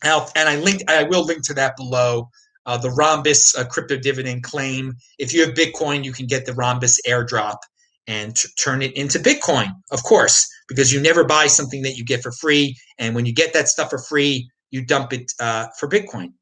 out. 0.04 0.30
and 0.36 0.48
I 0.48 0.56
linked, 0.56 0.84
I 0.88 1.04
will 1.04 1.24
link 1.24 1.44
to 1.46 1.54
that 1.54 1.76
below. 1.76 2.30
Uh, 2.66 2.76
the 2.76 2.90
Rhombus 2.90 3.56
uh, 3.56 3.64
crypto 3.64 3.96
dividend 3.96 4.42
claim. 4.42 4.94
If 5.18 5.32
you 5.32 5.46
have 5.46 5.54
Bitcoin, 5.54 6.04
you 6.04 6.12
can 6.12 6.26
get 6.26 6.46
the 6.46 6.54
Rhombus 6.54 7.00
airdrop 7.06 7.58
and 8.06 8.36
t- 8.36 8.48
turn 8.62 8.82
it 8.82 8.96
into 8.96 9.18
Bitcoin, 9.18 9.68
of 9.90 10.02
course, 10.02 10.46
because 10.68 10.92
you 10.92 11.00
never 11.00 11.24
buy 11.24 11.46
something 11.46 11.82
that 11.82 11.96
you 11.96 12.04
get 12.04 12.22
for 12.22 12.32
free. 12.32 12.76
And 12.98 13.14
when 13.14 13.24
you 13.24 13.32
get 13.32 13.52
that 13.54 13.68
stuff 13.68 13.90
for 13.90 13.98
free, 13.98 14.50
you 14.70 14.84
dump 14.84 15.12
it 15.12 15.32
uh, 15.40 15.66
for 15.78 15.88
Bitcoin. 15.88 16.32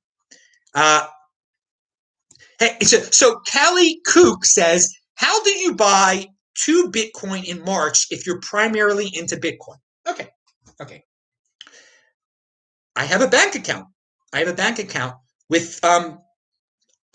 Uh, 0.74 1.06
hey, 2.58 2.76
so, 2.82 2.98
so 2.98 3.40
Callie 3.52 4.00
Kook 4.06 4.44
says, 4.44 4.92
How 5.16 5.42
do 5.42 5.50
you 5.50 5.74
buy 5.74 6.26
two 6.54 6.90
Bitcoin 6.90 7.44
in 7.44 7.62
March 7.64 8.06
if 8.10 8.26
you're 8.26 8.40
primarily 8.40 9.10
into 9.14 9.36
Bitcoin? 9.36 9.76
Okay, 10.08 10.28
okay. 10.80 11.04
I 12.96 13.04
have 13.04 13.22
a 13.22 13.28
bank 13.28 13.54
account. 13.54 13.86
I 14.32 14.38
have 14.38 14.48
a 14.48 14.54
bank 14.54 14.78
account 14.78 15.14
with 15.48 15.82
um, 15.84 16.18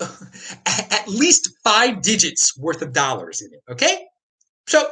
at 0.00 1.08
least 1.08 1.50
five 1.62 2.02
digits 2.02 2.56
worth 2.58 2.82
of 2.82 2.92
dollars 2.92 3.42
in 3.42 3.52
it. 3.52 3.60
Okay, 3.70 4.06
so 4.66 4.88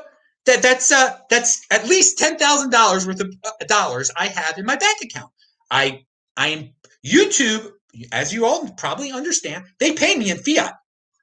that 0.46 0.62
that's 0.62 0.92
uh, 0.92 1.18
that's 1.30 1.64
at 1.70 1.86
least 1.88 2.18
ten 2.18 2.36
thousand 2.36 2.70
dollars 2.70 3.06
worth 3.06 3.20
of 3.20 3.34
uh, 3.44 3.50
dollars 3.66 4.10
I 4.16 4.28
have 4.28 4.58
in 4.58 4.66
my 4.66 4.76
bank 4.76 4.98
account. 5.02 5.30
I 5.70 6.04
I 6.36 6.48
am 6.48 6.70
YouTube, 7.04 7.70
as 8.12 8.32
you 8.32 8.46
all 8.46 8.68
probably 8.76 9.12
understand, 9.12 9.64
they 9.80 9.92
pay 9.92 10.16
me 10.16 10.30
in 10.30 10.38
fiat. 10.38 10.74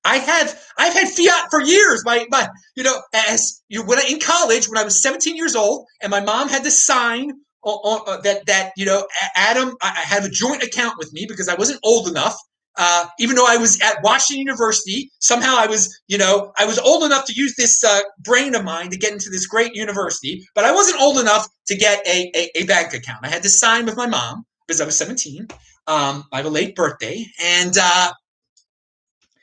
I 0.03 0.17
have 0.17 0.61
I've 0.77 0.93
had 0.93 1.09
fiat 1.09 1.49
for 1.49 1.61
years. 1.61 2.03
My 2.05 2.25
my 2.29 2.47
you 2.75 2.83
know 2.83 3.01
as 3.13 3.61
you 3.69 3.83
when 3.83 3.99
I, 3.99 4.03
in 4.09 4.19
college 4.19 4.67
when 4.67 4.77
I 4.77 4.83
was 4.83 5.01
17 5.01 5.35
years 5.35 5.55
old 5.55 5.87
and 6.01 6.11
my 6.11 6.21
mom 6.21 6.47
had 6.47 6.63
to 6.63 6.71
sign 6.71 7.31
uh, 7.65 8.21
that 8.21 8.45
that 8.45 8.71
you 8.77 8.85
know 8.85 9.07
Adam 9.35 9.75
I, 9.81 9.89
I 9.89 10.01
had 10.01 10.23
a 10.23 10.29
joint 10.29 10.63
account 10.63 10.97
with 10.97 11.11
me 11.13 11.25
because 11.27 11.47
I 11.49 11.55
wasn't 11.55 11.79
old 11.83 12.07
enough 12.07 12.37
uh, 12.77 13.05
even 13.19 13.35
though 13.35 13.47
I 13.47 13.57
was 13.57 13.79
at 13.81 14.03
Washington 14.03 14.39
University, 14.39 15.09
somehow 15.19 15.55
I 15.57 15.67
was, 15.67 15.97
you 16.07 16.17
know, 16.17 16.51
I 16.57 16.65
was 16.65 16.77
old 16.79 17.03
enough 17.03 17.25
to 17.25 17.33
use 17.33 17.55
this 17.55 17.83
uh, 17.83 18.01
brain 18.19 18.53
of 18.53 18.65
mine 18.65 18.89
to 18.89 18.97
get 18.97 19.13
into 19.13 19.29
this 19.29 19.45
great 19.45 19.73
university, 19.75 20.45
but 20.53 20.65
I 20.65 20.73
wasn't 20.73 21.01
old 21.01 21.17
enough 21.17 21.47
to 21.67 21.75
get 21.75 22.05
a, 22.05 22.31
a, 22.35 22.51
a 22.55 22.65
bank 22.65 22.93
account. 22.93 23.19
I 23.23 23.29
had 23.29 23.43
to 23.43 23.49
sign 23.49 23.85
with 23.85 23.95
my 23.95 24.07
mom 24.07 24.45
because 24.67 24.81
I 24.81 24.85
was 24.85 24.97
17. 24.97 25.47
Um, 25.87 26.25
I 26.33 26.37
have 26.37 26.45
a 26.45 26.49
late 26.49 26.75
birthday. 26.75 27.25
And 27.41 27.77
uh, 27.81 28.11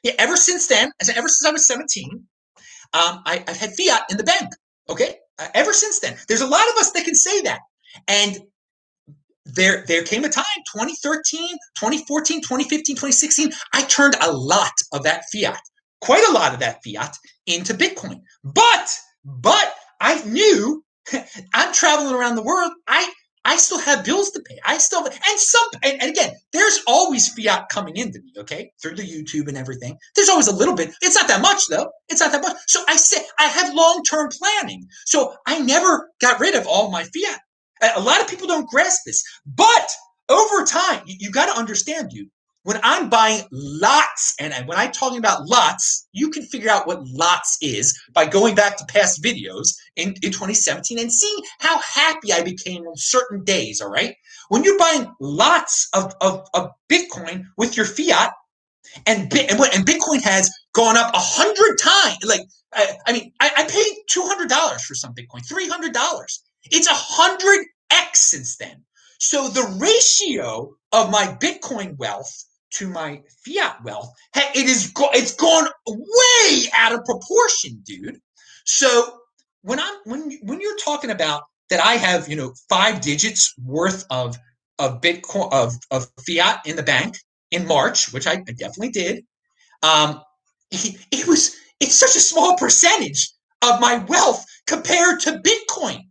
yeah, 0.02 0.12
ever 0.18 0.36
since 0.36 0.66
then, 0.66 0.92
ever 1.00 1.28
since 1.28 1.46
I 1.46 1.52
was 1.52 1.66
17, 1.66 2.10
um, 2.94 3.22
I, 3.24 3.44
have 3.46 3.56
had 3.56 3.70
fiat 3.74 4.02
in 4.10 4.18
the 4.18 4.24
bank. 4.24 4.50
Okay. 4.90 5.16
Uh, 5.38 5.48
ever 5.54 5.72
since 5.72 6.00
then, 6.00 6.16
there's 6.28 6.42
a 6.42 6.46
lot 6.46 6.68
of 6.68 6.74
us 6.76 6.92
that 6.92 7.04
can 7.04 7.14
say 7.14 7.40
that. 7.42 7.60
And 8.08 8.38
there 9.44 9.84
there 9.88 10.04
came 10.04 10.24
a 10.24 10.28
time 10.28 10.44
2013 10.72 11.48
2014 11.76 12.42
2015 12.42 12.94
2016 12.94 13.50
i 13.74 13.82
turned 13.86 14.14
a 14.22 14.30
lot 14.30 14.70
of 14.92 15.02
that 15.02 15.24
fiat 15.32 15.58
quite 16.02 16.28
a 16.28 16.32
lot 16.32 16.52
of 16.52 16.60
that 16.60 16.82
fiat 16.84 17.16
into 17.46 17.72
bitcoin. 17.72 18.20
But 18.44 18.98
but 19.24 19.74
i 20.00 20.22
knew 20.24 20.84
i'm 21.54 21.72
traveling 21.72 22.14
around 22.14 22.34
the 22.34 22.42
world. 22.42 22.72
I 22.86 23.10
i 23.44 23.56
still 23.56 23.78
have 23.78 24.04
bills 24.04 24.30
to 24.32 24.40
pay. 24.40 24.58
I 24.66 24.78
still 24.78 25.04
and 25.06 25.38
some 25.38 25.68
and, 25.82 26.02
and 26.02 26.10
again 26.10 26.34
there's 26.52 26.80
always 26.86 27.32
fiat 27.32 27.68
coming 27.70 27.96
into 27.96 28.20
me 28.20 28.32
okay? 28.38 28.72
Through 28.82 28.96
the 28.96 29.02
youtube 29.02 29.48
and 29.48 29.56
everything. 29.56 29.96
There's 30.14 30.28
always 30.28 30.48
a 30.48 30.54
little 30.54 30.74
bit. 30.74 30.92
It's 31.00 31.16
not 31.16 31.28
that 31.28 31.40
much 31.40 31.68
though. 31.68 31.90
It's 32.08 32.20
not 32.20 32.32
that 32.32 32.42
much. 32.42 32.56
So 32.66 32.82
i 32.88 32.96
said 32.96 33.22
i 33.38 33.46
have 33.46 33.74
long-term 33.74 34.30
planning. 34.38 34.86
So 35.06 35.34
i 35.46 35.58
never 35.60 36.10
got 36.20 36.40
rid 36.40 36.54
of 36.54 36.66
all 36.66 36.90
my 36.90 37.04
fiat 37.04 37.40
a 37.82 38.00
lot 38.00 38.20
of 38.20 38.28
people 38.28 38.46
don't 38.46 38.68
grasp 38.68 39.02
this, 39.06 39.22
but 39.46 39.90
over 40.28 40.64
time, 40.64 41.02
you, 41.06 41.16
you 41.18 41.30
got 41.30 41.46
to 41.46 41.58
understand 41.58 42.12
you. 42.12 42.28
When 42.64 42.78
I'm 42.84 43.08
buying 43.10 43.42
lots, 43.50 44.34
and 44.38 44.54
when 44.68 44.78
I'm 44.78 44.92
talking 44.92 45.18
about 45.18 45.48
lots, 45.48 46.06
you 46.12 46.30
can 46.30 46.44
figure 46.44 46.70
out 46.70 46.86
what 46.86 47.04
lots 47.08 47.58
is 47.60 48.00
by 48.14 48.24
going 48.24 48.54
back 48.54 48.76
to 48.76 48.84
past 48.84 49.22
videos 49.22 49.74
in, 49.96 50.10
in 50.22 50.30
2017 50.30 50.96
and 51.00 51.12
seeing 51.12 51.38
how 51.58 51.80
happy 51.80 52.32
I 52.32 52.42
became 52.44 52.82
on 52.82 52.96
certain 52.96 53.42
days. 53.42 53.80
All 53.80 53.90
right. 53.90 54.14
When 54.48 54.62
you're 54.62 54.78
buying 54.78 55.12
lots 55.20 55.88
of, 55.92 56.14
of, 56.20 56.46
of 56.54 56.70
Bitcoin 56.88 57.46
with 57.56 57.76
your 57.76 57.86
fiat, 57.86 58.32
and, 59.06 59.22
and, 59.32 59.60
and 59.60 59.86
Bitcoin 59.86 60.22
has 60.22 60.50
gone 60.72 60.96
up 60.96 61.12
a 61.14 61.18
hundred 61.18 61.78
times. 61.78 62.18
Like, 62.24 62.42
I, 62.72 62.96
I 63.06 63.12
mean, 63.12 63.32
I, 63.40 63.50
I 63.58 63.64
paid 63.64 63.92
$200 64.10 64.80
for 64.82 64.94
some 64.94 65.14
Bitcoin, 65.14 65.40
$300. 65.50 65.92
It's 66.70 66.86
a 66.86 66.94
hundred 66.94 67.66
X 67.90 68.30
since 68.30 68.56
then. 68.56 68.84
So 69.18 69.48
the 69.48 69.76
ratio 69.78 70.74
of 70.92 71.10
my 71.10 71.36
Bitcoin 71.40 71.96
wealth 71.98 72.32
to 72.74 72.88
my 72.88 73.20
fiat 73.44 73.82
wealth, 73.84 74.12
it 74.34 74.66
is 74.66 74.92
it's 74.96 75.34
gone 75.34 75.68
way 75.86 76.64
out 76.76 76.92
of 76.92 77.04
proportion, 77.04 77.82
dude. 77.84 78.18
So 78.64 79.18
when 79.62 79.78
I'm 79.78 79.94
when 80.04 80.38
when 80.42 80.60
you're 80.60 80.78
talking 80.78 81.10
about 81.10 81.42
that, 81.70 81.80
I 81.84 81.94
have 81.94 82.28
you 82.28 82.36
know 82.36 82.52
five 82.68 83.00
digits 83.00 83.54
worth 83.62 84.04
of 84.10 84.36
of 84.78 85.00
Bitcoin 85.00 85.52
of 85.52 85.74
of 85.90 86.06
fiat 86.26 86.60
in 86.66 86.76
the 86.76 86.82
bank 86.82 87.16
in 87.50 87.66
March, 87.66 88.12
which 88.12 88.26
I, 88.26 88.32
I 88.32 88.52
definitely 88.52 88.90
did. 88.90 89.24
Um, 89.82 90.20
it, 90.70 90.96
it 91.10 91.26
was 91.26 91.54
it's 91.80 91.96
such 91.96 92.16
a 92.16 92.20
small 92.20 92.56
percentage 92.56 93.30
of 93.62 93.80
my 93.80 93.98
wealth 94.08 94.44
compared 94.66 95.20
to 95.20 95.40
Bitcoin. 95.40 96.08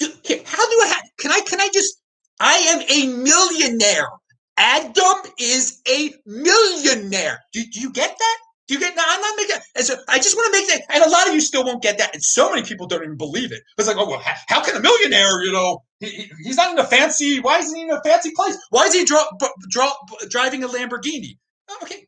How 0.00 0.70
do 0.70 0.80
I 0.82 0.86
have, 0.88 1.02
can 1.18 1.30
I 1.30 1.40
can 1.40 1.60
I 1.60 1.68
just 1.72 2.00
I 2.40 2.56
am 2.56 2.82
a 2.88 3.22
millionaire. 3.22 4.08
Adam 4.56 5.32
is 5.38 5.80
a 5.88 6.14
millionaire. 6.26 7.40
Do, 7.52 7.62
do 7.72 7.80
you 7.80 7.92
get 7.92 8.16
that? 8.16 8.38
Do 8.66 8.74
you 8.74 8.80
get? 8.80 8.96
Now 8.96 9.04
I'm 9.06 9.20
not 9.20 9.34
making. 9.36 9.56
And 9.76 9.84
so 9.84 9.96
I 10.08 10.18
just 10.18 10.36
want 10.36 10.52
to 10.52 10.60
make 10.60 10.68
that. 10.68 10.82
And 10.94 11.04
a 11.04 11.08
lot 11.08 11.28
of 11.28 11.34
you 11.34 11.40
still 11.40 11.64
won't 11.64 11.82
get 11.82 11.98
that. 11.98 12.14
And 12.14 12.22
so 12.22 12.50
many 12.50 12.62
people 12.62 12.86
don't 12.86 13.02
even 13.02 13.16
believe 13.16 13.52
it. 13.52 13.62
It's 13.76 13.86
like, 13.86 13.96
oh 13.98 14.08
well, 14.08 14.20
how, 14.20 14.34
how 14.48 14.64
can 14.64 14.76
a 14.76 14.80
millionaire? 14.80 15.42
You 15.42 15.52
know, 15.52 15.82
he, 16.00 16.30
he's 16.42 16.56
not 16.56 16.72
in 16.72 16.78
a 16.78 16.84
fancy. 16.84 17.40
Why 17.40 17.58
isn't 17.58 17.76
he 17.76 17.82
in 17.82 17.90
a 17.90 18.00
fancy 18.02 18.30
place? 18.34 18.56
Why 18.70 18.86
is 18.86 18.94
he 18.94 19.04
draw, 19.04 19.24
draw, 19.68 19.92
driving 20.30 20.64
a 20.64 20.68
Lamborghini? 20.68 21.36
Oh, 21.68 21.78
okay, 21.82 22.06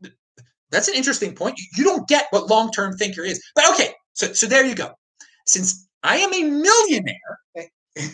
that's 0.71 0.89
an 0.89 0.95
interesting 0.95 1.35
point. 1.35 1.59
You 1.77 1.85
don't 1.85 2.09
get 2.09 2.27
what 2.31 2.49
long 2.49 2.71
term 2.71 2.97
thinker 2.97 3.23
is. 3.23 3.43
But 3.55 3.69
okay, 3.73 3.93
so 4.15 4.33
so 4.33 4.47
there 4.47 4.65
you 4.65 4.75
go. 4.75 4.93
Since 5.47 5.87
I 6.03 6.19
am 6.19 6.33
a 6.33 6.43
millionaire, 6.43 7.39
eh, 7.57 7.67
and, 7.99 8.11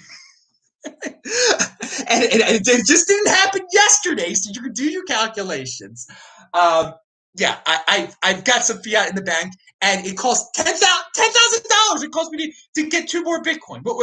and, 2.24 2.40
it 2.40 2.86
just 2.86 3.08
didn't 3.08 3.28
happen 3.28 3.62
yesterday, 3.72 4.34
so 4.34 4.50
you 4.54 4.62
can 4.62 4.72
do 4.72 4.90
your 4.90 5.04
calculations. 5.04 6.06
Um, 6.54 6.94
yeah, 7.34 7.58
I, 7.66 8.10
I 8.22 8.32
have 8.32 8.44
got 8.44 8.64
some 8.64 8.78
fiat 8.82 9.08
in 9.08 9.16
the 9.16 9.22
bank, 9.22 9.52
and 9.80 10.06
it 10.06 10.16
costs 10.16 10.50
ten 10.54 10.66
thousand 10.66 11.68
dollars. 11.68 12.02
It 12.02 12.12
cost 12.12 12.30
me 12.30 12.46
to, 12.46 12.82
to 12.82 12.88
get 12.88 13.08
two 13.08 13.22
more 13.22 13.42
Bitcoin. 13.42 13.82
But 13.82 13.96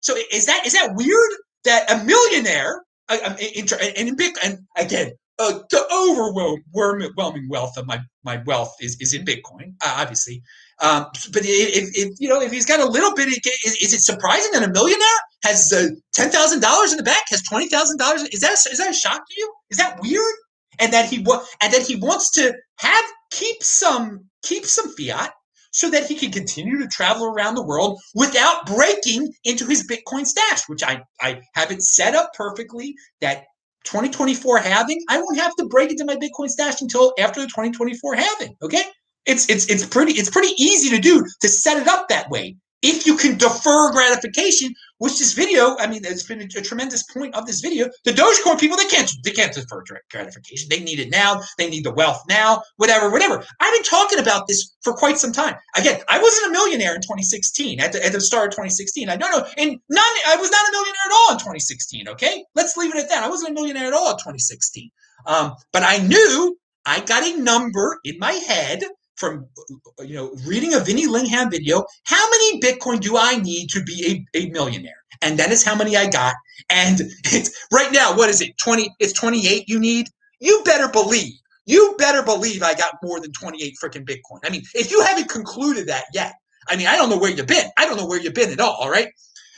so 0.00 0.16
is 0.32 0.46
that 0.46 0.66
is 0.66 0.72
that 0.74 0.94
weird 0.94 1.30
that 1.64 1.90
a 1.90 2.04
millionaire 2.04 2.84
um, 3.08 3.36
in, 3.38 3.66
in, 3.96 4.08
in 4.08 4.16
Bitcoin 4.16 4.44
and 4.44 4.58
again 4.76 5.12
uh, 5.38 5.60
the 5.70 5.84
overwhelming 5.92 7.48
wealth 7.48 7.76
of 7.76 7.86
my 7.86 8.00
my 8.24 8.42
wealth 8.46 8.74
is 8.80 8.96
is 9.00 9.14
in 9.14 9.24
Bitcoin, 9.24 9.74
uh, 9.84 9.96
obviously. 9.98 10.42
Um, 10.82 11.06
but 11.32 11.42
if, 11.44 11.96
if, 11.96 12.20
you 12.20 12.28
know 12.28 12.40
if 12.40 12.52
he's 12.52 12.66
got 12.66 12.80
a 12.80 12.84
little 12.84 13.14
bit, 13.14 13.28
is, 13.28 13.76
is 13.76 13.94
it 13.94 14.00
surprising 14.00 14.52
that 14.52 14.62
a 14.62 14.72
millionaire 14.72 15.20
has 15.44 15.72
uh, 15.72 15.88
ten 16.12 16.30
thousand 16.30 16.60
dollars 16.60 16.92
in 16.92 16.98
the 16.98 17.04
bank, 17.04 17.22
has 17.28 17.42
twenty 17.42 17.68
thousand 17.68 17.98
dollars? 17.98 18.22
Is 18.24 18.40
that 18.40 18.52
is 18.52 18.78
that 18.78 18.90
a 18.90 18.94
shock 18.94 19.26
to 19.26 19.34
you? 19.36 19.52
Is 19.70 19.78
that 19.78 19.98
weird? 20.02 20.34
And 20.78 20.92
that 20.92 21.08
he 21.08 21.18
and 21.62 21.72
that 21.72 21.86
he 21.86 21.96
wants 21.96 22.30
to 22.32 22.54
have 22.78 23.04
keep 23.30 23.62
some 23.62 24.26
keep 24.42 24.66
some 24.66 24.94
fiat 24.94 25.32
so 25.70 25.90
that 25.90 26.06
he 26.06 26.14
can 26.14 26.30
continue 26.30 26.78
to 26.78 26.88
travel 26.88 27.26
around 27.26 27.54
the 27.54 27.64
world 27.64 28.00
without 28.14 28.66
breaking 28.66 29.32
into 29.44 29.66
his 29.66 29.86
Bitcoin 29.86 30.26
stash, 30.26 30.68
which 30.68 30.82
I 30.82 31.02
I 31.20 31.40
have 31.54 31.70
it 31.70 31.82
set 31.82 32.14
up 32.14 32.32
perfectly 32.34 32.94
that 33.22 33.44
2024 33.84 34.58
halving, 34.58 35.00
I 35.08 35.20
won't 35.20 35.38
have 35.38 35.54
to 35.56 35.64
break 35.66 35.90
into 35.90 36.04
my 36.04 36.16
Bitcoin 36.16 36.48
stash 36.48 36.82
until 36.82 37.14
after 37.18 37.40
the 37.40 37.46
2024 37.46 38.16
halving. 38.16 38.56
Okay. 38.62 38.82
It's 39.26 39.48
it's 39.48 39.66
it's 39.66 39.84
pretty 39.84 40.12
it's 40.12 40.30
pretty 40.30 40.54
easy 40.62 40.90
to 40.90 41.00
do 41.00 41.24
to 41.40 41.48
set 41.48 41.80
it 41.80 41.88
up 41.88 42.08
that 42.08 42.30
way 42.30 42.56
if 42.82 43.06
you 43.06 43.16
can 43.16 43.36
defer 43.36 43.90
gratification, 43.90 44.72
which 44.98 45.18
this 45.18 45.32
video, 45.32 45.76
I 45.78 45.86
mean, 45.86 46.02
it's 46.04 46.22
been 46.22 46.40
a, 46.40 46.44
a, 46.44 46.62
tremendous 46.62 47.02
point 47.04 47.34
of 47.34 47.46
this 47.46 47.60
video. 47.60 47.88
The 48.04 48.12
Dogecoin 48.12 48.60
people, 48.60 48.76
they 48.76 48.84
can't 48.84 49.10
they 49.24 49.30
can't 49.30 49.52
defer 49.52 49.82
gratification. 50.10 50.68
They 50.70 50.80
need 50.80 51.00
it 51.00 51.10
now. 51.10 51.40
They 51.58 51.68
need 51.68 51.84
the 51.84 51.92
wealth 51.92 52.22
now. 52.28 52.62
Whatever, 52.76 53.10
whatever. 53.10 53.44
I've 53.60 53.74
been 53.74 53.82
talking 53.82 54.18
about 54.18 54.46
this 54.46 54.76
for 54.82 54.92
quite 54.92 55.18
some 55.18 55.32
time. 55.32 55.56
Again, 55.76 56.00
I 56.08 56.20
wasn't 56.20 56.48
a 56.48 56.52
millionaire 56.52 56.94
in 56.94 57.00
2016 57.00 57.80
at 57.80 57.92
the, 57.92 58.04
at 58.04 58.12
the 58.12 58.20
start 58.20 58.48
of 58.48 58.50
2016. 58.52 59.08
I 59.08 59.16
don't 59.16 59.32
know, 59.32 59.46
and 59.56 59.70
not 59.88 60.06
I 60.28 60.36
was 60.36 60.50
not 60.50 60.68
a 60.68 60.72
millionaire 60.72 61.06
at 61.06 61.12
all 61.12 61.32
in 61.32 61.38
2016. 61.38 62.08
Okay, 62.10 62.44
let's 62.54 62.76
leave 62.76 62.94
it 62.94 63.02
at 63.02 63.08
that. 63.08 63.24
I 63.24 63.28
wasn't 63.28 63.50
a 63.50 63.54
millionaire 63.54 63.88
at 63.88 63.94
all 63.94 64.10
in 64.10 64.16
2016. 64.16 64.90
Um, 65.26 65.54
but 65.72 65.82
I 65.82 65.98
knew 65.98 66.56
I 66.84 67.00
got 67.00 67.24
a 67.24 67.36
number 67.36 67.98
in 68.04 68.18
my 68.18 68.32
head 68.32 68.84
from 69.16 69.46
you 70.00 70.14
know 70.14 70.32
reading 70.46 70.74
a 70.74 70.80
Vinny 70.80 71.06
Lingham 71.06 71.50
video, 71.50 71.84
how 72.04 72.30
many 72.30 72.60
Bitcoin 72.60 73.00
do 73.00 73.16
I 73.16 73.36
need 73.36 73.68
to 73.70 73.82
be 73.82 74.26
a, 74.34 74.38
a 74.38 74.50
millionaire? 74.50 75.04
And 75.22 75.38
that 75.38 75.50
is 75.50 75.64
how 75.64 75.74
many 75.74 75.96
I 75.96 76.08
got. 76.08 76.34
And 76.68 77.00
it's 77.24 77.66
right 77.72 77.92
now, 77.92 78.16
what 78.16 78.28
is 78.28 78.40
it? 78.40 78.56
20, 78.58 78.94
it's 79.00 79.12
28 79.14 79.68
you 79.68 79.78
need. 79.78 80.08
You 80.40 80.62
better 80.64 80.88
believe 80.88 81.32
you 81.66 81.96
better 81.98 82.22
believe 82.22 82.62
I 82.62 82.74
got 82.74 82.94
more 83.02 83.20
than 83.20 83.32
28 83.32 83.74
freaking 83.82 84.08
Bitcoin. 84.08 84.38
I 84.44 84.50
mean, 84.50 84.62
if 84.74 84.90
you 84.90 85.02
haven't 85.02 85.28
concluded 85.28 85.88
that 85.88 86.04
yet, 86.14 86.34
I 86.68 86.76
mean, 86.76 86.86
I 86.86 86.96
don't 86.96 87.10
know 87.10 87.18
where 87.18 87.30
you've 87.30 87.46
been. 87.46 87.68
I 87.76 87.84
don't 87.84 87.96
know 87.96 88.06
where 88.06 88.20
you've 88.20 88.34
been 88.34 88.50
at 88.50 88.60
all. 88.60 88.74
All 88.74 88.90
right. 88.90 89.08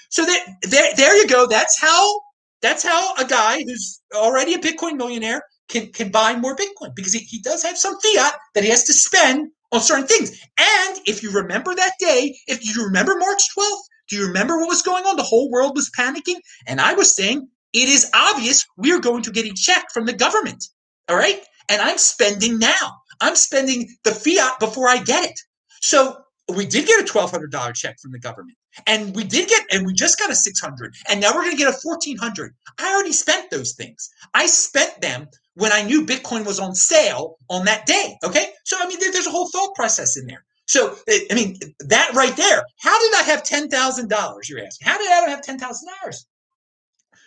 So 0.09 0.25
that 0.25 0.47
there, 0.63 0.91
there 0.97 1.17
you 1.17 1.29
go. 1.29 1.47
That's 1.47 1.79
how 1.81 2.21
that's 2.63 2.83
how 2.83 3.15
a 3.17 3.25
guy 3.25 3.63
who's 3.63 4.01
already 4.15 4.55
a 4.55 4.59
Bitcoin 4.59 4.97
millionaire 4.97 5.43
can 5.69 5.93
can 5.93 6.11
buy 6.11 6.35
more 6.37 6.57
Bitcoin 6.57 6.95
because 6.95 7.12
he, 7.12 7.21
he 7.21 7.41
does 7.41 7.62
have 7.62 7.79
some 7.79 7.99
fiat 8.01 8.35
that 8.55 8.64
he 8.64 8.71
has 8.71 8.85
to 8.85 8.93
spend 8.93 9.51
on 9.73 9.81
certain 9.81 10.07
things. 10.07 10.31
And 10.59 10.99
if 11.07 11.23
you 11.23 11.31
remember 11.31 11.75
that 11.75 11.93
day, 11.99 12.37
if 12.47 12.64
you 12.64 12.85
remember 12.85 13.16
March 13.16 13.43
12th, 13.57 13.81
do 14.09 14.16
you 14.16 14.27
remember 14.27 14.59
what 14.59 14.69
was 14.69 14.83
going 14.83 15.05
on? 15.05 15.16
The 15.16 15.23
whole 15.23 15.51
world 15.51 15.77
was 15.77 15.91
panicking. 15.97 16.37
And 16.66 16.81
I 16.81 16.95
was 16.95 17.14
saying, 17.14 17.49
it 17.73 17.89
is 17.89 18.11
obvious 18.14 18.64
we 18.77 18.93
are 18.93 19.01
going 19.01 19.23
to 19.23 19.31
get 19.31 19.47
a 19.47 19.53
check 19.55 19.87
from 19.93 20.07
the 20.07 20.12
government. 20.12 20.64
All 21.09 21.16
right. 21.16 21.43
And 21.69 21.83
I'm 21.83 21.99
spending 21.99 22.59
now. 22.59 22.97
I'm 23.21 23.37
spending 23.37 23.89
the 24.05 24.12
fiat 24.12 24.59
before 24.59 24.89
I 24.89 24.99
get 24.99 25.25
it. 25.25 25.39
So 25.81 26.19
we 26.55 26.64
did 26.64 26.87
get 26.87 27.01
a 27.01 27.12
$1,200 27.12 27.75
check 27.75 27.97
from 28.01 28.12
the 28.12 28.19
government. 28.19 28.57
And 28.87 29.14
we 29.14 29.24
did 29.24 29.49
get, 29.49 29.64
and 29.72 29.87
we 29.87 29.93
just 29.95 30.18
got 30.18 30.31
a 30.31 30.35
600 30.35 30.95
and 31.11 31.20
now 31.20 31.35
we're 31.35 31.43
going 31.43 31.53
to 31.53 31.57
get 31.57 31.68
a 31.68 31.79
1400 31.83 32.55
I 32.79 32.93
already 32.93 33.12
spent 33.12 33.51
those 33.51 33.72
things. 33.72 34.09
I 34.35 34.47
spent 34.47 35.01
them 35.01 35.29
when 35.55 35.72
I 35.72 35.83
knew 35.83 36.07
Bitcoin 36.07 36.47
was 36.47 36.61
on 36.61 36.74
sale 36.74 37.37
on 37.51 37.64
that 37.64 37.87
day. 37.87 38.16
Okay. 38.24 38.51
So, 38.64 38.76
I 38.81 38.87
mean, 38.87 39.01
there, 39.01 39.11
there's 39.12 39.26
a 39.26 39.31
whole 39.31 39.49
thought 39.49 39.74
process 39.74 40.16
in 40.16 40.26
there. 40.26 40.45
So, 40.66 40.97
eh, 41.09 41.20
I 41.31 41.35
mean, 41.35 41.59
that 41.81 42.12
right 42.14 42.37
there, 42.37 42.62
how 42.81 42.99
did 43.01 43.14
I 43.18 43.22
have 43.22 43.43
$10,000? 43.43 44.49
You're 44.49 44.64
asking, 44.64 44.87
how 44.87 44.99
did 44.99 45.11
I 45.11 45.31
have 45.31 45.41
$10,000? 45.41 46.24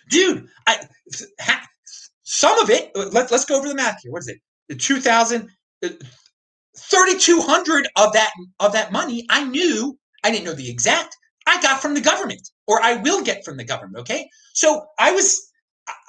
Dude, 0.10 0.48
I, 0.68 0.88
ha, 1.40 1.68
some 2.24 2.58
of 2.60 2.70
it, 2.70 2.92
uh, 2.96 3.10
let, 3.12 3.32
let's 3.32 3.46
go 3.46 3.58
over 3.58 3.68
the 3.68 3.76
math 3.76 4.02
here. 4.02 4.12
What 4.12 4.20
is 4.20 4.28
it? 4.28 4.38
The 4.70 4.76
2000, 4.76 5.50
uh, 5.84 5.90
3200 6.78 7.88
of 7.98 8.14
that, 8.14 8.32
of 8.60 8.74
that 8.74 8.92
money, 8.92 9.26
I 9.30 9.44
knew, 9.44 9.98
I 10.24 10.32
didn't 10.32 10.46
know 10.46 10.54
the 10.54 10.70
exact, 10.70 11.18
I 11.52 11.62
got 11.62 11.82
from 11.82 11.94
the 11.94 12.02
government 12.02 12.50
or 12.68 12.82
I 12.82 12.96
will 12.96 13.24
get 13.24 13.44
from 13.44 13.58
the 13.58 13.66
government. 13.66 13.98
Okay. 14.02 14.30
So 14.54 14.86
I 14.98 15.12
was, 15.12 15.52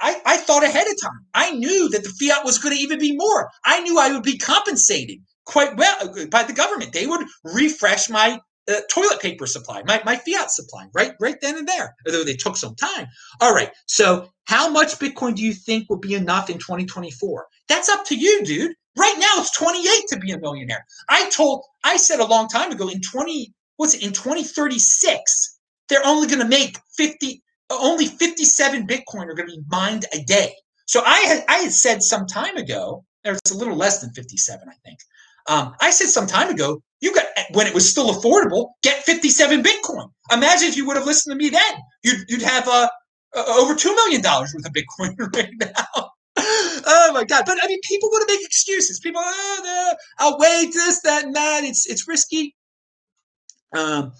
I, 0.01 0.21
I 0.25 0.37
thought 0.37 0.63
ahead 0.63 0.87
of 0.87 1.01
time. 1.03 1.27
I 1.35 1.51
knew 1.53 1.89
that 1.91 2.05
the 2.05 2.11
fiat 2.11 2.45
was 2.45 2.59
going 2.59 2.77
to 2.77 2.81
even 2.81 2.99
be 3.01 3.17
more. 3.17 3.51
I 3.65 3.81
knew 3.81 3.99
I 3.99 4.13
would 4.13 4.23
be 4.23 4.39
compensated 4.39 5.19
quite 5.45 5.77
well 5.77 5.97
uh, 6.01 6.27
by 6.27 6.45
the 6.45 6.53
government. 6.53 6.93
They 6.93 7.07
would 7.07 7.27
refresh 7.45 8.09
my 8.09 8.39
uh, 8.69 8.81
toilet 8.89 9.21
paper 9.21 9.47
supply, 9.47 9.83
my, 9.85 10.01
my 10.05 10.17
fiat 10.17 10.53
supply, 10.53 10.87
right, 10.95 11.15
right 11.21 11.41
then 11.41 11.59
and 11.59 11.67
there. 11.67 11.97
Although 12.07 12.23
they 12.23 12.35
took 12.35 12.57
some 12.57 12.77
time. 12.77 13.09
All 13.41 13.53
right. 13.53 13.71
So, 13.87 14.29
how 14.45 14.69
much 14.69 14.99
Bitcoin 14.99 15.35
do 15.35 15.43
you 15.43 15.55
think 15.55 15.89
will 15.89 15.99
be 15.99 16.15
enough 16.15 16.51
in 16.51 16.59
2024? 16.59 17.47
That's 17.69 17.89
up 17.89 18.05
to 18.07 18.17
you, 18.17 18.45
dude. 18.45 18.75
Right 18.97 19.17
now, 19.19 19.33
it's 19.39 19.57
28 19.57 20.05
to 20.09 20.19
be 20.19 20.33
a 20.33 20.39
millionaire. 20.39 20.85
I 21.09 21.29
told, 21.31 21.65
I 21.83 21.97
said 21.97 22.21
a 22.21 22.27
long 22.27 22.49
time 22.49 22.71
ago 22.71 22.89
in 22.89 23.01
20, 23.01 23.53
what's 23.77 23.95
it, 23.95 24.03
in 24.03 24.13
2036, 24.13 25.59
they're 25.89 26.07
only 26.07 26.27
going 26.27 26.41
to 26.41 26.49
make 26.49 26.79
50, 26.97 27.43
only 27.71 28.07
57 28.07 28.87
Bitcoin 28.87 29.27
are 29.27 29.35
going 29.35 29.49
to 29.49 29.57
be 29.57 29.63
mined 29.71 30.07
a 30.13 30.23
day. 30.25 30.53
So 30.87 31.03
I 31.05 31.19
had, 31.21 31.45
I 31.49 31.59
had 31.59 31.73
said 31.73 32.03
some 32.03 32.27
time 32.27 32.57
ago, 32.57 33.05
or 33.25 33.33
it's 33.33 33.51
a 33.51 33.57
little 33.57 33.77
less 33.77 34.01
than 34.01 34.13
57, 34.13 34.69
I 34.69 34.75
think. 34.85 34.99
Um, 35.49 35.75
I 35.81 35.91
said 35.91 36.09
some 36.09 36.27
time 36.27 36.51
ago, 36.51 36.83
you 37.01 37.15
got 37.15 37.25
when 37.53 37.67
it 37.67 37.75
was 37.75 37.91
still 37.91 38.13
affordable, 38.13 38.71
get 38.83 39.03
57 39.05 39.63
Bitcoin. 39.63 40.11
Imagine 40.33 40.69
if 40.69 40.77
you 40.77 40.87
would 40.87 40.97
have 40.97 41.07
listened 41.07 41.33
to 41.33 41.37
me 41.37 41.51
then. 41.51 41.81
You'd, 42.05 42.25
you'd 42.29 42.43
have 42.43 42.69
uh, 42.69 42.89
uh, 43.35 43.45
over 43.59 43.75
$2 43.75 43.87
million 43.87 44.23
worth 44.23 44.55
of 44.55 44.73
Bitcoin 44.73 45.15
right 45.35 45.51
now. 45.59 46.11
oh 46.37 47.11
my 47.13 47.25
God. 47.25 47.43
But 47.45 47.59
I 47.63 47.67
mean, 47.67 47.81
people 47.83 48.09
want 48.11 48.29
to 48.29 48.35
make 48.35 48.45
excuses. 48.45 49.01
People, 49.01 49.21
oh, 49.25 49.95
I'll 50.19 50.39
wait 50.39 50.73
this, 50.73 51.01
that, 51.03 51.25
and 51.25 51.35
that. 51.35 51.65
It's, 51.65 51.87
it's 51.87 52.07
risky. 52.07 52.55
Um, 53.75 54.13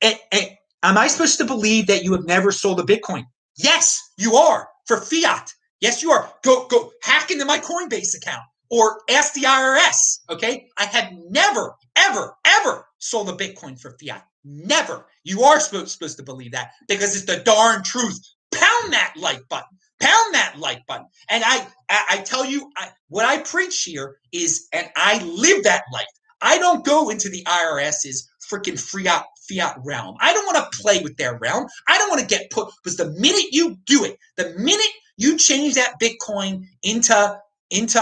and, 0.00 0.18
and 0.32 0.50
am 0.82 0.98
I 0.98 1.08
supposed 1.08 1.38
to 1.38 1.44
believe 1.44 1.86
that 1.88 2.04
you 2.04 2.12
have 2.12 2.24
never 2.24 2.52
sold 2.52 2.80
a 2.80 2.82
Bitcoin? 2.82 3.24
Yes, 3.56 4.00
you 4.16 4.34
are 4.34 4.68
for 4.86 4.98
fiat. 5.00 5.52
Yes, 5.80 6.02
you 6.02 6.10
are. 6.10 6.32
Go, 6.42 6.66
go 6.68 6.90
hack 7.02 7.30
into 7.30 7.44
my 7.44 7.58
Coinbase 7.58 8.16
account 8.16 8.42
or 8.70 9.00
ask 9.10 9.34
the 9.34 9.42
IRS. 9.42 10.20
Okay. 10.30 10.68
I 10.78 10.84
have 10.84 11.12
never, 11.28 11.74
ever, 11.96 12.34
ever 12.46 12.86
sold 12.98 13.28
a 13.28 13.32
Bitcoin 13.32 13.80
for 13.80 13.96
fiat. 14.00 14.24
Never. 14.44 15.06
You 15.24 15.42
are 15.42 15.60
supposed, 15.60 16.16
to 16.16 16.22
believe 16.22 16.52
that 16.52 16.70
because 16.88 17.14
it's 17.14 17.26
the 17.26 17.42
darn 17.44 17.82
truth. 17.82 18.18
Pound 18.52 18.92
that 18.92 19.14
like 19.16 19.40
button. 19.48 19.78
Pound 20.00 20.34
that 20.34 20.54
like 20.58 20.86
button. 20.86 21.06
And 21.28 21.44
I, 21.44 21.66
I, 21.90 22.04
I 22.10 22.16
tell 22.18 22.44
you, 22.44 22.70
I, 22.76 22.88
what 23.08 23.26
I 23.26 23.38
preach 23.38 23.82
here 23.84 24.16
is, 24.32 24.66
and 24.72 24.88
I 24.96 25.22
live 25.22 25.64
that 25.64 25.82
life. 25.92 26.06
I 26.40 26.58
don't 26.58 26.84
go 26.84 27.10
into 27.10 27.28
the 27.28 27.44
IRS's 27.44 28.28
freaking 28.50 28.78
fiat 28.78 29.24
fiat 29.48 29.76
realm. 29.84 30.16
I 30.20 30.32
don't 30.32 30.46
want 30.46 30.72
to 30.72 30.78
play 30.78 31.02
with 31.02 31.16
their 31.16 31.38
realm. 31.38 31.66
I 31.88 31.98
don't 31.98 32.08
want 32.08 32.20
to 32.20 32.26
get 32.26 32.50
put 32.50 32.72
because 32.82 32.96
the 32.96 33.10
minute 33.10 33.46
you 33.52 33.76
do 33.86 34.04
it, 34.04 34.18
the 34.36 34.54
minute 34.58 34.90
you 35.16 35.36
change 35.36 35.74
that 35.74 36.00
Bitcoin 36.00 36.64
into 36.82 37.38
into 37.70 38.00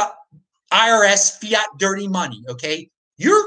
IRS 0.72 1.40
fiat 1.40 1.66
dirty 1.78 2.08
money, 2.08 2.42
okay? 2.48 2.88
You're 3.16 3.44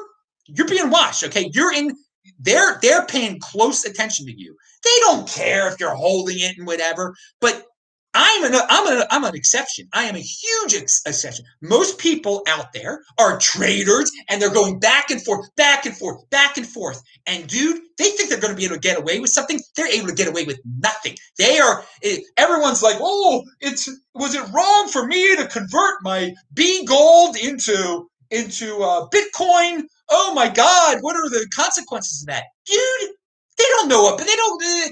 you're 0.48 0.68
being 0.68 0.90
watched, 0.90 1.24
okay? 1.24 1.50
You're 1.54 1.74
in 1.74 1.96
they're 2.40 2.80
they're 2.82 3.06
paying 3.06 3.40
close 3.40 3.86
attention 3.86 4.26
to 4.26 4.38
you. 4.38 4.56
They 4.84 5.00
don't 5.02 5.28
care 5.28 5.68
if 5.68 5.80
you're 5.80 5.96
holding 5.96 6.40
it 6.40 6.58
and 6.58 6.68
whatever, 6.68 7.16
but 7.40 7.66
I'm 8.14 8.44
an 8.44 8.60
I'm 8.70 8.88
an 8.88 9.04
I'm 9.10 9.24
an 9.24 9.36
exception. 9.36 9.88
I 9.94 10.04
am 10.04 10.16
a 10.16 10.20
huge 10.20 10.76
ex- 10.76 11.02
exception. 11.06 11.46
Most 11.62 11.98
people 11.98 12.44
out 12.48 12.74
there 12.74 13.04
are 13.18 13.40
traders 13.40 14.12
and 14.30 14.42
they're 14.42 14.54
going 14.54 14.80
back 14.80 15.10
and 15.12 15.24
forth, 15.24 15.48
back 15.56 15.86
and 15.86 15.96
forth, 15.96 16.30
back 16.30 16.58
and 16.58 16.68
forth. 16.68 17.02
And 17.26 17.48
dude, 17.48 17.82
they 17.98 18.10
think 18.10 18.30
they're 18.30 18.40
going 18.40 18.54
to 18.54 18.58
be 18.58 18.66
able 18.66 18.76
to 18.76 18.82
get 18.82 19.00
away 19.00 19.20
with 19.20 19.30
something. 19.30 19.60
They're 19.78 19.88
able 19.88 20.08
to 20.08 20.16
get 20.16 20.28
away 20.28 20.44
with 20.44 20.60
nothing. 20.80 21.16
They 21.38 21.60
are. 21.60 21.86
It, 22.02 22.20
eh, 22.20 22.24
everyone's 22.38 22.84
like, 22.84 22.98
oh, 23.00 23.44
it's 23.62 23.90
was 24.14 24.36
it 24.36 24.44
wrong 24.52 24.90
for 24.90 25.08
me 25.08 25.36
to 25.38 25.48
convert 25.48 26.04
my 26.04 26.34
B 26.54 26.86
gold 26.86 27.38
into 27.38 28.10
into 28.30 28.84
uh, 28.84 29.08
Bitcoin? 29.08 29.84
Oh 30.10 30.34
my 30.34 30.50
God, 30.50 30.98
what 31.00 31.16
are 31.16 31.30
the 31.30 31.48
consequences 31.56 32.24
of 32.24 32.28
that, 32.28 32.44
dude? 32.66 33.10
They 33.58 33.64
don't 33.70 33.88
know 33.88 34.10
it, 34.10 34.18
but 34.18 34.28
they 34.28 34.36
don't. 34.36 34.62
Uh, 34.62 34.90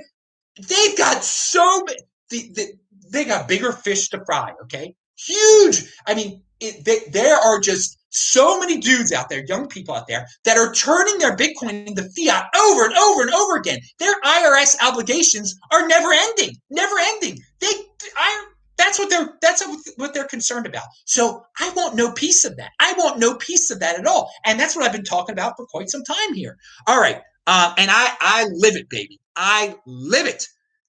they've 0.69 0.97
got 0.97 1.23
so 1.23 1.83
the, 2.29 2.51
the 2.53 2.73
they 3.11 3.25
got 3.25 3.47
bigger 3.47 3.71
fish 3.71 4.09
to 4.09 4.23
fry. 4.25 4.53
Okay, 4.63 4.95
huge. 5.17 5.91
I 6.07 6.13
mean, 6.13 6.41
it, 6.59 6.85
they, 6.85 6.99
there 7.11 7.37
are 7.37 7.59
just 7.59 7.97
so 8.09 8.59
many 8.59 8.77
dudes 8.77 9.11
out 9.11 9.29
there, 9.29 9.45
young 9.45 9.67
people 9.67 9.95
out 9.95 10.07
there, 10.07 10.25
that 10.43 10.57
are 10.57 10.73
turning 10.73 11.17
their 11.19 11.35
Bitcoin 11.35 11.87
into 11.87 12.03
fiat 12.17 12.49
over 12.55 12.85
and 12.85 12.95
over 12.95 13.21
and 13.21 13.31
over 13.31 13.57
again. 13.57 13.79
Their 13.99 14.13
IRS 14.21 14.75
obligations 14.81 15.55
are 15.71 15.87
never 15.87 16.11
ending, 16.11 16.55
never 16.69 16.95
ending. 16.99 17.39
They, 17.59 17.71
I, 18.17 18.45
that's 18.77 18.97
what 18.97 19.09
they're 19.09 19.37
that's 19.41 19.63
what 19.97 20.13
they're 20.13 20.27
concerned 20.27 20.65
about. 20.65 20.85
So 21.05 21.43
I 21.59 21.69
want 21.75 21.95
no 21.95 22.11
piece 22.13 22.45
of 22.45 22.55
that. 22.57 22.71
I 22.79 22.93
want 22.97 23.19
no 23.19 23.35
piece 23.35 23.69
of 23.69 23.79
that 23.81 23.99
at 23.99 24.07
all. 24.07 24.31
And 24.45 24.59
that's 24.59 24.75
what 24.75 24.85
I've 24.85 24.93
been 24.93 25.03
talking 25.03 25.33
about 25.33 25.53
for 25.57 25.65
quite 25.65 25.89
some 25.89 26.03
time 26.03 26.33
here. 26.33 26.57
All 26.87 26.99
right, 26.99 27.21
uh, 27.45 27.73
and 27.77 27.91
I 27.91 28.15
I 28.21 28.45
live 28.53 28.75
it, 28.75 28.89
baby. 28.89 29.19
I 29.35 29.75
live 29.85 30.25
it. 30.27 30.47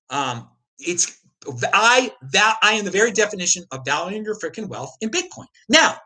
Um, 0.08 0.48
it's 0.78 1.19
I 1.72 2.12
that 2.32 2.59
I 2.62 2.74
am 2.74 2.84
the 2.84 2.91
very 2.91 3.12
definition 3.12 3.64
of 3.72 3.80
valuing 3.84 4.24
your 4.24 4.38
freaking 4.38 4.68
wealth 4.68 4.95
in 5.01 5.11
Bitcoin. 5.11 5.47
Now, 5.68 5.97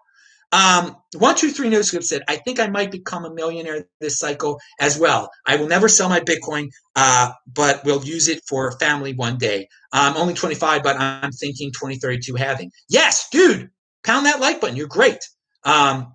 um, 0.52 0.96
one, 1.16 1.34
two, 1.34 1.50
three 1.50 1.68
Noscript 1.68 2.04
said, 2.04 2.22
I 2.28 2.36
think 2.36 2.60
I 2.60 2.68
might 2.68 2.92
become 2.92 3.24
a 3.24 3.34
millionaire 3.34 3.86
this 4.00 4.20
cycle 4.20 4.60
as 4.80 4.96
well. 4.96 5.28
I 5.46 5.56
will 5.56 5.66
never 5.66 5.88
sell 5.88 6.08
my 6.08 6.20
Bitcoin, 6.20 6.68
uh, 6.94 7.32
but 7.52 7.84
will 7.84 8.04
use 8.04 8.28
it 8.28 8.40
for 8.48 8.70
family 8.78 9.14
one 9.14 9.36
day. 9.36 9.68
I'm 9.92 10.16
only 10.16 10.34
25, 10.34 10.84
but 10.84 10.96
I'm 10.96 11.32
thinking 11.32 11.72
2032 11.72 12.36
halving. 12.36 12.70
Yes, 12.88 13.28
dude, 13.30 13.68
pound 14.04 14.26
that 14.26 14.40
like 14.40 14.60
button. 14.60 14.76
You're 14.76 14.86
great. 14.86 15.18
Um, 15.64 16.14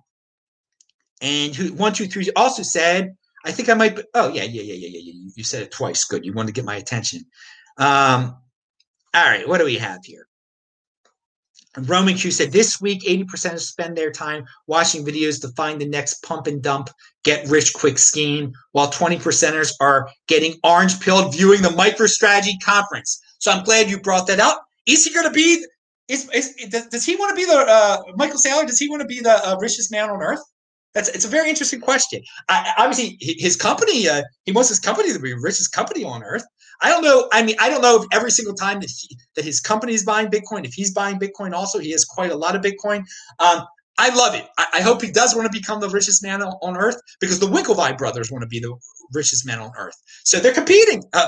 and 1.20 1.54
who, 1.54 1.74
one, 1.74 1.92
two, 1.92 2.06
three 2.06 2.30
also 2.34 2.62
said, 2.62 3.14
I 3.44 3.52
think 3.52 3.68
I 3.68 3.74
might. 3.74 3.96
Be, 3.96 4.02
oh 4.14 4.28
yeah, 4.28 4.44
yeah, 4.44 4.62
yeah, 4.62 4.74
yeah, 4.74 4.88
yeah, 4.88 5.00
yeah. 5.02 5.30
You 5.34 5.44
said 5.44 5.62
it 5.62 5.70
twice. 5.70 6.04
Good. 6.04 6.24
You 6.24 6.32
wanted 6.32 6.48
to 6.48 6.52
get 6.52 6.64
my 6.64 6.76
attention. 6.76 7.24
Um, 7.78 8.36
all 9.14 9.24
right, 9.24 9.48
what 9.48 9.58
do 9.58 9.64
we 9.64 9.78
have 9.78 10.00
here? 10.04 10.26
Roman 11.78 12.16
Q 12.16 12.32
said 12.32 12.50
this 12.50 12.80
week, 12.80 13.02
80% 13.04 13.58
spend 13.60 13.96
their 13.96 14.10
time 14.10 14.44
watching 14.66 15.04
videos 15.04 15.40
to 15.42 15.48
find 15.48 15.80
the 15.80 15.86
next 15.86 16.22
pump 16.24 16.48
and 16.48 16.60
dump, 16.60 16.90
get 17.22 17.48
rich 17.48 17.72
quick 17.72 17.96
scheme, 17.96 18.52
while 18.72 18.90
20 18.90 19.18
percenters 19.18 19.72
are 19.80 20.08
getting 20.26 20.54
orange 20.64 21.00
pilled 21.00 21.32
viewing 21.32 21.62
the 21.62 21.68
MicroStrategy 21.68 22.60
conference. 22.64 23.20
So 23.38 23.52
I'm 23.52 23.62
glad 23.62 23.88
you 23.88 24.00
brought 24.00 24.26
that 24.26 24.40
up. 24.40 24.64
Is 24.86 25.04
he 25.04 25.14
going 25.14 25.26
to 25.26 25.32
be? 25.32 25.64
Is, 26.08 26.28
is, 26.30 26.54
does 26.70 26.86
does 26.88 27.04
he 27.04 27.14
want 27.14 27.30
to 27.30 27.36
be 27.36 27.44
the 27.44 27.56
uh, 27.56 28.02
Michael 28.16 28.38
Saylor? 28.38 28.66
Does 28.66 28.80
he 28.80 28.88
want 28.88 29.02
to 29.02 29.06
be 29.06 29.20
the 29.20 29.30
uh, 29.30 29.56
richest 29.60 29.92
man 29.92 30.10
on 30.10 30.20
earth? 30.20 30.42
That's 30.94 31.08
it's 31.10 31.24
a 31.24 31.28
very 31.28 31.48
interesting 31.48 31.80
question. 31.80 32.22
I, 32.48 32.72
obviously, 32.78 33.16
his 33.20 33.56
company 33.56 34.08
uh, 34.08 34.22
he 34.44 34.52
wants 34.52 34.68
his 34.68 34.80
company 34.80 35.12
to 35.12 35.18
be 35.18 35.30
the 35.30 35.40
richest 35.40 35.72
company 35.72 36.04
on 36.04 36.22
earth. 36.22 36.44
I 36.82 36.88
don't 36.88 37.02
know. 37.02 37.28
I 37.32 37.42
mean, 37.42 37.56
I 37.60 37.68
don't 37.68 37.82
know 37.82 38.02
if 38.02 38.06
every 38.12 38.30
single 38.30 38.54
time 38.54 38.80
that 38.80 38.90
he, 38.90 39.16
that 39.36 39.44
his 39.44 39.60
company 39.60 39.92
is 39.92 40.04
buying 40.04 40.28
Bitcoin, 40.28 40.64
if 40.64 40.72
he's 40.72 40.92
buying 40.92 41.18
Bitcoin 41.18 41.52
also, 41.52 41.78
he 41.78 41.90
has 41.90 42.04
quite 42.04 42.30
a 42.30 42.36
lot 42.36 42.56
of 42.56 42.62
Bitcoin. 42.62 43.04
Um, 43.38 43.66
I 43.98 44.08
love 44.14 44.34
it. 44.34 44.46
I, 44.56 44.66
I, 44.74 44.80
hope 44.80 45.02
he 45.02 45.10
does 45.10 45.34
want 45.34 45.52
to 45.52 45.56
become 45.56 45.78
the 45.80 45.90
richest 45.90 46.22
man 46.22 46.42
on, 46.42 46.76
earth 46.76 46.96
because 47.20 47.38
the 47.38 47.46
Winklevi 47.46 47.98
brothers 47.98 48.30
want 48.30 48.40
to 48.40 48.48
be 48.48 48.58
the 48.58 48.74
richest 49.12 49.44
man 49.44 49.58
on 49.58 49.72
earth. 49.76 49.96
So 50.24 50.40
they're 50.40 50.54
competing. 50.54 51.04
Uh, 51.12 51.26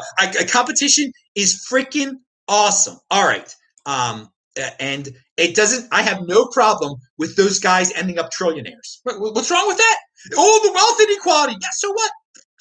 competition 0.51 1.13
is 1.35 1.67
freaking 1.71 2.15
awesome. 2.49 2.97
All 3.11 3.27
right. 3.27 3.55
Um, 3.85 4.31
and 4.79 5.09
it 5.37 5.55
doesn't, 5.55 5.89
I 5.93 6.03
have 6.03 6.23
no 6.27 6.47
problem 6.47 6.97
with 7.19 7.37
those 7.37 7.59
guys 7.59 7.93
ending 7.93 8.19
up 8.19 8.31
trillionaires. 8.33 9.01
What's 9.05 9.51
wrong 9.51 9.67
with 9.67 9.79
that? 9.79 9.97
Oh, 10.37 10.61
the 10.65 10.73
wealth 10.73 11.01
inequality. 11.01 11.57
Yeah, 11.61 11.69
so 11.73 11.93
what? 11.93 12.11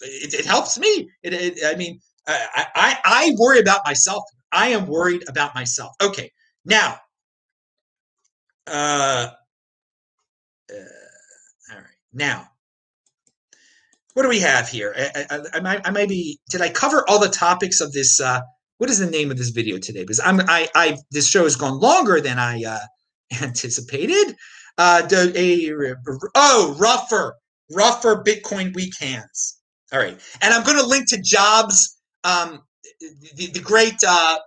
It, 0.01 0.33
it 0.33 0.45
helps 0.45 0.79
me. 0.79 1.09
It, 1.23 1.33
it, 1.33 1.59
I 1.65 1.75
mean, 1.75 1.99
I, 2.27 2.65
I, 2.75 2.97
I 3.03 3.35
worry 3.37 3.59
about 3.59 3.81
myself. 3.85 4.23
I 4.51 4.69
am 4.69 4.87
worried 4.87 5.23
about 5.27 5.53
myself. 5.55 5.91
Okay. 6.01 6.31
Now, 6.65 6.97
uh, 8.67 9.29
uh, 10.71 10.75
all 11.71 11.77
right. 11.77 11.85
Now, 12.13 12.47
what 14.13 14.23
do 14.23 14.29
we 14.29 14.39
have 14.39 14.67
here? 14.67 14.93
I, 14.97 15.25
I, 15.29 15.39
I, 15.53 15.59
might, 15.61 15.87
I 15.87 15.91
might 15.91 16.09
be. 16.09 16.39
Did 16.49 16.61
I 16.61 16.69
cover 16.69 17.03
all 17.07 17.19
the 17.19 17.29
topics 17.29 17.79
of 17.81 17.91
this? 17.93 18.19
Uh, 18.19 18.41
what 18.81 18.89
is 18.89 18.97
the 18.97 19.05
name 19.05 19.29
of 19.29 19.37
this 19.37 19.49
video 19.49 19.77
today? 19.77 19.99
Because 19.99 20.19
I'm, 20.19 20.39
I, 20.49 20.67
I, 20.73 20.97
this 21.11 21.29
show 21.29 21.43
has 21.43 21.55
gone 21.55 21.79
longer 21.79 22.19
than 22.19 22.39
I 22.39 22.63
uh, 22.63 22.79
anticipated. 23.43 24.35
Uh, 24.75 25.07
a, 25.11 25.93
oh, 26.33 26.75
Ruffer, 26.79 27.35
Ruffer 27.71 28.23
Bitcoin 28.23 28.73
weak 28.73 28.95
hands. 28.99 29.61
All 29.93 29.99
right, 29.99 30.19
and 30.41 30.51
I'm 30.51 30.63
going 30.63 30.79
to 30.79 30.85
link 30.85 31.07
to 31.09 31.21
Jobs. 31.21 31.95
Um, 32.23 32.63
the, 33.35 33.51
the 33.51 33.59
great, 33.59 34.03
uh, 34.07 34.39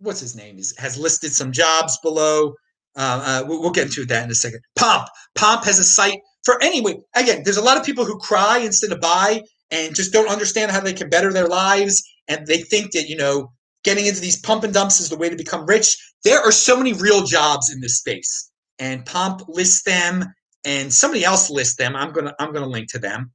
what's 0.00 0.20
his 0.20 0.36
name? 0.36 0.58
Is 0.58 0.76
has 0.76 0.98
listed 0.98 1.32
some 1.32 1.50
jobs 1.50 1.98
below. 2.02 2.52
Uh, 2.94 3.22
uh, 3.24 3.48
we'll, 3.48 3.70
get 3.70 3.86
into 3.86 4.04
that 4.04 4.24
in 4.24 4.30
a 4.30 4.34
second. 4.34 4.60
Pomp. 4.76 5.08
Pomp 5.34 5.64
has 5.64 5.78
a 5.78 5.84
site 5.84 6.18
for 6.44 6.62
anyway. 6.62 6.96
Again, 7.16 7.40
there's 7.42 7.56
a 7.56 7.62
lot 7.62 7.78
of 7.78 7.86
people 7.86 8.04
who 8.04 8.18
cry 8.18 8.58
instead 8.58 8.92
of 8.92 9.00
buy 9.00 9.40
and 9.72 9.96
just 9.96 10.12
don't 10.12 10.28
understand 10.28 10.70
how 10.70 10.80
they 10.80 10.92
can 10.92 11.10
better 11.10 11.32
their 11.32 11.48
lives. 11.48 12.00
And 12.28 12.46
they 12.46 12.58
think 12.58 12.92
that, 12.92 13.08
you 13.08 13.16
know, 13.16 13.50
getting 13.82 14.06
into 14.06 14.20
these 14.20 14.38
pump 14.38 14.62
and 14.62 14.72
dumps 14.72 15.00
is 15.00 15.08
the 15.08 15.16
way 15.16 15.28
to 15.28 15.34
become 15.34 15.66
rich. 15.66 15.96
There 16.22 16.40
are 16.40 16.52
so 16.52 16.76
many 16.76 16.92
real 16.92 17.24
jobs 17.24 17.72
in 17.72 17.80
this 17.80 17.98
space. 17.98 18.50
And 18.78 19.04
Pomp 19.04 19.42
lists 19.48 19.82
them 19.82 20.24
and 20.64 20.92
somebody 20.92 21.24
else 21.24 21.50
lists 21.50 21.76
them. 21.76 21.96
I'm 21.96 22.12
gonna 22.12 22.34
I'm 22.38 22.52
gonna 22.52 22.66
link 22.68 22.90
to 22.92 22.98
them. 22.98 23.32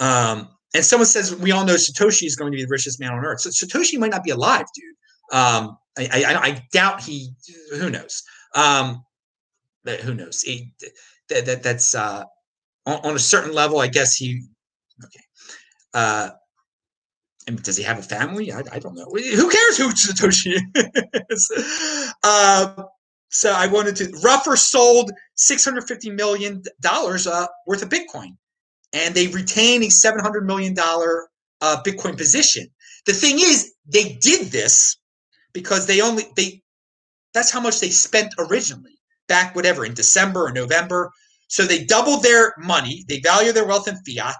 Um, 0.00 0.48
and 0.74 0.84
someone 0.84 1.06
says 1.06 1.34
we 1.36 1.52
all 1.52 1.64
know 1.64 1.74
Satoshi 1.74 2.24
is 2.24 2.36
going 2.36 2.50
to 2.50 2.56
be 2.56 2.62
the 2.62 2.68
richest 2.68 3.00
man 3.00 3.12
on 3.12 3.24
earth. 3.24 3.40
So 3.40 3.50
Satoshi 3.50 3.98
might 3.98 4.10
not 4.10 4.24
be 4.24 4.30
alive, 4.30 4.66
dude. 4.74 5.38
Um, 5.38 5.78
I, 5.98 6.08
I, 6.12 6.34
I 6.34 6.62
doubt 6.72 7.02
he. 7.02 7.30
Who 7.78 7.90
knows? 7.90 8.22
Um, 8.54 9.04
who 10.02 10.14
knows? 10.14 10.42
He, 10.42 10.72
that, 11.28 11.46
that 11.46 11.62
that's 11.62 11.94
uh, 11.94 12.24
on, 12.84 13.00
on, 13.04 13.16
a 13.16 13.20
certain 13.20 13.52
level. 13.52 13.78
I 13.78 13.86
guess 13.86 14.14
he. 14.14 14.42
Okay. 15.04 15.24
Uh, 15.94 16.30
and 17.46 17.62
does 17.62 17.76
he 17.76 17.84
have 17.84 17.98
a 17.98 18.02
family? 18.02 18.52
I, 18.52 18.62
I 18.72 18.78
don't 18.78 18.94
know. 18.94 19.06
Who 19.12 19.50
cares 19.50 19.76
who 19.76 19.88
Satoshi 19.90 20.58
is? 21.30 22.16
uh, 22.24 22.84
so 23.30 23.52
I 23.52 23.66
wanted 23.66 23.96
to. 23.96 24.10
Ruffer 24.24 24.56
sold 24.56 25.10
six 25.36 25.64
hundred 25.64 25.86
fifty 25.88 26.10
million 26.10 26.62
dollars 26.80 27.26
uh, 27.26 27.46
worth 27.66 27.82
of 27.82 27.88
Bitcoin, 27.88 28.36
and 28.92 29.14
they 29.14 29.28
retain 29.28 29.82
a 29.84 29.90
seven 29.90 30.20
hundred 30.20 30.46
million 30.46 30.74
dollar 30.74 31.28
uh, 31.60 31.82
Bitcoin 31.84 32.16
position. 32.16 32.66
The 33.06 33.12
thing 33.12 33.38
is, 33.38 33.74
they 33.86 34.18
did 34.20 34.48
this 34.48 34.98
because 35.52 35.86
they 35.86 36.00
only 36.00 36.24
they 36.36 36.62
that's 37.34 37.50
how 37.50 37.60
much 37.60 37.80
they 37.80 37.90
spent 37.90 38.34
originally 38.38 38.98
back 39.28 39.54
whatever 39.54 39.84
in 39.84 39.94
December 39.94 40.46
or 40.46 40.52
November. 40.52 41.12
So 41.48 41.64
they 41.64 41.84
doubled 41.84 42.22
their 42.22 42.54
money, 42.58 43.04
they 43.08 43.20
value 43.20 43.52
their 43.52 43.66
wealth 43.66 43.88
in 43.88 43.96
fiat, 44.04 44.36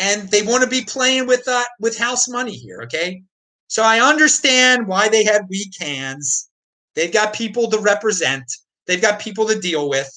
and 0.00 0.28
they 0.30 0.42
want 0.42 0.64
to 0.64 0.68
be 0.68 0.82
playing 0.82 1.26
with 1.26 1.46
uh, 1.46 1.64
with 1.78 1.96
house 1.96 2.28
money 2.28 2.54
here. 2.54 2.80
Okay, 2.82 3.22
so 3.68 3.84
I 3.84 4.00
understand 4.00 4.88
why 4.88 5.08
they 5.08 5.22
had 5.22 5.42
weak 5.48 5.74
hands. 5.78 6.50
They've 6.96 7.12
got 7.12 7.34
people 7.34 7.70
to 7.70 7.78
represent. 7.78 8.44
They've 8.86 9.00
got 9.00 9.20
people 9.20 9.46
to 9.46 9.60
deal 9.60 9.88
with, 9.88 10.10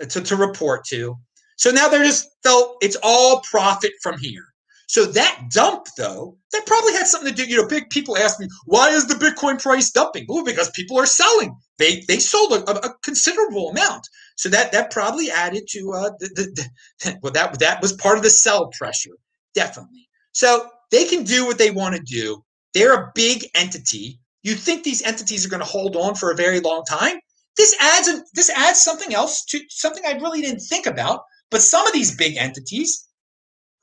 uh, 0.00 0.06
to, 0.06 0.20
to 0.20 0.36
report 0.36 0.84
to. 0.90 1.16
So 1.56 1.72
now 1.72 1.88
they're 1.88 2.04
just 2.04 2.28
felt 2.44 2.76
it's 2.80 2.96
all 3.02 3.42
profit 3.50 3.92
from 4.02 4.18
here. 4.18 4.44
So 4.86 5.06
that 5.06 5.50
dump, 5.50 5.86
though, 5.96 6.36
that 6.52 6.66
probably 6.66 6.92
had 6.94 7.06
something 7.06 7.34
to 7.34 7.44
do. 7.44 7.48
You 7.48 7.58
know, 7.58 7.68
big 7.68 7.90
people 7.90 8.16
ask 8.16 8.40
me, 8.40 8.48
why 8.64 8.90
is 8.90 9.06
the 9.06 9.14
Bitcoin 9.14 9.62
price 9.62 9.90
dumping? 9.90 10.26
Well, 10.28 10.44
because 10.44 10.70
people 10.70 10.98
are 10.98 11.06
selling. 11.06 11.56
They 11.78 12.04
they 12.08 12.18
sold 12.18 12.52
a, 12.52 12.86
a 12.86 12.94
considerable 13.02 13.70
amount. 13.70 14.08
So 14.36 14.48
that 14.48 14.72
that 14.72 14.90
probably 14.90 15.30
added 15.30 15.64
to 15.70 15.92
uh, 15.92 16.10
the, 16.18 16.28
the, 16.34 16.68
the 17.04 17.18
well 17.22 17.32
that 17.32 17.58
that 17.60 17.80
was 17.80 17.92
part 17.92 18.16
of 18.16 18.24
the 18.24 18.30
sell 18.30 18.68
pressure, 18.76 19.16
definitely. 19.54 20.08
So 20.32 20.68
they 20.90 21.04
can 21.04 21.24
do 21.24 21.46
what 21.46 21.58
they 21.58 21.70
want 21.70 21.96
to 21.96 22.02
do. 22.02 22.44
They're 22.74 22.94
a 22.94 23.12
big 23.14 23.46
entity. 23.54 24.20
You 24.42 24.54
think 24.54 24.84
these 24.84 25.02
entities 25.02 25.44
are 25.44 25.50
going 25.50 25.60
to 25.60 25.66
hold 25.66 25.96
on 25.96 26.14
for 26.14 26.30
a 26.30 26.36
very 26.36 26.60
long 26.60 26.84
time? 26.84 27.18
This 27.56 27.74
adds 27.80 28.08
a, 28.08 28.22
this 28.34 28.50
adds 28.50 28.80
something 28.80 29.14
else 29.14 29.44
to 29.46 29.60
something 29.68 30.04
I 30.06 30.12
really 30.12 30.40
didn't 30.40 30.60
think 30.60 30.86
about. 30.86 31.24
But 31.50 31.62
some 31.62 31.86
of 31.86 31.92
these 31.92 32.16
big 32.16 32.36
entities, 32.36 33.06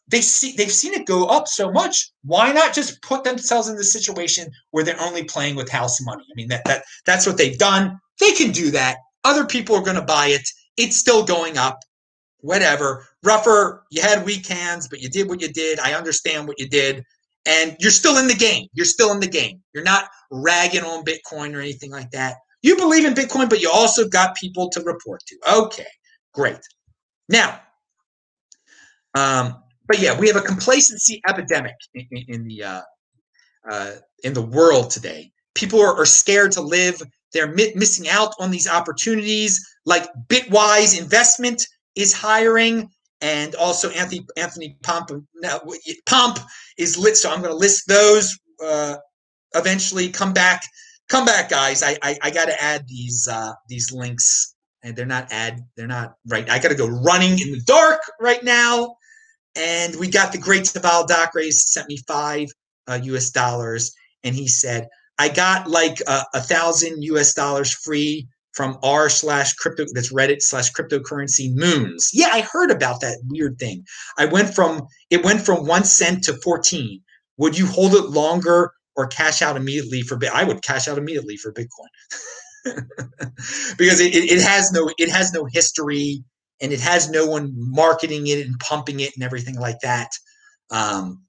they 0.08 0.22
see 0.22 0.54
they've 0.56 0.72
seen 0.72 0.94
it 0.94 1.06
go 1.06 1.26
up 1.26 1.48
so 1.48 1.70
much. 1.72 2.12
Why 2.24 2.52
not 2.54 2.74
just 2.74 3.02
put 3.02 3.24
themselves 3.24 3.68
in 3.68 3.76
the 3.76 3.84
situation 3.84 4.50
where 4.72 4.84
they're 4.84 5.02
only 5.02 5.26
playing 5.26 5.56
with 5.56 5.70
house 5.70 6.02
money? 6.02 6.24
I 6.24 6.36
mean 6.36 6.48
that 6.48 6.64
that 6.66 6.84
that's 7.06 7.28
what 7.28 7.38
they've 7.38 7.58
done. 7.58 8.00
They 8.20 8.32
can 8.32 8.52
do 8.52 8.72
that. 8.72 8.98
Other 9.24 9.46
people 9.46 9.76
are 9.76 9.84
going 9.84 9.98
to 9.98 10.02
buy 10.02 10.28
it. 10.28 10.48
It's 10.78 10.98
still 10.98 11.26
going 11.26 11.58
up. 11.58 11.80
Whatever. 12.42 13.08
Ruffer, 13.24 13.86
you 13.90 14.02
had 14.02 14.26
weak 14.26 14.48
hands, 14.48 14.88
but 14.88 15.02
you 15.02 15.10
did 15.10 15.28
what 15.28 15.42
you 15.42 15.52
did. 15.52 15.80
I 15.80 15.94
understand 15.94 16.48
what 16.48 16.60
you 16.60 16.68
did. 16.68 17.04
And 17.46 17.76
you're 17.80 17.92
still 17.92 18.18
in 18.18 18.28
the 18.28 18.36
game. 18.36 18.68
You're 18.74 18.86
still 18.86 19.12
in 19.12 19.20
the 19.20 19.28
game. 19.28 19.62
You're 19.74 19.84
not 19.84 20.10
ragging 20.32 20.84
on 20.84 21.06
Bitcoin 21.06 21.56
or 21.56 21.62
anything 21.62 21.92
like 21.92 22.12
that. 22.12 22.36
You 22.62 22.76
believe 22.76 23.06
in 23.06 23.14
Bitcoin, 23.14 23.50
but 23.50 23.62
you 23.62 23.72
also 23.74 24.08
got 24.08 24.36
people 24.36 24.70
to 24.70 24.82
report 24.82 25.22
to. 25.28 25.38
Okay, 25.58 25.88
great. 26.34 26.60
Now, 27.30 27.60
um, 29.16 29.64
but 29.88 30.00
yeah, 30.00 30.18
we 30.20 30.28
have 30.28 30.36
a 30.36 30.42
complacency 30.42 31.22
epidemic 31.28 31.76
in, 31.94 32.08
in 32.28 32.44
the 32.48 32.64
uh, 32.64 32.82
uh, 33.70 33.92
in 34.24 34.34
the 34.34 34.42
world 34.42 34.90
today. 34.90 35.32
People 35.56 35.82
are, 35.82 35.96
are 35.96 36.06
scared 36.06 36.52
to 36.54 36.62
live. 36.62 37.02
They're 37.34 37.54
mi- 37.54 37.74
missing 37.76 38.10
out 38.10 38.34
on 38.40 38.52
these 38.52 38.68
opportunities. 38.68 39.66
Like 39.86 40.08
Bitwise 40.28 41.00
Investment 41.00 41.66
is 41.98 42.14
hiring, 42.14 42.90
and 43.22 43.56
also 43.56 43.90
Anthony 43.92 44.26
Anthony 44.38 44.78
Pomp. 44.84 45.12
Now, 45.36 45.62
Pomp 46.08 46.40
is 46.78 46.98
lit, 46.98 47.18
so 47.18 47.32
I'm 47.32 47.42
going 47.42 47.52
to 47.54 47.58
list 47.58 47.88
those 47.88 48.38
uh, 48.64 48.98
eventually. 49.56 50.10
Come 50.10 50.34
back, 50.34 50.64
come 51.10 51.26
back, 51.26 51.50
guys. 51.50 51.84
I 51.84 51.98
I, 52.04 52.18
I 52.24 52.32
got 52.32 52.46
to 52.48 52.64
add 52.64 52.86
these 52.88 53.28
uh, 53.32 53.54
these 53.70 53.92
links, 53.94 54.56
and 54.84 54.96
they're 54.96 55.06
not 55.06 55.32
ad. 55.32 55.62
They're 55.78 55.88
not 55.88 56.16
right. 56.28 56.50
I 56.50 56.60
got 56.60 56.70
to 56.70 56.76
go 56.76 56.88
running 56.88 57.34
in 57.40 57.52
the 57.52 57.64
dark 57.66 58.02
right 58.22 58.44
now. 58.44 58.96
And 59.56 59.96
we 59.98 60.10
got 60.10 60.34
the 60.34 60.40
great 60.40 60.68
Saval 60.68 61.06
Docrace 61.08 61.56
sent 61.68 61.90
me 61.90 62.00
five 62.08 62.50
uh, 62.88 63.00
US 63.04 63.32
dollars. 63.32 63.94
And 64.26 64.36
he 64.36 64.50
said, 64.50 64.88
I 65.20 65.30
got 65.30 65.70
like 65.70 66.02
a, 66.08 66.26
a 66.36 66.42
thousand 66.42 67.04
US 67.04 67.36
dollars 67.36 67.74
free 67.74 68.30
from 68.58 68.76
r 68.82 69.08
slash 69.08 69.54
crypto 69.54 69.86
that's 69.94 70.12
reddit 70.12 70.42
slash 70.42 70.74
cryptocurrency 70.74 71.54
moons. 71.54 72.10
Yeah 72.12 72.30
i 72.34 72.42
heard 72.42 72.72
about 72.72 73.02
that 73.02 73.20
weird 73.28 73.60
thing. 73.60 73.86
I 74.18 74.26
went 74.26 74.54
from 74.54 74.88
it 75.12 75.24
went 75.24 75.42
from 75.42 75.68
one 75.68 75.84
cent 75.84 76.24
to 76.24 76.34
14 76.34 77.00
would 77.38 77.58
you 77.58 77.68
hold 77.68 77.94
it 77.94 78.10
longer 78.10 78.72
or 78.96 79.06
cash 79.06 79.44
out 79.44 79.56
immediately 79.56 80.02
for 80.02 80.20
i 80.34 80.44
would 80.44 80.64
cash 80.64 80.88
out 80.88 80.98
immediately 80.98 81.38
for 81.38 81.54
bitcoin. 81.54 81.94
Because 83.78 84.02
it, 84.02 84.14
it, 84.14 84.42
has 84.42 84.72
no 84.74 84.90
it 84.98 85.10
has 85.10 85.32
no 85.32 85.46
history 85.46 86.24
and 86.60 86.74
it 86.74 86.82
has 86.82 87.10
no 87.10 87.26
one 87.26 87.54
marketing 87.56 88.28
it 88.28 88.46
and 88.46 88.60
pumping 88.60 89.00
it 89.00 89.12
and 89.16 89.24
everything 89.24 89.58
like 89.58 89.80
that. 89.84 90.10
Um, 90.70 91.27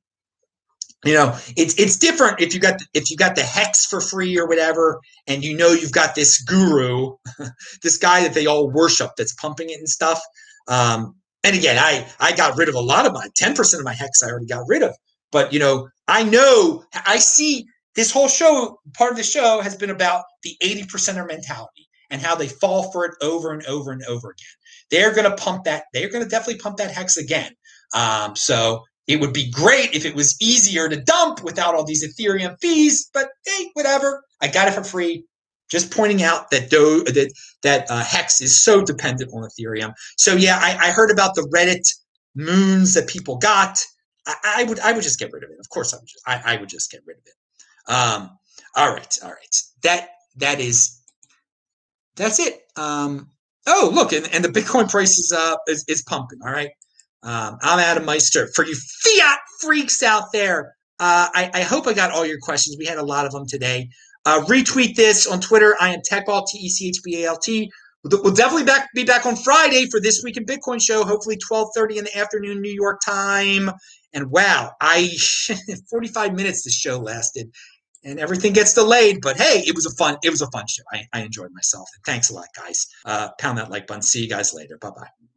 you 1.05 1.15
know, 1.15 1.37
it's 1.57 1.79
it's 1.79 1.97
different 1.97 2.41
if 2.41 2.55
you 2.55 2.61
got 2.61 2.81
if 2.93 3.11
you 3.11 3.17
got 3.17 3.37
the 3.37 3.43
hex 3.43 3.87
for 3.87 4.01
free 4.01 4.37
or 4.39 4.49
whatever, 4.49 5.01
and 5.29 5.45
you 5.45 5.57
know 5.57 5.69
you've 5.69 5.93
got 5.93 6.15
this 6.15 6.43
guru, 6.43 7.15
this 7.83 7.99
guy 7.99 8.23
that 8.23 8.35
they 8.35 8.47
all 8.47 8.69
worship 8.71 9.13
that's 9.17 9.35
pumping 9.35 9.71
it 9.71 9.79
and 9.79 9.89
stuff. 9.89 10.21
Um, 10.67 11.15
and 11.45 11.57
again, 11.57 11.79
I 11.79 12.07
I 12.19 12.35
got 12.35 12.59
rid 12.59 12.69
of 12.69 12.75
a 12.75 12.81
lot 12.81 13.07
of 13.07 13.13
my 13.13 13.29
ten 13.37 13.55
percent 13.55 13.81
of 13.81 13.85
my 13.85 13.95
hex. 13.95 14.23
I 14.23 14.29
already 14.29 14.47
got 14.47 14.65
rid 14.67 14.83
of, 14.83 14.97
but 15.31 15.53
you 15.53 15.61
know, 15.61 15.89
I 16.09 16.25
know 16.25 16.85
I 17.07 17.19
see 17.19 17.67
this 17.95 18.11
whole 18.11 18.29
show. 18.29 18.81
Part 18.95 19.13
of 19.13 19.17
the 19.17 19.23
show 19.23 19.61
has 19.61 19.77
been 19.77 19.91
about 19.91 20.25
the 20.43 20.57
eighty 20.61 20.83
percenter 20.83 21.27
mentality 21.27 21.89
and 22.11 22.21
how 22.21 22.35
they 22.35 22.49
fall 22.49 22.91
for 22.91 23.05
it 23.05 23.13
over 23.23 23.53
and 23.53 23.65
over 23.67 23.93
and 23.93 24.03
over 24.05 24.31
again. 24.31 24.47
They're 24.91 25.15
going 25.15 25.31
to 25.31 25.37
pump 25.37 25.65
that. 25.65 25.85
They're 25.93 26.09
going 26.09 26.25
to 26.25 26.31
definitely 26.31 26.59
pump 26.59 26.79
that 26.79 26.91
hex 26.91 27.17
again. 27.17 27.53
Um, 27.95 28.35
so 28.35 28.83
it 29.09 29.21
would 29.21 29.33
be 29.33 29.51
great 29.51 29.95
if 29.95 30.05
it 30.05 30.15
was 30.15 30.37
easier 30.41 30.89
to 30.89 30.97
dump 30.97 31.43
without 31.43 31.75
all 31.75 31.85
these 31.85 32.07
Ethereum 32.07 32.57
fees, 32.61 33.11
but 33.15 33.31
hey, 33.47 33.71
whatever. 33.73 34.23
I 34.41 34.49
got 34.49 34.69
it 34.69 34.75
for 34.75 34.85
free. 34.85 35.25
just 35.71 35.91
pointing 35.91 36.23
out 36.23 36.51
that 36.51 36.71
Do, 36.71 37.05
that 37.05 37.33
that 37.63 37.91
uh, 37.91 38.03
Hex 38.05 38.41
is 38.41 38.63
so 38.63 38.83
dependent 38.85 39.33
on 39.35 39.49
Ethereum. 39.49 39.95
So 40.17 40.35
yeah, 40.35 40.59
I, 40.61 40.89
I 40.89 40.91
heard 40.93 41.11
about 41.11 41.35
the 41.35 41.49
Reddit 41.55 41.87
moons 42.35 42.95
that 42.95 43.09
people 43.09 43.37
got. 43.39 43.79
I, 44.27 44.35
I, 44.59 44.65
would 44.65 44.81
I 44.81 44.93
would 44.93 45.03
just 45.03 45.19
get 45.19 45.33
rid 45.33 45.45
of 45.45 45.51
it. 45.51 45.57
Of 45.61 45.69
course, 45.71 45.93
I 45.95 45.99
would. 45.99 46.07
Just, 46.07 46.23
I, 46.27 46.43
I 46.55 46.57
would 46.59 46.69
just 46.69 46.91
get 46.91 47.01
rid 47.07 47.17
of 47.19 47.25
it. 47.27 47.93
Um, 47.93 48.39
all 48.77 48.93
right, 48.93 49.19
all 49.25 49.31
right. 49.31 49.63
That 49.83 50.09
that 50.37 50.61
is 50.61 51.03
that's 52.17 52.39
it. 52.41 52.61
Um, 52.77 53.31
oh, 53.67 53.91
look, 53.93 54.13
and, 54.13 54.29
and 54.35 54.45
the 54.45 54.49
Bitcoin 54.49 54.91
price 54.91 55.19
is 55.19 55.33
uh 55.37 55.57
is, 55.67 55.85
is 55.89 56.03
pumping. 56.03 56.41
All 56.45 56.53
right. 56.53 56.71
Um, 57.23 57.59
I'm 57.63 57.79
Adam 57.79 58.05
Meister. 58.05 58.49
For 58.55 58.65
you 58.65 58.77
fiat 59.03 59.39
freaks 59.61 60.03
out 60.03 60.33
there, 60.33 60.75
uh, 61.01 61.29
I, 61.35 61.51
I 61.55 61.63
hope 61.63 61.87
I 61.87 61.93
got 61.93 62.13
all 62.13 62.25
your 62.25 62.39
questions. 62.41 62.77
We 62.79 62.87
had 62.87 62.99
a 62.99 63.05
lot 63.05 63.27
of 63.27 63.33
them 63.33 63.47
today. 63.47 63.89
Uh, 64.25 64.45
retweet 64.47 64.95
this 64.95 65.27
on 65.27 65.41
Twitter. 65.41 65.77
I 65.81 65.93
am 65.95 66.01
TechBalt, 66.11 66.47
T 66.49 66.59
E 66.59 66.69
C 66.69 66.89
H 66.89 67.01
B 67.05 67.25
A 67.25 67.29
L 67.29 67.39
T. 67.39 67.71
We'll 68.05 68.33
definitely 68.33 68.65
back, 68.65 68.89
be 68.95 69.05
back 69.05 69.27
on 69.27 69.37
Friday 69.37 69.87
for 69.91 70.01
this 70.01 70.23
week 70.23 70.37
in 70.37 70.45
Bitcoin 70.47 70.81
show. 70.81 71.05
Hopefully, 71.05 71.37
twelve 71.37 71.69
thirty 71.75 71.99
in 71.99 72.05
the 72.05 72.17
afternoon, 72.17 72.61
New 72.61 72.73
York 72.73 73.01
time. 73.05 73.71
And 74.13 74.31
wow, 74.31 74.73
I 74.81 75.11
forty 75.91 76.09
five 76.09 76.35
minutes 76.35 76.63
this 76.63 76.75
show 76.75 76.99
lasted, 76.99 77.51
and 78.05 78.21
everything 78.21 78.53
gets 78.53 78.75
delayed. 78.75 79.19
But 79.23 79.37
hey, 79.37 79.63
it 79.67 79.75
was 79.75 79.87
a 79.87 79.95
fun 79.97 80.17
it 80.23 80.31
was 80.31 80.43
a 80.43 80.51
fun 80.51 80.65
show. 80.69 80.85
I, 80.93 81.07
I 81.13 81.23
enjoyed 81.23 81.51
myself. 81.53 81.89
And 81.97 82.05
thanks 82.07 82.31
a 82.31 82.35
lot, 82.35 82.47
guys. 82.57 82.87
Uh, 83.05 83.31
pound 83.41 83.59
that 83.59 83.71
like 83.71 83.87
button. 83.87 84.03
See 84.03 84.23
you 84.23 84.29
guys 84.29 84.55
later. 84.55 84.79
Bye 84.81 84.91
bye. 84.91 85.28